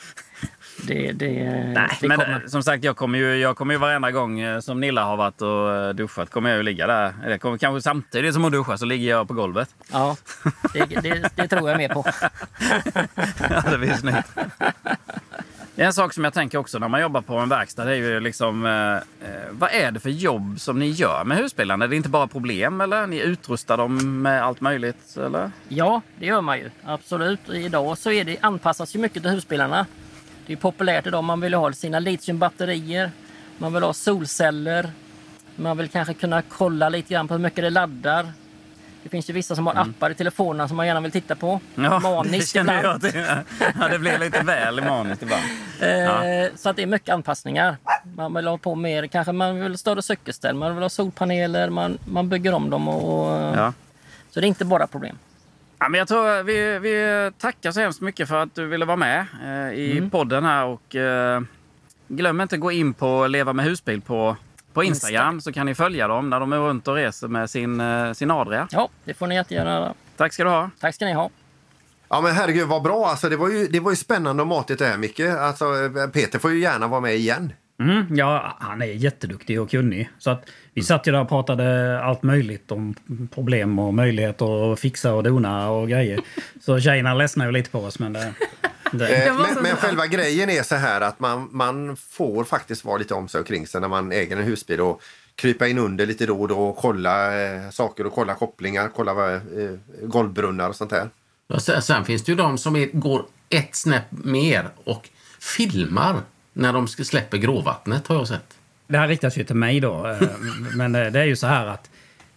Det, 0.87 1.13
det, 1.13 1.29
Nej, 1.75 1.89
det 2.01 2.09
men 2.09 2.19
kommer. 2.19 2.41
eh, 2.43 2.47
som 2.47 2.63
sagt, 2.63 2.85
jag 2.85 2.97
kommer 2.97 3.19
ju, 3.19 3.37
jag 3.37 3.57
kommer 3.57 3.75
ju 3.75 3.79
varenda 3.81 4.11
gång 4.11 4.41
eh, 4.41 4.61
som 4.61 4.81
Nilla 4.81 5.05
har 5.05 5.17
varit 5.17 5.43
och 5.43 5.75
eh, 5.75 5.95
duschat 5.95 6.31
kommer 6.31 6.51
jag 6.51 6.57
ju 6.57 6.63
ligga 6.63 6.87
där. 6.87 7.15
Eller 7.25 7.39
kommer, 7.39 7.59
kanske 7.59 7.83
samtidigt 7.83 8.35
som 8.35 8.43
hon 8.43 8.53
duschar 8.53 8.77
så 8.77 8.85
ligger 8.85 9.11
jag 9.11 9.29
på 9.29 9.35
golvet. 9.35 9.75
Ja, 9.93 10.17
det, 10.73 11.31
det, 11.37 11.49
tror 11.49 11.71
jag 11.71 11.79
mer 11.79 11.89
på. 11.89 12.05
ja, 13.51 13.63
det 13.71 13.79
blir 13.79 13.93
snyggt. 13.95 14.29
Det 15.75 15.83
är 15.83 15.87
en 15.87 15.93
sak 15.93 16.13
som 16.13 16.25
jag 16.25 16.33
tänker 16.35 16.59
också 16.59 16.79
när 16.79 16.89
man 16.89 17.01
jobbar 17.01 17.21
på 17.21 17.37
en 17.37 17.49
verkstad. 17.49 17.85
Det 17.85 17.93
är 17.93 17.97
ju 17.97 18.21
liksom, 18.21 18.67
eh, 18.67 19.37
vad 19.51 19.71
är 19.73 19.91
det 19.91 20.01
för 20.01 20.11
jobb 20.11 20.61
som 20.61 20.79
ni 20.79 20.91
gör 20.91 21.25
med 21.25 21.37
husbilarna? 21.39 21.85
Är 21.85 21.89
det 21.89 21.97
inte 21.97 22.09
bara 22.09 22.27
problem 22.27 22.81
eller? 22.81 23.07
Ni 23.07 23.21
utrustar 23.21 23.77
dem 23.77 24.23
med 24.23 24.43
allt 24.45 24.61
möjligt 24.61 25.17
eller? 25.17 25.51
Ja, 25.69 26.03
det 26.19 26.27
gör 26.27 26.41
man 26.41 26.59
ju. 26.59 26.71
Absolut. 26.85 27.49
Idag 27.49 27.99
så 27.99 28.11
är 28.11 28.25
det, 28.25 28.37
anpassas 28.41 28.95
ju 28.95 28.99
mycket 28.99 29.23
till 29.23 29.31
husbilarna. 29.33 29.87
Det 30.47 30.53
är 30.53 30.57
populärt 30.57 31.07
idag. 31.07 31.25
Man 31.25 31.41
vill 31.41 31.55
ha 31.55 31.73
sina 31.73 31.99
litiumbatterier. 31.99 33.11
Man 33.59 33.73
vill 33.73 33.83
ha 33.83 33.93
solceller. 33.93 34.91
Man 35.57 35.77
vill 35.77 35.89
kanske 35.89 36.15
kunna 36.15 36.43
kolla 36.43 36.89
lite 36.89 37.15
grann 37.15 37.29
på 37.29 37.35
hur 37.35 37.39
mycket 37.41 37.65
det 37.65 37.71
laddar. 37.71 38.33
Det 39.03 39.09
finns 39.11 39.31
ju 39.31 39.35
vissa 39.35 39.57
som 39.57 39.67
har 39.67 39.75
appar 39.75 40.11
i 40.11 40.15
telefonerna 40.15 40.69
som 40.69 40.77
man 40.77 40.87
gärna 40.87 41.01
vill 41.01 41.11
titta 41.13 41.35
på. 41.35 41.61
Mm. 41.77 41.93
Ja, 41.93 41.99
det 42.03 42.03
Maniskt 42.03 42.53
känner 42.53 42.79
ibland. 42.79 43.05
jag 43.05 43.13
till. 43.13 43.25
Ja, 43.81 43.89
det 43.89 43.99
blir 43.99 44.19
lite 44.19 44.43
väl 44.43 44.85
maniskt 44.85 45.23
ibland. 45.23 45.43
Eh, 45.81 46.49
Så 46.57 46.69
att 46.69 46.77
det 46.77 46.83
är 46.83 46.87
mycket 46.87 47.09
anpassningar. 47.15 47.77
Man 48.17 48.35
vill 48.35 48.47
ha 48.47 48.59
på 48.59 48.75
mer, 48.75 49.07
kanske 49.07 49.33
man 49.33 49.61
vill 49.61 49.73
ha 49.73 49.77
större 49.79 50.03
cykelställ, 50.03 50.55
man 50.55 50.75
vill 50.75 50.83
ha 50.83 50.89
solpaneler, 50.89 51.71
man, 51.71 51.99
man 52.05 52.29
bygger 52.29 52.55
om 52.55 52.71
dem. 52.71 52.89
Och, 52.89 53.57
Ja. 53.57 53.73
Så 54.31 54.41
det 54.41 54.47
är 54.47 54.49
inte 54.49 54.65
bara 54.65 54.87
problem. 54.87 55.19
Ja, 55.79 55.89
men 55.89 55.99
jag 55.99 56.09
tror 56.09 56.43
vi, 56.43 56.79
vi 56.79 57.31
tackar 57.39 57.73
så 57.73 57.81
hemskt 57.81 58.01
mycket 58.01 58.29
för 58.29 58.43
att 58.43 58.55
du 58.55 58.67
ville 58.67 58.85
vara 58.85 58.97
med 58.97 59.27
eh, 59.45 59.79
i 59.79 59.99
Mm. 59.99 60.11
podden 60.11 60.45
här. 60.45 60.65
Och, 60.65 60.97
eh, 60.97 61.41
glöm 62.09 62.41
inte 62.41 62.55
att 62.55 62.61
gå 62.61 62.73
in 62.73 62.95
på 62.95 63.27
Leva 63.27 63.53
med 63.53 63.65
husbil 63.65 64.01
på, 64.01 64.37
på 64.73 64.85
Instagram 64.85 65.41
så 65.41 65.53
kan 65.53 65.67
ni 65.67 65.75
följa 65.75 66.09
dem 66.09 66.31
när 66.31 66.41
de 66.41 66.53
är 66.53 66.57
runt 66.59 66.89
och 66.89 66.95
reser 66.95 67.29
med 67.29 67.51
sin, 67.51 67.81
eh, 67.81 68.13
sin 68.13 68.31
Adria. 68.31 68.69
Ja, 68.71 68.89
det 69.05 69.15
får 69.15 69.27
ni 69.27 69.35
jättegärna 69.35 69.71
göra. 69.71 69.95
Tack 70.17 70.33
ska 70.33 70.45
du 70.45 70.51
ha. 70.51 70.71
Tack 70.81 70.95
ska 70.95 71.05
ni 71.05 71.13
ha. 71.13 71.31
Ja 72.09 72.21
men 72.21 72.33
herregud 72.35 72.69
vad 72.69 72.83
bra 72.83 73.07
alltså. 73.07 73.29
Det 73.29 73.37
var 73.37 73.49
ju, 73.49 73.67
det 73.67 73.81
var 73.81 73.91
ju 73.91 73.97
spännande 73.97 74.43
och 74.43 74.47
matigt 74.49 74.79
det 74.79 74.87
här 74.87 74.97
Micke. 74.99 75.21
Alltså, 75.21 75.65
Peter 76.13 76.39
får 76.39 76.51
ju 76.51 76.59
gärna 76.61 76.87
vara 76.87 77.01
med 77.01 77.15
igen. 77.17 77.53
Mm, 77.79 78.17
Ja, 78.17 78.57
han 78.61 78.83
är 78.83 78.87
jätteduktig 78.87 79.61
och 79.61 79.71
kunnig. 79.71 80.11
Så 80.19 80.31
att 80.31 80.45
vi 80.75 80.83
satt 80.83 81.07
ju 81.07 81.13
där 81.13 81.21
och 81.21 81.29
pratade 81.29 82.01
allt 82.03 82.23
möjligt 82.23 82.71
om 82.71 82.95
problem 83.35 83.79
och 83.79 83.95
möjligheter 83.95 84.73
att 84.73 84.81
fixa 84.81 85.15
och 85.15 85.23
dona 85.23 85.71
och 85.71 85.89
grejer. 85.89 86.21
Så 86.61 86.81
tjejerna 86.81 87.15
ledsnade 87.15 87.49
ju 87.49 87.53
lite 87.53 87.71
på 87.71 87.79
oss, 87.79 87.99
men 87.99 88.13
det... 88.13 88.35
det 88.93 89.27
Eh, 89.27 89.35
men, 89.35 89.63
men 89.63 89.77
själva 89.77 90.07
grejen 90.07 90.51
är 90.51 90.63
så 90.63 90.75
här 90.75 91.01
att 91.01 91.21
man, 91.21 91.49
man 91.53 91.97
får 91.97 92.45
faktiskt 92.45 92.85
vara 92.85 92.97
lite 92.99 93.15
om 93.15 93.29
sig 93.29 93.41
och 93.41 93.47
kring 93.47 93.67
sig 93.67 93.81
när 93.81 93.89
man 93.89 94.13
äger 94.13 94.37
en 94.37 94.45
husbil 94.45 94.81
och 94.81 95.03
krypa 95.35 95.67
in 95.69 95.79
under 95.79 96.07
lite 96.07 96.27
då 96.27 96.41
och 96.41 96.49
då 96.49 96.59
och 96.59 96.77
kolla 96.77 97.43
eh, 97.43 97.71
saker 97.71 98.07
och 98.07 98.13
kolla 98.13 98.35
kopplingar, 98.35 98.91
kolla 98.97 99.15
vad, 99.15 99.35
eh, 99.35 99.41
golvbrunnar 100.03 100.69
och 100.69 100.77
sånt 100.77 100.91
där. 100.91 101.09
Ja, 101.49 101.61
sen, 101.61 101.83
sen 101.83 102.05
finns 102.05 102.25
det 102.25 102.33
ju 102.33 102.37
de 102.37 102.59
som 102.59 102.77
är, 102.77 102.87
går 102.87 103.25
ett 103.49 103.75
snäpp 103.77 104.05
mer 104.11 104.69
och 104.85 105.09
filmar 105.41 106.17
när 106.57 106.73
de 106.73 106.89
släpper 106.89 107.39
gråvattnet 107.39 108.07
har 108.07 108.17
jag 108.17 108.29
sett. 108.29 108.59
Det 108.87 108.99
här 108.99 109.09
riktas 109.09 109.39
ju 109.39 109.45
till 109.45 109.57
mig 109.57 109.81
då. 109.81 110.07
eh, 110.09 110.29
Men 110.77 110.95
eh, 110.95 111.07
det 111.13 111.21
är 111.21 111.25
ju 111.25 111.37
så 111.37 111.47
här 111.47 111.67
att... 111.67 111.91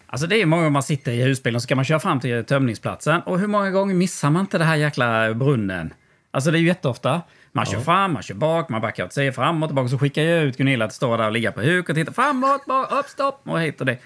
Alltså 0.08 0.28
det 0.28 0.42
är 0.42 0.46
många 0.46 0.62
gånger 0.62 0.72
man 0.72 0.84
sitter 0.84 1.12
i 1.12 1.22
husbilen 1.24 1.56
och 1.56 1.62
ska 1.62 1.76
man 1.76 1.86
köra 1.86 2.00
fram 2.00 2.20
till 2.20 2.46
tömningsplatsen. 2.46 3.22
Och 3.22 3.40
hur 3.40 3.48
många 3.48 3.72
gånger 3.72 3.96
missar 3.96 4.30
man 4.30 4.40
inte 4.42 4.58
det 4.58 4.64
här 4.64 4.76
jäkla 4.76 5.34
brunnen? 5.34 5.94
Alltså 6.32 6.52
det 6.52 6.58
är 6.58 6.60
ju 6.60 6.68
jätteofta. 6.68 7.22
Man 7.52 7.66
kör 7.66 7.80
fram, 7.80 8.14
man 8.14 8.24
kör 8.24 8.36
bak, 8.36 8.70
man 8.70 8.82
backar 8.82 9.06
åt 9.06 9.14
sig 9.14 9.32
fram 9.32 9.64
och 9.64 9.70
tillbaka. 9.70 9.90
Så 9.90 9.98
skickar 9.98 10.22
jag 10.22 10.44
ut 10.44 10.58
Gunilla 10.58 10.86
att 10.86 10.94
stå 10.94 11.18
där 11.18 11.26
och 11.26 11.32
ligga 11.32 11.52
på 11.52 11.62
huk 11.62 11.90
och 11.90 11.96
titta 11.96 12.14
framåt, 12.14 12.66
bak, 12.66 12.92
upp, 12.92 13.06
stopp 13.06 13.42
och 13.44 13.62
hit 13.62 13.80
och 13.80 13.86
det. 13.86 13.98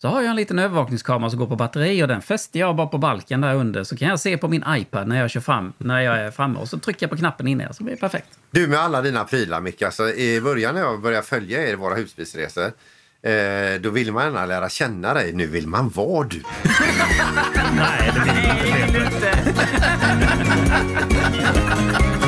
Så 0.00 0.08
har 0.08 0.22
jag 0.22 0.30
en 0.30 0.36
liten 0.36 0.58
övervakningskamera 0.58 1.30
som 1.30 1.38
går 1.38 1.46
på 1.46 1.56
batteri 1.56 2.02
och 2.02 2.08
den 2.08 2.22
fäster 2.22 2.60
jag 2.60 2.76
bara 2.76 2.86
på 2.86 2.98
balken 2.98 3.40
där 3.40 3.54
under. 3.54 3.84
Så 3.84 3.96
kan 3.96 4.08
jag 4.08 4.20
se 4.20 4.38
på 4.38 4.48
min 4.48 4.64
iPad 4.68 5.08
när 5.08 5.20
jag 5.20 5.30
kör 5.30 5.40
fram, 5.40 5.72
när 5.78 6.00
jag 6.00 6.18
är 6.18 6.30
framme. 6.30 6.58
Och 6.58 6.68
så 6.68 6.78
trycker 6.78 7.04
jag 7.06 7.10
på 7.10 7.16
knappen 7.16 7.48
inne 7.48 7.72
så 7.72 7.84
blir 7.84 7.94
det 7.94 8.00
perfekt. 8.00 8.28
Du 8.50 8.68
med 8.68 8.78
alla 8.78 9.02
dina 9.02 9.24
prylar 9.24 9.60
Micke, 9.60 9.82
alltså, 9.82 10.10
i 10.10 10.40
början 10.40 10.74
när 10.74 10.82
jag 10.82 11.00
började 11.00 11.26
följa 11.26 11.68
er 11.68 11.72
i 11.72 11.74
våra 11.74 11.94
husbilsresor 11.94 12.64
eh, 13.22 13.80
då 13.80 13.90
vill 13.90 14.12
man 14.12 14.24
gärna 14.24 14.46
lära 14.46 14.68
känna 14.68 15.14
dig. 15.14 15.32
Nu 15.32 15.46
vill 15.46 15.66
man 15.66 15.88
vara 15.88 16.28
du. 16.28 16.42
Nej, 17.76 18.12
det 18.14 18.20
vill 18.92 19.02
inte. 19.02 19.32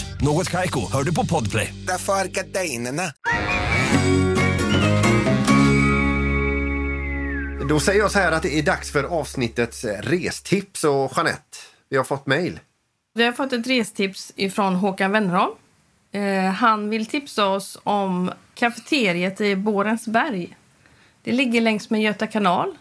Något 0.23 0.49
Kaiko, 0.49 0.91
hör 0.91 1.03
du 1.03 1.15
på 1.15 1.25
Podplay. 1.25 1.73
Därför 1.87 2.13
är 2.13 2.27
gardinerna. 2.27 3.03
Då 7.69 7.79
säger 7.79 7.99
jag 7.99 8.11
så 8.11 8.19
här 8.19 8.31
att 8.31 8.43
det 8.43 8.59
är 8.59 8.63
dags 8.63 8.91
för 8.91 9.03
avsnittets 9.03 9.85
eh, 9.85 10.01
restips 10.01 10.83
och 10.83 11.11
Jeanette, 11.15 11.57
vi 11.89 11.97
har 11.97 12.03
fått 12.03 12.25
mejl. 12.25 12.59
Vi 13.13 13.23
har 13.23 13.31
fått 13.31 13.53
ett 13.53 13.67
restips 13.67 14.33
ifrån 14.35 14.75
Håkan 14.75 15.11
Wennerholm. 15.11 15.53
Eh, 16.11 16.43
han 16.43 16.89
vill 16.89 17.05
tipsa 17.05 17.47
oss 17.47 17.77
om 17.83 18.31
kafeteriet 18.53 19.41
i 19.41 19.55
Borensberg. 19.55 20.57
Det 21.23 21.31
ligger 21.31 21.61
längs 21.61 21.89
med 21.89 22.01
Göta 22.01 22.27
kanal. 22.27 22.77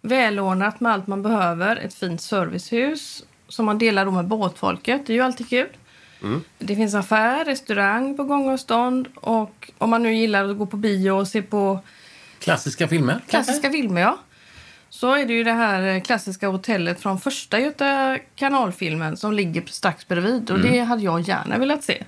Välordnat 0.00 0.80
med 0.80 0.92
allt 0.92 1.06
man 1.06 1.22
behöver. 1.22 1.76
Ett 1.76 1.94
fint 1.94 2.20
servicehus 2.20 3.24
som 3.48 3.66
man 3.66 3.78
delar 3.78 4.10
med 4.10 4.26
båtfolket. 4.26 5.06
Det 5.06 5.12
är 5.12 5.14
ju 5.14 5.22
alltid 5.22 5.48
kul. 5.48 5.68
Det 6.58 6.76
finns 6.76 6.94
affär, 6.94 7.44
restaurang 7.44 8.16
på 8.16 8.24
gångavstånd. 8.24 9.08
Och 9.14 9.70
om 9.78 9.90
man 9.90 10.02
nu 10.02 10.14
gillar 10.14 10.50
att 10.50 10.58
gå 10.58 10.66
på 10.66 10.76
bio 10.76 11.10
och 11.10 11.28
se 11.28 11.42
på 11.42 11.80
Klassiska 12.38 12.88
filmer. 12.88 13.20
klassiska 13.28 13.70
filmer, 13.70 14.00
ja. 14.00 14.18
Så 14.90 15.12
är 15.14 15.26
det 15.26 15.32
ju 15.32 15.44
det 15.44 15.52
här 15.52 15.82
eh, 15.94 16.00
klassiska 16.02 16.48
hotellet 16.48 17.00
från 17.00 17.20
första 17.20 17.60
Göta 17.60 18.18
kanalfilmen 18.34 19.16
som 19.16 19.32
ligger 19.32 19.62
strax 19.66 20.08
bredvid. 20.08 20.50
Och 20.50 20.58
det 20.60 20.78
hade 20.78 21.02
jag 21.02 21.20
gärna 21.20 21.58
velat 21.58 21.84
se. 21.84 22.04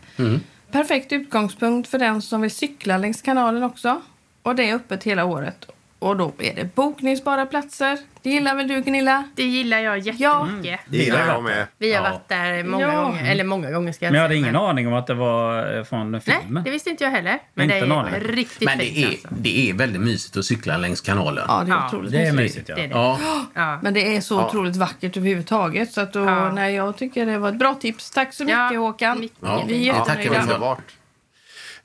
Perfekt 0.70 1.12
utgångspunkt 1.12 1.88
för 1.88 1.98
den 1.98 2.22
som 2.22 2.40
vill 2.40 2.50
cykla 2.50 2.98
längs 2.98 3.22
kanalen 3.22 3.62
också. 3.62 4.00
Och 4.42 4.55
det 4.55 4.70
är 4.70 4.74
öppet 4.74 5.05
hela 5.05 5.24
året. 5.24 5.66
Och 5.98 6.16
då 6.16 6.32
är 6.38 6.54
det 6.54 6.74
bokningsbara 6.74 7.46
platser. 7.46 7.98
Det 8.22 8.30
gillar 8.30 8.54
väl 8.54 8.68
du 8.68 8.80
Gunilla? 8.80 9.24
Det 9.35 9.42
gillar 9.42 9.78
jag 9.78 9.98
jättemycket. 9.98 10.80
Det 10.88 10.96
gillar 10.96 11.26
jag 11.26 11.42
med. 11.42 11.66
Vi 11.78 11.92
har 11.94 12.04
Ja. 12.04 12.11
varit 12.11 12.28
där 12.28 12.64
många 12.64 12.92
Ja. 12.92 13.02
gånger. 13.02 13.30
Eller 13.30 13.44
många 13.44 13.70
gånger 13.70 13.92
ska 13.92 14.04
jag 14.04 14.12
Men 14.12 14.20
jag 14.20 14.28
säga. 14.30 14.38
hade 14.38 14.48
ingen 14.48 14.56
aning 14.56 14.87
om 14.88 14.94
att 14.94 15.06
det 15.06 15.14
var 15.14 15.76
eh, 15.78 15.85
från 15.85 16.11
Nej, 16.12 16.20
filmen. 16.20 16.64
det 16.64 16.70
visste 16.70 16.90
inte 16.90 17.04
jag 17.04 17.11
heller. 17.11 17.38
Men 17.54 17.64
Inte 17.64 17.80
det 17.87 17.87
är 17.94 17.98
aning. 17.98 18.14
riktigt 18.20 18.64
Men 18.68 18.78
fint 18.78 18.94
det 18.94 19.02
är, 19.02 19.06
alltså. 19.09 19.28
det 19.30 19.70
är 19.70 19.74
väldigt 19.74 20.00
mysigt 20.02 20.37
att 20.37 20.44
cykla 20.44 20.76
längs 20.76 21.00
kanalen. 21.00 21.44
Ja, 21.48 21.62
det 21.66 21.72
är 21.72 21.76
Ja, 21.76 21.87
otroligt 21.87 22.12
Det 22.12 22.18
är 22.26 22.32
mysigt. 22.32 22.38
mysigt, 22.38 22.68
ja. 22.68 22.74
Det 22.76 22.82
är 22.82 22.88
det. 22.88 22.94
Ja. 22.94 23.18
Ja. 23.54 23.78
Men 23.82 23.94
det 23.94 24.16
är 24.16 24.20
så 24.20 24.35
Ja. 24.35 24.46
otroligt 24.46 24.76
vackert 24.76 25.16
överhuvudtaget. 25.16 25.92
Så 25.92 26.00
att 26.00 26.12
då, 26.12 26.20
Ja. 26.24 26.52
nej, 26.52 26.74
jag 26.74 26.96
tycker 26.96 27.26
det 27.26 27.38
var 27.38 27.48
ett 27.48 27.59
bra 27.59 27.74
tips. 27.74 28.11
Tack 28.11 28.35
så 28.35 28.44
mycket 28.44 28.59
Ja, 28.72 28.78
Håkan. 28.78 29.20
mycket. 29.20 29.38
Ja, 29.40 29.64
Vi 29.68 29.74
är 29.88 29.94
jättenöjda. 29.94 30.32
för. 30.35 30.40
Underbart. 30.42 30.82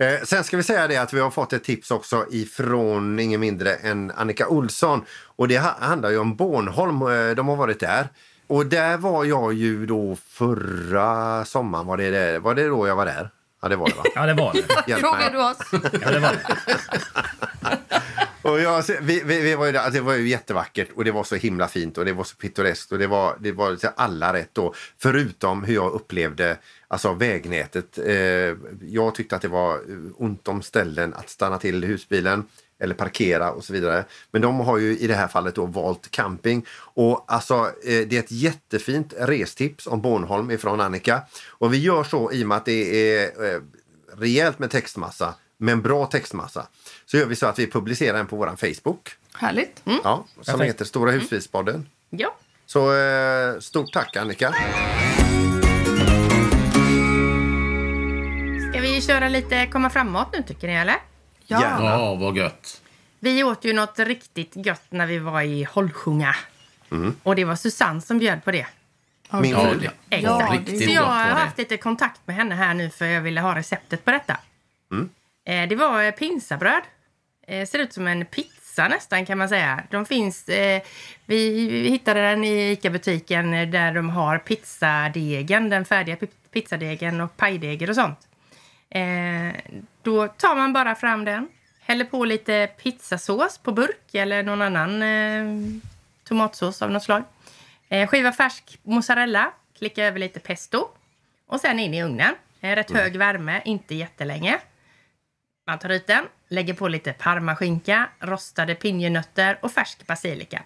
Eh, 0.02 0.22
sen 0.24 0.44
ska 0.44 0.58
vi 0.58 0.64
säga 0.64 0.88
det 0.88 0.98
att 0.98 1.14
vi 1.14 1.20
har 1.20 1.32
fått 1.32 1.54
ett 1.54 1.64
tips 1.64 1.92
också 1.92 2.26
ifrån 2.32 3.20
ingen 3.20 3.40
mindre 3.40 3.74
än 3.74 4.12
Annika 4.16 4.48
Olsson. 4.48 5.06
Och 5.36 5.48
det 5.48 5.58
ha- 5.60 5.76
handlar 5.80 6.10
ju 6.10 6.18
om 6.18 6.36
Bornholm. 6.36 7.02
Eh, 7.02 7.36
De 7.36 7.48
har 7.48 7.56
varit 7.56 7.80
där. 7.80 8.08
Och 8.48 8.66
där 8.66 8.98
var 8.98 9.26
jag 9.26 9.54
ju 9.54 9.86
då 9.86 10.18
förra 10.30 11.46
sommaren. 11.46 11.86
Var 11.86 11.98
det, 11.98 12.10
det, 12.10 12.40
var 12.40 12.56
det 12.56 12.68
då 12.68 12.88
jag 12.88 12.96
var 12.96 13.06
där? 13.06 13.30
Ja, 13.62 13.70
det 13.70 13.76
var 13.76 13.88
det 13.90 13.96
va? 13.96 14.04
Ja, 14.16 14.26
det 14.26 14.34
var 14.34 14.54
det. 14.54 14.90
Hjälp 14.92 15.02
Frågar 15.02 15.32
du 15.32 15.44
oss? 15.44 15.58
Ja, 16.02 16.12
det 16.12 16.20
var 16.20 16.32
det. 16.32 17.78
Och 18.42 18.60
jag, 18.60 18.84
vi, 19.02 19.22
vi, 19.26 19.42
vi 19.42 19.56
var 19.56 19.66
ju 19.66 19.72
där, 19.72 19.80
alltså, 19.80 20.00
det 20.00 20.06
var 20.06 20.14
ju 20.14 20.28
jättevackert 20.28 20.88
och 20.96 21.06
det 21.06 21.12
var 21.12 21.24
så 21.24 21.36
himla 21.36 21.68
fint 21.68 21.98
och 21.98 22.06
det 22.06 22.14
var 22.14 22.24
så 22.24 22.36
pittoreskt 22.36 22.92
och 22.92 23.00
det 23.00 23.08
var, 23.08 23.36
det 23.40 23.52
var 23.52 23.78
alla 23.96 24.34
rätt 24.34 24.50
då. 24.54 24.74
Förutom 24.98 25.64
hur 25.64 25.74
jag 25.74 25.92
upplevde 25.92 26.58
alltså, 26.88 27.14
vägnätet. 27.14 27.98
Eh, 27.98 28.16
jag 28.82 29.16
tyckte 29.16 29.36
att 29.36 29.42
det 29.42 29.48
var 29.48 29.74
eh, 29.74 29.82
ont 30.18 30.48
om 30.48 30.62
ställen 30.62 31.14
att 31.14 31.30
stanna 31.30 31.58
till 31.58 31.84
husbilen 31.84 32.44
eller 32.80 32.96
parkera 32.96 33.52
och 33.52 33.64
så 33.64 33.74
vidare. 33.74 34.06
Men 34.32 34.42
de 34.42 34.60
har 34.60 34.78
ju 34.78 34.98
i 34.98 35.08
det 35.08 35.16
här 35.16 35.28
fallet 35.28 35.56
då 35.56 35.66
valt 35.66 36.12
camping. 36.12 36.66
Och 36.74 37.26
alltså 37.28 37.56
eh, 37.56 38.08
det 38.08 38.14
är 38.14 38.20
ett 38.20 38.32
jättefint 38.32 39.14
restips 39.18 39.88
om 39.88 40.02
Bornholm 40.02 40.52
ifrån 40.52 40.82
Annika. 40.82 41.22
Och 41.48 41.74
vi 41.74 41.78
gör 41.78 42.04
så 42.04 42.32
i 42.32 42.44
och 42.44 42.48
med 42.48 42.58
att 42.58 42.66
det 42.66 43.16
är 43.18 43.54
eh, 43.54 43.62
rejält 44.18 44.60
med 44.60 44.72
textmassa, 44.72 45.34
men 45.58 45.82
bra 45.82 46.06
textmassa. 46.06 46.68
Så 47.12 47.18
gör 47.18 47.26
vi 47.26 47.36
så 47.36 47.46
att 47.46 47.60
vi 47.60 47.72
publicerar 47.72 48.18
den 48.18 48.28
på 48.28 48.36
vår 48.36 48.56
Facebook. 48.74 49.10
Härligt. 49.34 49.82
Ja, 49.84 50.26
som 50.36 50.44
Perfekt. 50.46 50.70
heter 50.74 50.86
Stora 50.86 51.12
husbilspodden. 51.12 51.90
Ja. 52.10 52.36
Så 52.66 52.98
eh, 52.98 53.60
stort 53.60 53.94
tack 53.94 54.16
Annika. 54.16 54.54
Ska 58.70 58.82
vi 58.82 59.02
köra 59.02 59.30
lite 59.30 59.68
komma 59.68 59.90
framåt 59.90 60.28
nu 60.34 60.44
tycker 60.44 60.68
ni 60.68 60.74
eller? 60.74 60.96
Gärna. 61.48 61.86
Ja, 61.86 62.16
vad 62.16 62.38
gött. 62.38 62.82
Vi 63.20 63.44
åt 63.44 63.66
ju 63.66 63.74
något 63.74 64.00
riktigt 64.00 64.52
gött 64.66 64.86
när 64.90 65.06
vi 65.06 65.18
var 65.18 65.42
i 65.42 65.64
Holsjunga. 65.64 66.36
Och 67.24 67.36
det 67.36 67.46
var 67.46 67.56
Susanne 67.56 68.02
som 68.02 68.20
bjöd 68.20 68.44
på 68.44 68.52
det. 68.52 68.68
Min 69.42 69.52
Ja, 69.52 69.70
fru. 69.70 69.80
det 69.80 70.16
Exakt. 70.16 70.52
riktigt 70.54 70.86
så 70.86 70.92
jag 70.92 71.04
har 71.04 71.24
haft 71.26 71.58
lite 71.58 71.78
kontakt 71.78 72.22
med 72.26 72.36
henne 72.36 72.56
här 72.56 72.74
nu 72.74 72.90
för 72.90 73.06
jag 73.06 73.22
ville 73.22 73.42
ha 73.42 73.56
receptet 73.56 74.06
på 74.06 74.12
detta. 74.12 74.38
Eh, 75.46 75.68
det 75.70 75.76
var 75.76 76.04
eh, 76.04 76.12
pinsabröd. 76.12 76.82
Eh, 77.48 77.66
ser 77.68 77.80
ut 77.80 77.94
som 77.94 78.08
en 78.08 78.26
pizza 78.26 78.88
nästan 78.88 79.26
kan 79.26 79.38
man 79.38 79.50
säga. 79.50 79.84
De 79.90 80.06
finns, 80.06 80.50
eh, 80.50 80.82
vi, 81.26 81.68
vi 81.70 81.90
hittade 81.90 82.22
den 82.22 82.44
i 82.44 82.72
ICA-butiken 82.72 83.54
eh, 83.54 83.70
där 83.70 83.94
de 83.94 84.10
har 84.10 84.38
pizzadegen, 84.38 85.70
den 85.70 85.86
färdiga 85.86 86.16
pi- 86.16 86.28
pizzadegen 86.52 87.22
och 87.22 87.38
pajdeger 87.38 87.90
och 87.90 87.96
sånt. 87.96 88.28
Eh, 88.90 89.56
då 90.02 90.28
tar 90.28 90.56
man 90.56 90.74
bara 90.74 90.96
fram 90.96 91.26
den, 91.26 91.48
häller 91.82 92.06
på 92.06 92.26
lite 92.26 92.68
pizzasås 92.84 93.58
på 93.58 93.72
burk 93.72 94.14
eller 94.16 94.44
någon 94.44 94.62
annan 94.62 95.02
eh, 95.02 95.46
tomatsås 96.24 96.82
av 96.82 96.92
något 96.92 97.04
slag. 97.04 97.24
Eh, 97.90 98.08
skiva 98.08 98.32
färsk 98.32 98.80
mozzarella, 98.84 99.52
klicka 99.78 100.06
över 100.06 100.20
lite 100.20 100.40
pesto 100.40 100.88
och 101.48 101.60
sen 101.62 101.80
in 101.80 101.94
i 101.94 102.04
ugnen. 102.04 102.36
Rätt 102.60 102.92
hög 102.92 103.18
värme, 103.18 103.62
inte 103.66 103.96
jättelänge. 103.96 104.60
Man 105.72 105.80
tar 105.80 105.90
ut 105.90 106.08
den, 106.08 106.24
lägger 106.50 106.74
på 106.74 106.88
lite 106.88 107.14
parmaskinka, 107.14 108.10
rostade 108.20 108.76
pinjenötter 108.76 109.60
och 109.62 109.72
färsk 109.72 110.08
basilika. 110.08 110.62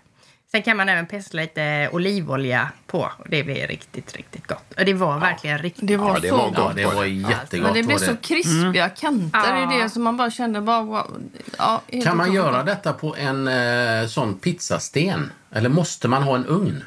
Sen 0.51 0.63
kan 0.63 0.77
man 0.77 0.89
även 0.89 1.05
pestla 1.05 1.41
lite 1.41 1.89
olivolja 1.91 2.69
på. 2.87 2.99
och 3.17 3.29
Det 3.29 3.43
blir 3.43 3.67
riktigt, 3.67 4.15
riktigt 4.15 4.47
gott. 4.47 4.73
Och 4.77 4.85
det 4.85 4.93
var 4.93 5.19
verkligen 5.19 5.57
riktigt 5.57 5.87
Det 5.87 5.97
var 5.97 6.13
Ja, 6.13 6.19
det 6.19 6.31
var 6.31 6.37
gott. 6.47 6.55
gott. 6.55 6.77
Ja, 6.77 6.89
det 6.89 6.95
var 6.95 7.05
jättegott. 7.05 7.65
Men 7.65 7.73
det 7.73 7.83
blir 7.83 7.95
var 7.99 8.05
så 8.05 8.15
krispiga 8.17 8.89
kanter 8.89 9.39
Ja. 9.57 9.75
i 9.75 9.81
det 9.81 9.89
som 9.89 10.03
man 10.03 10.17
bara 10.17 10.31
känner 10.31 10.61
bara... 10.61 10.81
wow. 10.81 11.21
Ja, 11.57 11.81
Kan 12.03 12.17
man 12.17 12.33
göra 12.33 12.63
detta 12.63 12.93
på 12.93 13.15
en 13.15 13.47
eh, 13.47 14.07
sån 14.07 14.33
pizzasten? 14.39 15.31
Eller 15.51 15.69
måste 15.69 16.07
man 16.07 16.23
ha 16.23 16.35
en 16.35 16.45
ugn? 16.45 16.83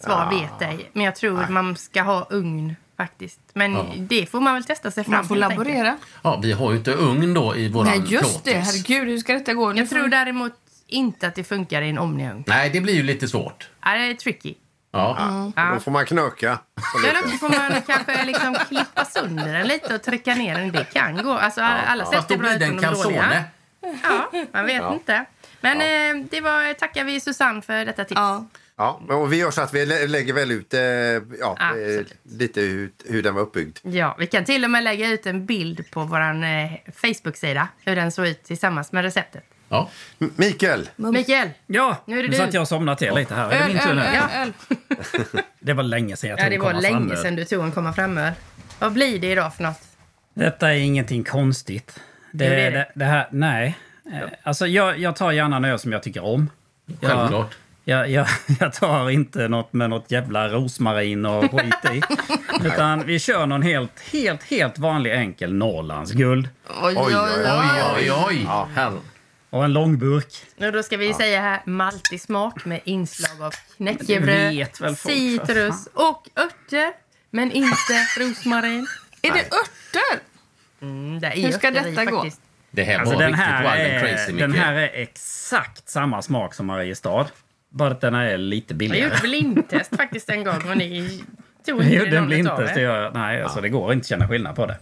Svar 0.00 0.30
vet 0.30 0.62
ej. 0.70 0.90
Men 0.92 1.04
jag 1.04 1.16
tror 1.16 1.46
man 1.48 1.76
ska 1.76 2.02
ha 2.02 2.26
ugn 2.30 2.76
faktiskt. 2.96 3.40
Men 3.54 3.76
det 4.08 4.26
får 4.30 4.40
man 4.40 4.54
väl 4.54 4.64
testa 4.64 4.90
sig 4.90 5.04
fram 5.04 5.12
Man 5.14 5.24
får 5.28 5.34
helt 5.34 5.50
enkelt. 5.52 5.68
laborera. 5.68 5.96
Ja, 6.22 6.40
vi 6.42 6.52
har 6.52 6.70
ju 6.72 6.76
inte 6.78 6.92
ugn 6.92 7.34
då 7.34 7.56
i 7.56 7.68
våran 7.68 7.86
Nej, 7.88 8.12
just 8.12 8.44
det. 8.44 8.50
plåtis. 8.52 8.66
Herregud, 8.66 9.08
hur 9.08 9.18
ska 9.18 9.32
detta 9.32 9.54
gå? 9.54 9.72
Nu 9.72 9.80
Jag 9.80 9.88
får 9.88 9.94
tror 9.96 10.04
vi- 10.04 10.10
däremot 10.10 10.52
inte 10.86 11.26
att 11.26 11.34
det 11.34 11.44
funkar 11.44 11.82
i 11.82 11.88
en 11.90 11.98
omniugn. 11.98 12.44
Nej, 12.46 12.70
det 12.70 12.80
blir 12.80 12.94
ju 12.94 13.02
lite 13.02 13.28
svårt. 13.28 13.68
Ja, 13.84 13.90
det 13.92 13.98
är 14.10 14.14
tricky. 14.14 14.54
Ja. 14.92 15.52
Då 15.74 15.80
får 15.80 15.90
man 15.90 16.06
knöka. 16.06 16.58
så 16.76 17.06
Ja, 17.06 17.12
då 17.22 17.28
får 17.28 17.48
man 17.48 17.80
kanske 17.86 18.24
liksom 18.24 18.56
klippa 18.68 19.04
sönder 19.04 19.52
den 19.52 19.66
lite 19.68 19.94
och 19.94 20.02
trycka 20.02 20.34
ner 20.34 20.58
den. 20.58 20.72
Det 20.72 20.84
kan 20.92 21.22
gå. 21.24 21.32
Alltså, 21.32 21.60
alla 21.60 22.04
Fast 22.04 22.16
sätt 22.16 22.28
då 22.28 22.36
blir 22.38 22.58
det 22.58 22.64
en 22.64 22.78
calzone. 22.78 23.44
Ja, 24.02 24.30
man 24.52 24.66
vet 24.66 24.92
inte. 24.92 25.24
Men 25.60 25.80
eh, 25.80 26.24
det 26.30 26.40
var, 26.40 26.74
tackar 26.74 27.04
vi 27.04 27.20
Susanne 27.20 27.62
för 27.62 27.84
detta 27.84 28.04
tips. 28.04 28.18
Ja. 28.18 28.46
Ja, 28.76 29.00
och 29.08 29.32
vi 29.32 29.36
gör 29.36 29.50
så 29.50 29.60
att 29.62 29.74
vi 29.74 29.86
lä- 29.86 30.06
lägger 30.06 30.32
väl 30.32 30.50
ut 30.50 30.74
eh, 30.74 30.80
ja, 30.80 31.20
eh, 31.40 31.68
Absolut. 31.68 32.14
lite 32.22 32.60
hur, 32.60 32.90
hur 33.08 33.22
den 33.22 33.34
var 33.34 33.42
uppbyggd. 33.42 33.78
Ja, 33.82 34.16
vi 34.18 34.26
kan 34.26 34.44
till 34.44 34.64
och 34.64 34.70
med 34.70 34.84
lägga 34.84 35.08
ut 35.08 35.26
en 35.26 35.46
bild 35.46 35.90
på 35.90 36.04
vår 36.04 36.20
eh, 36.20 36.72
Facebook-sida. 36.94 37.68
Hur 37.84 37.96
den 37.96 38.12
såg 38.12 38.26
ut 38.26 38.44
tillsammans 38.44 38.92
med 38.92 39.02
receptet. 39.04 39.44
Ja. 39.68 39.90
M- 40.20 40.32
Mikael, 40.36 40.88
Mikael! 40.96 41.50
Ja, 41.66 41.96
Nu 42.06 42.18
är 42.18 42.22
det 42.22 42.28
nu 42.28 42.36
satt 42.36 42.54
jag 42.54 42.60
och 42.60 42.68
somnade 42.68 42.98
till 42.98 43.14
lite 43.14 43.34
här. 43.34 43.50
Är 43.50 43.58
det 43.58 43.64
Öl, 43.64 43.68
min 43.68 43.78
tur 43.78 43.90
öl, 43.90 43.96
nu? 43.96 44.02
öl, 44.02 44.14
Ja. 44.14 44.42
öl. 44.42 44.52
Det 45.60 45.72
var 45.72 45.82
länge 45.82 46.16
sedan 46.16 46.30
jag 46.30 46.38
Ja, 46.38 46.42
tog 46.44 46.52
det 46.52 46.58
var 46.58 46.68
komma 46.70 46.80
länge 46.80 47.16
sedan 47.16 47.36
du 47.36 47.44
tog 47.44 47.64
en 47.64 47.72
komma 47.72 47.92
fram 47.92 48.20
Vad 48.78 48.92
blir 48.92 49.18
det 49.18 49.26
idag 49.32 49.54
för 49.54 49.62
något? 49.62 49.80
Detta 50.34 50.72
är 50.74 50.78
ingenting 50.78 51.24
konstigt. 51.24 52.00
Det, 52.32 52.48
det 52.48 52.54
är 52.54 52.70
det, 52.70 52.76
det. 52.78 52.86
det, 52.94 53.04
här, 53.04 53.28
nej. 53.30 53.78
Eh, 54.12 54.20
Alltså 54.42 54.66
jag, 54.66 54.98
jag 54.98 55.16
tar 55.16 55.32
gärna 55.32 55.56
en 55.56 55.64
öl 55.64 55.78
som 55.78 55.92
jag 55.92 56.02
tycker 56.02 56.24
om. 56.24 56.50
Jag, 57.00 57.10
Självklart. 57.10 57.54
Jag, 57.84 58.10
jag, 58.10 58.26
jag 58.60 58.72
tar 58.72 59.10
inte 59.10 59.48
något 59.48 59.72
med 59.72 59.90
något 59.90 60.10
jävla 60.10 60.48
rosmarin 60.48 61.26
och 61.26 61.50
skit 61.50 61.74
i. 61.92 62.02
Utan 62.66 63.06
vi 63.06 63.18
kör 63.18 63.46
någon 63.46 63.62
helt, 63.62 64.00
helt, 64.12 64.42
helt 64.42 64.78
vanlig 64.78 65.12
enkel 65.12 65.54
Norrlands 65.54 66.12
guld. 66.12 66.48
Oj, 66.82 66.94
oj, 66.96 67.16
oj. 67.16 67.16
Oj, 67.46 67.92
oj, 67.96 68.12
oj. 68.28 68.46
Herre. 68.74 68.98
Och 69.50 69.64
en 69.64 69.72
långburk. 69.72 70.26
Och 70.60 70.72
då 70.72 70.82
ska 70.82 70.96
vi 70.96 71.14
säga 71.14 71.40
här 71.40 71.62
maltig 71.66 72.20
smak 72.20 72.64
med 72.64 72.80
inslag 72.84 73.42
av 73.42 73.54
knäckebröd, 73.76 74.96
citrus 74.96 75.88
och 75.94 76.28
örter. 76.36 76.92
Men 77.30 77.52
inte 77.52 78.06
rosmarin. 78.20 78.86
Är 79.22 79.32
det 79.32 79.40
örter? 79.40 80.22
Mm, 80.82 81.20
det 81.20 81.26
är 81.26 81.36
Hur 81.36 81.52
ska 81.52 81.68
örter 81.68 81.86
i 81.86 81.90
detta 81.90 82.04
gå? 82.04 82.16
faktiskt. 82.16 82.40
Det 82.70 82.82
här 82.82 82.98
Alltså 82.98 83.14
var 83.14 83.20
den 83.22 83.30
riktigt 83.30 83.46
här, 83.46 83.62
wild 83.62 83.94
and 83.94 84.04
är, 84.04 84.16
crazy, 84.16 84.32
den 84.32 84.52
här 84.52 84.72
är 84.74 84.90
exakt 84.94 85.88
samma 85.88 86.22
smak 86.22 86.54
som 86.54 86.66
Mariestad. 86.66 87.26
Bara 87.72 87.90
att 87.90 88.00
den 88.00 88.14
är 88.14 88.38
lite 88.38 88.72
Jag 88.72 88.78
billigare. 88.78 89.08
gjorde 89.08 89.20
blindtest 89.22 89.96
faktiskt 89.96 90.30
en 90.30 90.44
gång 90.44 90.70
och 90.70 90.76
ni 90.76 91.24
tog 91.66 91.78
Jag 91.80 91.84
inte 91.86 91.96
gjorde 91.96 92.18
en 92.18 92.26
blindtest. 92.26 92.76
Jag, 92.76 93.14
nej, 93.14 93.42
alltså 93.42 93.60
det 93.60 93.68
går 93.68 93.92
inte 93.92 94.02
att 94.04 94.08
känna 94.08 94.28
skillnad 94.28 94.56
på 94.56 94.66
det. 94.66 94.76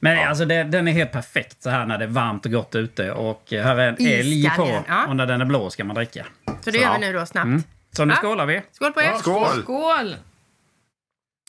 Men 0.00 0.28
alltså 0.28 0.44
det, 0.44 0.62
den 0.64 0.88
är 0.88 0.92
helt 0.92 1.12
perfekt 1.12 1.62
så 1.62 1.70
här 1.70 1.86
när 1.86 1.98
det 1.98 2.04
är 2.04 2.08
varmt 2.08 2.46
och 2.46 2.52
gott 2.52 2.74
ute. 2.74 3.12
Och 3.12 3.42
här 3.50 3.76
är 3.76 3.88
en 3.88 3.96
älg 4.06 4.50
på. 4.56 4.82
ja. 4.88 5.06
Och 5.06 5.16
när 5.16 5.26
den 5.26 5.40
är 5.40 5.44
blå 5.44 5.70
ska 5.70 5.84
man 5.84 5.96
dricka. 5.96 6.26
Så 6.60 6.70
det 6.70 6.78
gör 6.78 6.92
vi 6.94 7.06
nu 7.06 7.12
då 7.12 7.26
snabbt. 7.26 7.44
Mm. 7.46 7.62
Så 7.92 8.04
nu 8.04 8.12
Ja. 8.14 8.16
skålar 8.18 8.46
vi. 8.46 8.62
Skål 8.72 8.92
på 8.92 9.00
er! 9.02 9.14
skål! 9.18 9.62
Skål! 9.62 10.16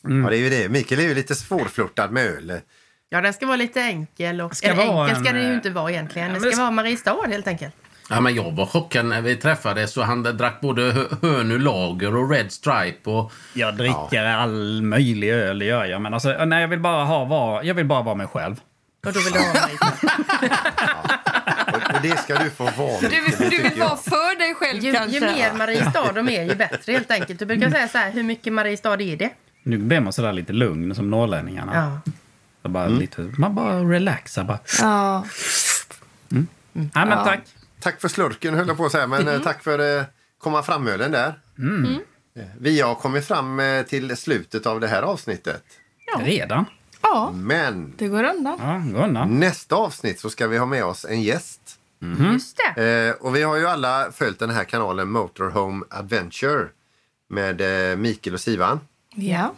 Ja, 0.03 0.29
det 0.29 0.37
är 0.37 0.39
ju 0.39 0.49
det. 0.49 0.69
Mikael 0.69 1.01
är 1.01 1.05
ju 1.05 1.15
lite 1.15 1.35
svårflörtad 1.35 2.11
med 2.11 2.25
öl. 2.25 2.59
Ja, 3.09 3.21
den 3.21 3.33
ska 3.33 3.45
vara 3.45 3.57
lite 3.57 3.81
enkel. 3.81 4.41
Och, 4.41 4.55
Ska 4.55 4.67
eller 4.67 4.87
vara 4.87 5.07
enkel 5.07 5.23
ska 5.23 5.29
en, 5.29 5.35
den 5.35 5.43
ju 5.45 5.49
eh, 5.51 5.55
inte 5.55 5.69
vara 5.69 5.91
egentligen. 5.91 6.27
ja, 6.27 6.33
Det 6.33 6.39
men 6.39 6.51
ska 6.51 6.57
det- 6.57 6.61
vara 6.63 6.71
Mariestad 6.71 7.27
helt 7.27 7.47
enkelt. 7.47 7.75
Ja, 8.11 8.21
men 8.21 8.35
jag 8.35 8.51
var 8.51 8.65
chockad 8.65 9.05
när 9.05 9.21
vi 9.21 9.35
träffades 9.35 9.97
och 9.97 10.05
han 10.05 10.23
drack 10.23 10.61
både 10.61 10.81
hö- 10.91 11.07
Hönö 11.21 11.57
Lager 11.57 12.15
och 12.15 12.29
Red 12.31 12.51
Stripe. 12.51 13.09
Och... 13.09 13.31
Jag 13.53 13.77
dricker 13.77 14.23
all 14.25 14.81
möjlig 14.81 15.29
öl, 15.29 15.59
det 15.59 15.65
gör 15.65 15.85
jag. 15.85 16.01
Men 16.01 16.13
alltså, 16.13 16.45
nej, 16.45 16.61
jag 16.61 16.67
vill 16.67 16.79
bara 16.79 17.03
ha 17.03 17.25
var, 17.25 17.63
jag 17.63 17.73
vill 17.73 17.85
bara 17.85 18.01
vara 18.01 18.15
mig 18.15 18.27
själv. 18.27 18.55
Och 19.05 19.13
då 19.13 19.19
vill 19.19 19.33
du 19.33 19.39
ha 19.39 19.47
Mariestad. 19.47 19.93
Och, 21.73 21.95
och 21.95 22.01
det 22.01 22.17
ska 22.19 22.35
du 22.43 22.49
få 22.49 22.63
vara. 22.63 22.99
Du, 23.01 23.07
du 23.49 23.63
vill 23.69 23.79
vara 23.79 23.97
för 23.97 24.39
dig 24.39 24.55
själv 24.55 24.83
Ju, 24.83 24.93
kanske? 24.93 25.15
ju 25.19 25.21
mer 25.25 25.53
Mariestad 25.53 26.11
de 26.15 26.29
är, 26.29 26.43
ju 26.43 26.55
bättre 26.55 26.91
helt 26.93 27.11
enkelt. 27.11 27.39
Du 27.39 27.45
brukar 27.45 27.69
säga 27.69 27.87
så 27.87 27.97
här, 27.97 28.11
hur 28.11 28.23
mycket 28.23 28.53
Mariestad 28.53 29.01
är 29.01 29.17
det? 29.17 29.29
Nu 29.63 29.77
blir 29.77 29.99
man 29.99 30.13
sådär 30.13 30.33
lite 30.33 30.53
lugn 30.53 30.95
som 30.95 31.09
norrlänningarna. 31.09 31.71
Ja. 32.05 32.11
Så 32.61 32.69
bara 32.69 32.87
lite, 32.87 33.21
man 33.37 33.55
bara 33.55 33.79
relaxar. 33.79 34.43
Bara. 34.43 34.59
Ja. 34.81 35.25
Nej, 36.29 36.45
men 36.93 37.09
Ja. 37.09 37.23
tack. 37.25 37.39
Tack 37.81 38.01
för 38.01 38.07
slurken 38.07 38.53
höll 38.53 38.67
jag 38.67 38.77
på 38.77 38.85
att 38.85 38.91
säga, 38.91 39.07
men 39.07 39.27
eh, 39.27 39.41
tack 39.41 39.63
för 39.63 39.97
eh, 39.99 40.03
komma 40.37 40.63
fram-ölen 40.63 41.11
där. 41.11 41.39
Eh, 42.35 42.43
Vi 42.59 42.81
har 42.81 42.95
kommit 42.95 43.25
fram 43.27 43.59
eh, 43.59 43.83
till 43.85 44.17
slutet 44.17 44.65
av 44.65 44.79
det 44.79 44.87
här 44.87 45.01
avsnittet. 45.01 45.63
Redan? 46.19 46.65
ja, 47.01 47.31
Men 47.35 47.93
det 47.97 48.07
går 48.07 48.23
undan. 48.23 48.57
Ja, 48.61 48.99
gå 48.99 49.05
undan. 49.05 49.39
nästa 49.39 49.75
avsnitt 49.75 50.19
så 50.19 50.29
ska 50.29 50.47
vi 50.47 50.57
ha 50.57 50.65
med 50.65 50.85
oss 50.85 51.05
en 51.09 51.21
gäst. 51.21 51.61
Just 52.31 52.59
det. 52.75 52.83
Eh, 53.09 53.25
och 53.25 53.35
vi 53.35 53.43
har 53.43 53.55
ju 53.57 53.67
alla 53.67 54.11
följt 54.11 54.39
den 54.39 54.49
här 54.49 54.63
kanalen 54.63 55.11
Motorhome 55.11 55.85
Adventure 55.89 56.67
med 57.29 57.91
eh, 57.91 57.97
Mikael 57.97 58.33
och 58.33 58.39
Sivan. 58.41 58.79
Ja. 59.15 59.53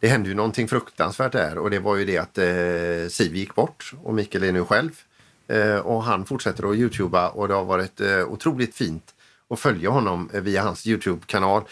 Det 0.00 0.08
hände 0.08 0.28
ju 0.28 0.34
någonting 0.34 0.68
fruktansvärt 0.68 1.32
där 1.32 1.58
och 1.58 1.70
det 1.70 1.78
var 1.78 1.96
ju 1.96 2.04
det 2.04 2.18
att 2.18 2.38
eh, 2.38 3.08
Siv 3.10 3.36
gick 3.36 3.54
bort 3.54 3.92
och 4.02 4.14
Mikael 4.14 4.44
är 4.44 4.52
nu 4.52 4.64
själv. 4.64 4.90
Eh, 5.48 5.76
och 5.76 6.02
han 6.02 6.24
fortsätter 6.26 6.70
att 6.70 6.76
youtuba 6.76 7.28
och 7.28 7.48
det 7.48 7.54
har 7.54 7.64
varit 7.64 8.00
eh, 8.00 8.24
otroligt 8.28 8.74
fint 8.74 9.14
att 9.50 9.60
följa 9.60 9.90
honom 9.90 10.30
via 10.32 10.62
hans 10.62 10.86
Youtube-kanal. 10.86 11.62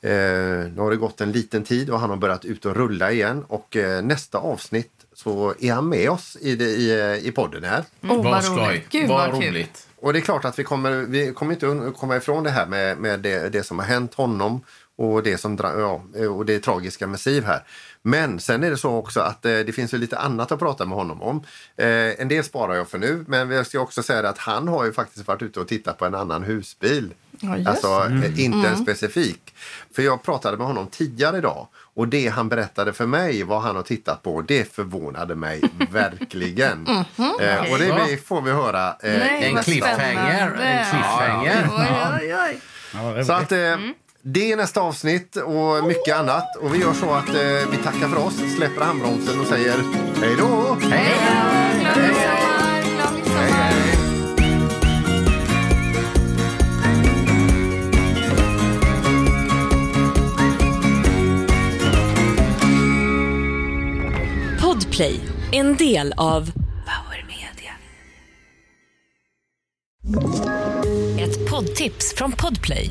Eh, 0.00 0.10
nu 0.10 0.74
har 0.76 0.90
det 0.90 0.96
gått 0.96 1.20
en 1.20 1.32
liten 1.32 1.64
tid 1.64 1.90
och 1.90 2.00
han 2.00 2.10
har 2.10 2.16
börjat 2.16 2.44
ut 2.44 2.64
och 2.66 2.76
rulla 2.76 3.12
igen 3.12 3.44
och 3.48 3.76
eh, 3.76 4.02
nästa 4.02 4.38
avsnitt 4.38 4.90
så 5.14 5.54
är 5.60 5.72
han 5.72 5.88
med 5.88 6.10
oss 6.10 6.36
i, 6.40 6.56
det, 6.56 6.64
i, 6.64 7.20
i 7.28 7.32
podden 7.32 7.64
här. 7.64 7.84
Oh, 8.02 8.08
Vad 8.08 8.24
vad 8.24 8.44
skoj. 8.44 8.56
roligt. 8.68 8.88
Gud 8.90 9.08
Vad 9.08 9.40
kul. 9.40 9.48
roligt. 9.48 9.88
Och 10.00 10.12
det 10.12 10.18
är 10.18 10.20
klart 10.20 10.44
att 10.44 10.58
vi 10.58 10.64
kommer, 10.64 10.92
vi 10.92 11.32
kommer 11.32 11.52
inte 11.52 11.92
komma 11.98 12.16
ifrån 12.16 12.44
det 12.44 12.50
här 12.50 12.66
med, 12.66 12.98
med 12.98 13.20
det, 13.20 13.48
det 13.52 13.62
som 13.62 13.78
har 13.78 13.86
hänt 13.86 14.14
honom 14.14 14.60
och 14.96 15.22
det, 15.22 15.38
som, 15.38 15.58
ja, 15.62 16.02
och 16.28 16.46
det 16.46 16.58
tragiska 16.60 17.06
med 17.06 17.20
Siv 17.20 17.44
här. 17.44 17.62
Men 18.08 18.40
sen 18.40 18.64
är 18.64 18.70
det 18.70 18.76
så 18.76 18.90
också 18.96 19.20
att 19.20 19.44
eh, 19.44 19.52
det 19.58 19.72
finns 19.74 19.94
ju 19.94 19.98
lite 19.98 20.18
annat 20.18 20.52
att 20.52 20.58
prata 20.58 20.84
med 20.84 20.96
honom 20.98 21.22
om. 21.22 21.36
Eh, 21.76 21.86
en 22.20 22.28
del 22.28 22.44
sparar 22.44 22.74
jag 22.74 22.88
för 22.88 22.98
nu, 22.98 23.24
men 23.28 23.50
jag 23.50 23.66
ska 23.66 23.80
också 23.80 24.02
säga 24.02 24.28
att 24.28 24.38
han 24.38 24.68
har 24.68 24.84
ju 24.84 24.92
faktiskt 24.92 25.26
varit 25.28 25.42
ute 25.42 25.60
och 25.60 25.68
tittat 25.68 25.98
på 25.98 26.04
en 26.06 26.14
annan 26.14 26.42
husbil. 26.44 27.14
Ja, 27.40 27.56
just 27.56 27.68
alltså 27.68 28.04
eh, 28.24 28.40
inte 28.44 28.68
en 28.68 28.76
specifik. 28.76 29.54
För 29.94 30.02
jag 30.02 30.22
pratade 30.22 30.56
med 30.56 30.66
honom 30.66 30.86
tidigare 30.86 31.38
idag 31.38 31.66
och 31.94 32.08
det 32.08 32.28
han 32.28 32.48
berättade 32.48 32.92
för 32.92 33.06
mig 33.06 33.42
vad 33.42 33.62
han 33.62 33.76
har 33.76 33.82
tittat 33.82 34.22
på, 34.22 34.40
det 34.42 34.72
förvånade 34.74 35.34
mig 35.34 35.62
verkligen. 35.90 36.86
Eh, 37.40 37.72
och 37.72 37.78
det 37.78 37.96
vi- 38.08 38.16
får 38.16 38.42
vi 38.42 38.50
höra. 38.50 38.88
eh, 38.88 38.94
Nej, 39.18 39.44
En 39.44 39.62
cliffhanger. 39.62 40.52
En 40.62 40.84
cliffhanger. 40.90 41.68
Oj, 42.20 42.34
oj, 42.34 42.34
oj. 42.48 42.60
Ja, 42.94 43.24
Så 43.24 43.32
att, 43.32 43.52
eh, 43.52 43.76
det 44.32 44.52
är 44.52 44.56
nästa 44.56 44.80
avsnitt 44.80 45.36
och 45.36 45.84
mycket 45.84 46.16
annat. 46.16 46.56
Och 46.56 46.74
vi 46.74 46.78
gör 46.78 46.92
så 46.92 47.10
att 47.10 47.28
eh, 47.28 47.70
vi 47.70 47.76
tackar 47.84 48.08
för 48.08 48.26
oss, 48.26 48.34
släpper 48.56 48.80
handbromsen 48.80 49.40
och 49.40 49.46
säger 49.46 49.76
hej 50.20 50.36
då! 50.38 50.76
Hej! 50.90 51.14
Podplay, 64.60 65.20
en 65.52 65.76
del 65.76 66.14
av 66.16 66.52
Power 66.52 67.26
Media. 67.28 67.72
Ett 71.24 71.50
poddtips 71.50 72.14
från 72.14 72.32
Podplay. 72.32 72.90